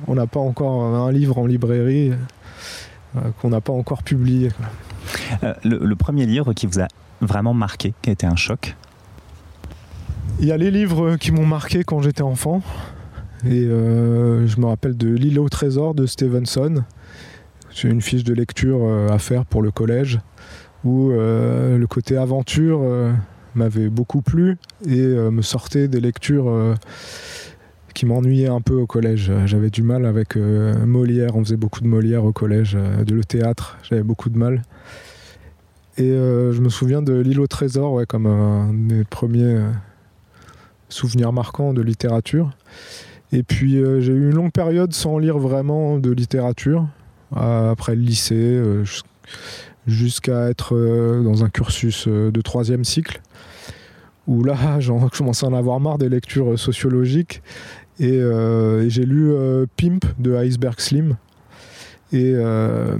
on 0.06 0.14
n'a 0.14 0.26
pas 0.26 0.40
encore 0.40 0.82
un 0.82 1.12
livre 1.12 1.38
en 1.38 1.46
librairie 1.46 2.12
qu'on 3.40 3.50
n'a 3.50 3.60
pas 3.60 3.72
encore 3.72 4.02
publié 4.02 4.50
le, 5.64 5.94
premier 5.94 6.26
livre 6.26 6.52
qui 6.52 6.66
vous 6.66 6.80
a 6.80 6.88
vraiment 7.20 7.54
marqué 7.54 7.94
qui 8.02 8.10
a 8.10 8.12
été 8.12 8.26
un 8.26 8.36
choc? 8.36 8.74
Il 10.40 10.46
y 10.46 10.52
a 10.52 10.56
les 10.56 10.70
livres 10.70 11.16
qui 11.16 11.32
m'ont 11.32 11.46
marqué 11.46 11.84
quand 11.84 12.00
j'étais 12.00 12.22
enfant. 12.22 12.62
Et 13.46 13.64
euh, 13.64 14.46
je 14.46 14.58
me 14.58 14.66
rappelle 14.66 14.96
de 14.96 15.08
L'île 15.08 15.38
au 15.38 15.48
trésor 15.48 15.94
de 15.94 16.06
Stevenson. 16.06 16.84
C'est 17.70 17.88
une 17.88 18.00
fiche 18.00 18.24
de 18.24 18.32
lecture 18.32 18.80
euh, 18.82 19.08
à 19.08 19.18
faire 19.18 19.44
pour 19.44 19.60
le 19.60 19.70
collège 19.70 20.20
où 20.84 21.10
euh, 21.10 21.76
le 21.76 21.86
côté 21.86 22.16
aventure 22.16 22.80
m'avait 23.54 23.88
beaucoup 23.88 24.20
plu 24.20 24.58
et 24.86 25.06
me 25.06 25.40
sortait 25.40 25.88
des 25.88 26.00
lectures 26.00 26.76
qui 27.94 28.04
m'ennuyaient 28.04 28.48
un 28.48 28.60
peu 28.60 28.74
au 28.74 28.86
collège. 28.86 29.32
J'avais 29.46 29.70
du 29.70 29.82
mal 29.82 30.04
avec 30.04 30.36
Molière, 30.36 31.36
on 31.36 31.44
faisait 31.44 31.56
beaucoup 31.56 31.80
de 31.80 31.86
Molière 31.86 32.24
au 32.24 32.32
collège, 32.32 32.74
de 32.74 33.14
le 33.14 33.24
théâtre, 33.24 33.78
j'avais 33.82 34.02
beaucoup 34.02 34.28
de 34.28 34.36
mal. 34.36 34.62
Et 35.96 36.10
je 36.10 36.60
me 36.60 36.68
souviens 36.68 37.00
de 37.00 37.14
L'île 37.14 37.40
au 37.40 37.46
trésor 37.46 37.94
ouais, 37.94 38.04
comme 38.04 38.26
un 38.26 38.74
des 38.74 39.04
premiers 39.04 39.62
souvenirs 40.94 41.32
marquants 41.32 41.74
de 41.74 41.82
littérature. 41.82 42.50
Et 43.32 43.42
puis 43.42 43.72
j'ai 43.72 44.12
eu 44.12 44.30
une 44.30 44.36
longue 44.36 44.52
période 44.52 44.92
sans 44.92 45.18
lire 45.18 45.38
vraiment 45.38 45.98
de 45.98 46.10
littérature, 46.10 46.86
après 47.34 47.96
le 47.96 48.02
lycée, 48.02 48.62
jusqu'à 49.86 50.48
être 50.48 50.74
dans 51.22 51.42
un 51.44 51.48
cursus 51.48 52.06
de 52.06 52.40
troisième 52.40 52.84
cycle 52.84 53.20
où 54.26 54.42
là, 54.44 54.56
je 54.80 54.92
commençais 55.16 55.46
à 55.46 55.48
en 55.48 55.54
avoir 55.54 55.80
marre 55.80 55.98
des 55.98 56.08
lectures 56.08 56.58
sociologiques. 56.58 57.42
Et, 58.00 58.10
euh, 58.10 58.88
j'ai 58.88 59.04
lu 59.04 59.30
euh, 59.32 59.66
Pimp 59.76 60.04
de 60.18 60.34
Iceberg 60.34 60.80
Slim. 60.80 61.16
Et, 62.12 62.32
euh, 62.34 62.96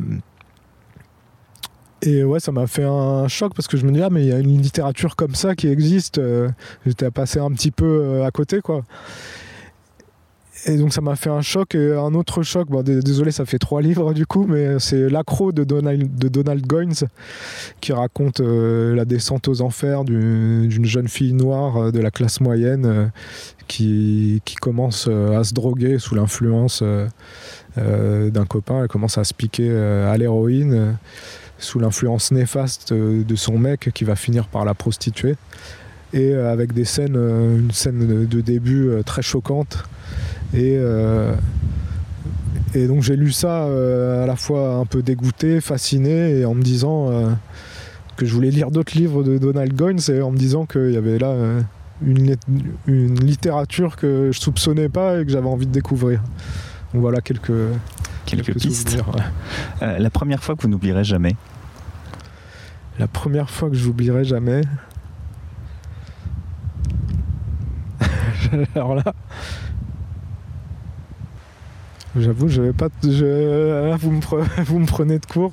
et 2.05 2.25
ouais, 2.25 2.41
ça 2.41 2.53
m'a 2.53 2.67
fait 2.67 2.85
un 2.85 3.29
choc 3.29 3.53
parce 3.55 3.69
que 3.69 3.77
je 3.77 3.87
me 3.87 3.93
dis, 3.93 4.03
ah, 4.03 4.11
mais 4.11 4.23
il 4.23 4.29
y 4.29 4.33
a 4.33 4.39
une 4.39 4.61
littérature 4.61 5.17
comme 5.17 5.35
ça 5.35 5.55
qui 5.55 5.69
existe. 5.69 6.21
J'étais 6.87 7.11
passé 7.11 7.39
un 7.39 7.51
petit 7.51 7.71
peu 7.71 8.23
à 8.23 8.31
côté, 8.31 8.61
quoi. 8.61 8.85
Et 10.67 10.79
donc 10.79 10.95
ça 10.95 11.01
m'a 11.01 11.15
fait 11.15 11.31
un 11.31 11.43
choc 11.43 11.75
et 11.75 11.93
un 11.93 12.15
autre 12.15 12.43
choc. 12.43 12.69
Bon, 12.69 12.83
désolé, 12.83 13.31
ça 13.33 13.45
fait 13.45 13.59
trois 13.59 13.83
livres 13.83 14.15
du 14.15 14.25
coup, 14.25 14.47
mais 14.49 14.79
c'est 14.79 15.11
L'accro 15.11 15.53
de 15.53 15.63
Donald, 15.63 16.17
de 16.17 16.29
Donald 16.29 16.67
Goines 16.67 17.09
qui 17.81 17.93
raconte 17.93 18.41
euh, 18.41 18.95
la 18.95 19.05
descente 19.05 19.49
aux 19.49 19.61
enfers 19.61 20.05
d'une 20.05 20.85
jeune 20.85 21.09
fille 21.09 21.35
noire 21.35 21.77
euh, 21.77 21.91
de 21.91 22.01
la 22.01 22.11
classe 22.11 22.41
moyenne 22.41 22.87
euh, 22.87 23.07
qui, 23.69 24.41
qui, 24.45 24.57
commence 24.57 25.09
à 25.09 25.45
se 25.45 25.53
droguer 25.53 25.99
sous 25.99 26.15
l'influence 26.15 26.83
d'un 27.77 28.45
copain. 28.47 28.83
Elle 28.83 28.89
commence 28.89 29.17
à 29.17 29.25
se 29.25 29.33
piquer 29.33 29.75
à 29.75 30.17
l'héroïne 30.19 30.97
sous 31.59 31.79
l'influence 31.79 32.33
néfaste 32.33 32.93
de 32.93 33.37
son 33.37 33.59
mec 33.59 33.91
qui 33.95 34.05
va 34.05 34.17
finir 34.17 34.49
par 34.49 34.65
la 34.65 34.75
prostituer. 34.75 35.37
Et 36.13 36.33
avec 36.33 36.73
des 36.73 36.85
scènes, 36.85 37.17
une 37.17 37.73
scène 37.73 38.27
de 38.27 38.41
début 38.41 38.91
très 39.05 39.23
choquante 39.23 39.85
et, 40.55 40.77
euh, 40.79 41.35
donc 42.75 43.03
j'ai 43.03 43.17
lu 43.17 43.33
ça 43.33 43.65
euh, 43.65 44.23
à 44.23 44.27
la 44.27 44.37
fois 44.37 44.77
un 44.77 44.87
peu 44.87 45.03
dégoûté, 45.03 45.61
fasciné, 45.61 46.39
et 46.39 46.45
en 46.45 46.55
me 46.55 46.63
disant 46.63 47.11
euh, 47.11 47.31
que 48.17 48.25
je 48.25 48.33
voulais 48.33 48.51
lire 48.51 48.71
d'autres 48.71 48.97
livres 48.97 49.25
de 49.25 49.39
Donald 49.39 49.75
Goines, 49.75 49.99
et 50.09 50.23
en 50.23 50.31
me 50.31 50.37
disant 50.37 50.65
qu'il 50.65 50.93
y 50.93 50.97
avait 50.97 51.19
là 51.19 51.35
une, 52.07 52.37
une, 52.87 53.19
littérature 53.19 53.97
que 53.97 54.31
je 54.33 54.41
soupçonnais 54.41 54.89
pas 54.89 55.21
et 55.21 55.25
que 55.25 55.31
j'avais 55.33 55.49
envie 55.49 55.67
de 55.67 55.73
découvrir. 55.73 56.21
Donc 56.93 57.03
voilà 57.03 57.21
quelques, 57.21 57.51
quelques, 58.27 58.59
pistes. 58.59 59.03
la 59.81 60.11
première 60.11 60.43
fois 60.43 60.57
que 60.57 60.63
vous 60.63 60.69
n'oublierez 60.69 61.05
jamais 61.05 61.37
La 62.99 63.09
première 63.09 63.51
fois 63.51 63.71
que 63.71 63.77
j'oublierai 63.77 64.25
jamais. 64.25 64.63
Alors 68.75 68.95
là, 68.95 69.15
J'avoue, 72.17 72.49
je 72.49 72.71
pas. 72.71 72.89
Je, 73.03 73.97
vous, 73.97 74.11
me 74.13 74.21
vous 74.65 74.79
me 74.79 74.87
prenez 74.87 75.19
de 75.19 75.27
court. 75.27 75.53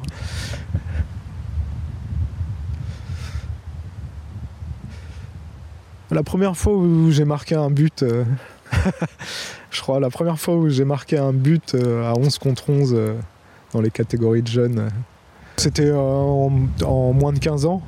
La 6.11 6.23
première 6.23 6.55
fois 6.55 6.73
où 6.73 7.09
j'ai 7.09 7.25
marqué 7.25 7.55
un 7.55 7.71
but, 7.71 8.03
euh, 8.03 8.25
je 9.71 9.81
crois, 9.81 9.99
la 9.99 10.09
première 10.09 10.39
fois 10.39 10.55
où 10.55 10.69
j'ai 10.69 10.85
marqué 10.85 11.17
un 11.17 11.33
but 11.33 11.75
euh, 11.75 12.11
à 12.11 12.17
11 12.17 12.37
contre 12.37 12.69
11 12.69 12.93
euh, 12.93 13.13
dans 13.73 13.81
les 13.81 13.91
catégories 13.91 14.41
de 14.41 14.47
jeunes, 14.47 14.89
c'était 15.57 15.91
en, 15.91 16.49
moins 16.49 17.33
de 17.33 17.39
15 17.39 17.65
ans. 17.65 17.81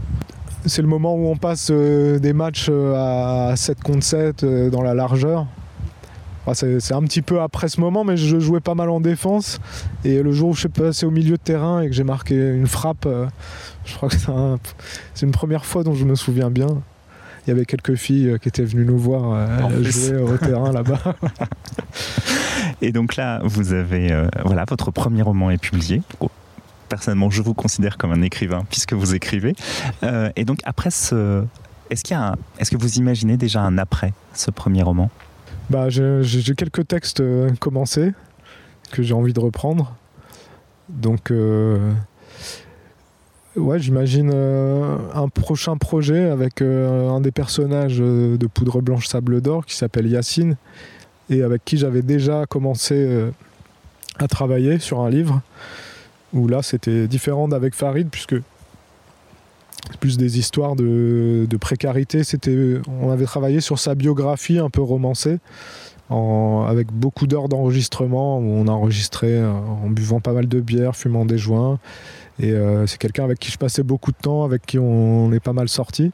C'est 0.65 0.81
le 0.81 0.87
moment 0.87 1.15
où 1.15 1.27
on 1.27 1.35
passe 1.35 1.69
des 1.69 2.33
matchs 2.33 2.69
à 2.69 3.53
7 3.55 3.83
contre 3.83 4.03
7 4.03 4.45
dans 4.71 4.81
la 4.81 4.93
largeur 4.93 5.45
c'est 6.53 6.93
un 6.93 7.01
petit 7.03 7.21
peu 7.21 7.39
après 7.39 7.69
ce 7.69 7.79
moment, 7.79 8.03
mais 8.03 8.17
je 8.17 8.39
jouais 8.39 8.59
pas 8.59 8.75
mal 8.75 8.89
en 8.89 8.99
défense. 8.99 9.59
Et 10.03 10.21
le 10.21 10.31
jour 10.33 10.49
où 10.49 10.53
je 10.53 10.61
suis 10.61 10.69
passé 10.69 11.05
au 11.05 11.11
milieu 11.11 11.37
de 11.37 11.41
terrain 11.41 11.81
et 11.81 11.87
que 11.87 11.93
j'ai 11.93 12.03
marqué 12.03 12.35
une 12.35 12.67
frappe, 12.67 13.05
euh, 13.05 13.27
je 13.85 13.95
crois 13.95 14.09
que 14.09 14.15
c'est 15.13 15.25
une 15.25 15.31
première 15.31 15.65
fois 15.65 15.83
dont 15.83 15.93
je 15.93 16.05
me 16.05 16.15
souviens 16.15 16.51
bien. 16.51 16.67
Il 17.45 17.49
y 17.49 17.51
avait 17.51 17.65
quelques 17.65 17.95
filles 17.95 18.29
euh, 18.29 18.37
qui 18.37 18.47
étaient 18.47 18.63
venues 18.63 18.85
nous 18.85 18.97
voir 18.97 19.33
euh, 19.33 19.83
jouer 19.83 20.17
au 20.17 20.37
terrain 20.37 20.71
là-bas. 20.73 21.15
et 22.81 22.91
donc 22.91 23.15
là, 23.15 23.41
vous 23.43 23.73
avez. 23.73 24.27
voilà, 24.45 24.65
votre 24.67 24.91
premier 24.91 25.21
roman 25.21 25.49
est 25.49 25.57
publié. 25.57 26.01
Personnellement, 26.89 27.29
je 27.29 27.41
vous 27.41 27.53
considère 27.53 27.97
comme 27.97 28.11
un 28.11 28.21
écrivain 28.21 28.63
puisque 28.69 28.93
vous 28.93 29.15
écrivez. 29.15 29.55
et 30.35 30.45
donc, 30.45 30.59
après 30.63 30.91
ce. 30.91 31.43
Est-ce 31.89 32.03
qu'il 32.03 32.17
est-ce 32.59 32.71
que 32.71 32.77
vous 32.77 32.95
imaginez 32.95 33.37
déjà 33.37 33.61
un 33.61 33.77
après 33.77 34.13
ce 34.33 34.49
premier 34.49 34.81
roman? 34.81 35.11
Bah, 35.69 35.89
j'ai 35.89 36.55
quelques 36.55 36.87
textes 36.87 37.21
euh, 37.21 37.49
commencés 37.59 38.13
que 38.91 39.01
j'ai 39.01 39.13
envie 39.13 39.33
de 39.33 39.39
reprendre. 39.39 39.95
Donc, 40.89 41.31
euh, 41.31 41.91
ouais, 43.55 43.79
j'imagine 43.79 44.31
euh, 44.33 44.97
un 45.13 45.29
prochain 45.29 45.77
projet 45.77 46.29
avec 46.29 46.61
un 46.61 47.21
des 47.21 47.31
personnages 47.31 47.99
de 47.99 48.47
Poudre 48.47 48.81
Blanche 48.81 49.07
Sable 49.07 49.41
d'Or 49.41 49.65
qui 49.65 49.75
s'appelle 49.75 50.07
Yacine 50.07 50.55
et 51.29 51.43
avec 51.43 51.63
qui 51.65 51.77
j'avais 51.77 52.01
déjà 52.01 52.45
commencé 52.45 53.29
à 54.19 54.27
travailler 54.27 54.79
sur 54.79 55.01
un 55.01 55.09
livre 55.09 55.41
où 56.33 56.47
là 56.47 56.61
c'était 56.61 57.07
différent 57.07 57.47
d'avec 57.47 57.75
Farid 57.75 58.09
puisque 58.09 58.35
plus 59.99 60.17
des 60.17 60.39
histoires 60.39 60.75
de, 60.75 61.47
précarité. 61.59 62.23
C'était, 62.23 62.81
on 63.01 63.11
avait 63.11 63.25
travaillé 63.25 63.61
sur 63.61 63.79
sa 63.79 63.95
biographie 63.95 64.59
un 64.59 64.69
peu 64.69 64.81
romancée, 64.81 65.39
avec 66.09 66.91
beaucoup 66.91 67.27
d'heures 67.27 67.49
d'enregistrement, 67.49 68.37
où 68.37 68.43
on 68.43 68.67
a 68.67 68.71
enregistré 68.71 69.37
euh, 69.37 69.49
en 69.49 69.89
buvant 69.89 70.19
pas 70.19 70.33
mal 70.33 70.47
de 70.47 70.59
bière, 70.59 70.95
fumant 70.95 71.25
des 71.25 71.39
joints. 71.39 71.79
Et 72.39 72.51
euh, 72.51 72.87
c'est 72.87 72.97
quelqu'un 72.97 73.23
avec 73.23 73.39
qui 73.39 73.51
je 73.51 73.57
passais 73.57 73.83
beaucoup 73.83 74.11
de 74.11 74.17
temps, 74.17 74.43
avec 74.43 74.65
qui 74.65 74.79
on, 74.79 75.31
est 75.31 75.39
pas 75.39 75.53
mal 75.53 75.69
sorti. 75.69 76.11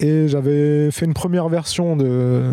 Et 0.00 0.28
j'avais 0.28 0.90
fait 0.90 1.06
une 1.06 1.14
première 1.14 1.48
version 1.48 1.96
de, 1.96 2.52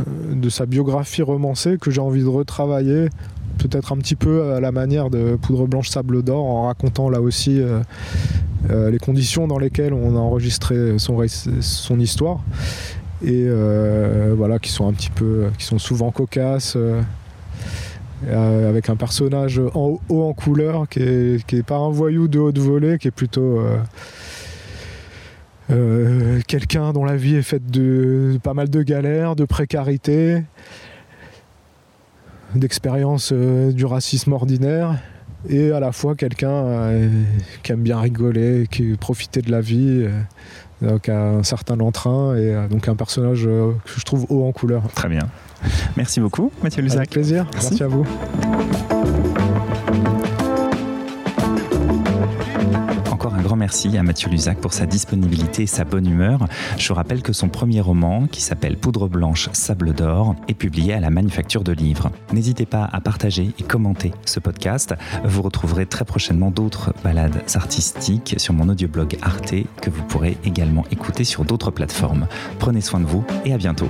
sa 0.50 0.66
biographie 0.66 1.24
romancée 1.24 1.78
que 1.80 1.92
j'ai 1.92 2.00
envie 2.00 2.22
de 2.22 2.28
retravailler, 2.28 3.10
peut-être 3.58 3.92
un 3.92 3.98
petit 3.98 4.16
peu 4.16 4.54
à 4.54 4.60
la 4.60 4.72
manière 4.72 5.10
de 5.10 5.36
Poudre 5.36 5.68
Blanche 5.68 5.90
Sable 5.90 6.24
d'Or, 6.24 6.46
en 6.46 6.68
racontant 6.68 7.10
là 7.10 7.20
aussi 7.20 7.60
euh, 7.60 7.82
euh, 8.70 8.90
les 8.92 9.00
conditions 9.00 9.48
dans 9.48 9.60
lesquelles 9.60 9.94
on 9.94 10.16
a 10.16 10.20
enregistré 10.20 10.98
son, 11.00 11.22
son 11.60 12.00
histoire 12.00 12.40
et 13.26 13.48
voilà 14.36 14.60
qui 14.60 14.70
sont 14.70 14.86
un 14.86 14.92
petit 14.92 15.10
peu 15.10 15.48
qui 15.58 15.64
sont 15.64 15.80
souvent 15.80 16.12
cocasses 16.12 16.78
euh, 18.28 18.70
avec 18.70 18.90
un 18.90 18.96
personnage 18.96 19.60
en 19.74 20.00
haut 20.10 20.24
en 20.24 20.34
couleur 20.34 20.88
qui 20.88 21.00
est, 21.00 21.46
qui 21.46 21.58
est 21.58 21.64
pas 21.64 21.78
un 21.78 21.90
voyou 21.90 22.28
de 22.28 22.40
haute 22.40 22.58
volée 22.58 22.98
qui 22.98 23.08
est 23.08 23.12
plutôt 23.12 23.62
quelqu'un 26.48 26.94
dont 26.94 27.04
la 27.04 27.16
vie 27.16 27.36
est 27.36 27.42
faite 27.42 27.66
de, 27.66 28.38
pas 28.44 28.54
mal 28.54 28.70
de 28.70 28.84
galères, 28.84 29.36
de 29.36 29.46
précarité, 29.46 30.44
d'expérience 32.54 33.34
du 33.34 33.86
racisme 33.86 34.34
ordinaire 34.34 35.00
et 35.50 35.72
à 35.72 35.80
la 35.80 35.92
fois 35.92 36.16
quelqu'un 36.16 36.50
euh, 36.50 37.10
qui 37.64 37.72
aime 37.72 37.82
bien 37.82 38.00
rigoler, 38.00 38.68
qui 38.70 38.96
profiter 38.96 39.42
de 39.42 39.52
la 39.52 39.62
vie, 39.62 40.06
euh, 40.08 40.22
donc 40.82 41.10
un 41.10 41.44
certain 41.44 41.80
entrain 41.80 42.36
et 42.36 42.54
euh, 42.54 42.68
donc 42.68 42.88
un 42.88 42.96
personnage 42.96 43.44
que 43.44 43.74
je 43.98 44.04
trouve 44.04 44.26
haut 44.30 44.46
en 44.46 44.52
couleur. 44.52 44.84
Très 44.96 45.10
bien. 45.10 45.24
Merci 45.98 46.20
beaucoup, 46.20 46.52
Mathieu 46.64 46.82
Luzac. 46.82 46.98
Avec 46.98 47.10
plaisir. 47.12 47.46
Merci 47.54 47.84
à 47.84 47.88
vous. 47.88 48.06
Merci 53.64 53.98
à 53.98 54.04
Mathieu 54.04 54.30
Luzac 54.30 54.58
pour 54.58 54.74
sa 54.74 54.86
disponibilité 54.86 55.64
et 55.64 55.68
sa 55.68 55.86
bonne 55.86 56.06
humeur. 56.06 56.50
Je 56.78 56.92
rappelle 56.92 57.22
que 57.22 57.32
son 57.32 57.48
premier 57.48 57.80
roman, 57.80 58.28
qui 58.28 58.42
s'appelle 58.42 58.76
Poudre 58.76 59.08
blanche, 59.08 59.48
sable 59.54 59.94
d'or, 59.94 60.36
est 60.50 60.54
publié 60.54 60.94
à 60.94 61.00
la 61.00 61.10
Manufacture 61.10 61.64
de 61.64 61.72
Livres. 61.72 62.12
N'hésitez 62.34 62.66
pas 62.66 62.90
à 62.92 63.00
partager 63.00 63.52
et 63.58 63.64
commenter 63.64 64.12
ce 64.26 64.42
podcast. 64.42 64.96
Vous 65.24 65.42
retrouverez 65.42 65.86
très 65.86 66.04
prochainement 66.04 66.52
d'autres 66.52 66.94
balades 67.06 67.42
artistiques 67.56 68.36
sur 68.38 68.54
mon 68.54 68.68
audioblog 68.68 69.18
Arte 69.22 69.56
que 69.82 69.90
vous 69.90 70.04
pourrez 70.04 70.38
également 70.44 70.84
écouter 70.92 71.24
sur 71.24 71.46
d'autres 71.46 71.72
plateformes. 71.72 72.28
Prenez 72.60 72.82
soin 72.82 73.00
de 73.00 73.06
vous 73.06 73.24
et 73.46 73.54
à 73.54 73.58
bientôt. 73.58 73.88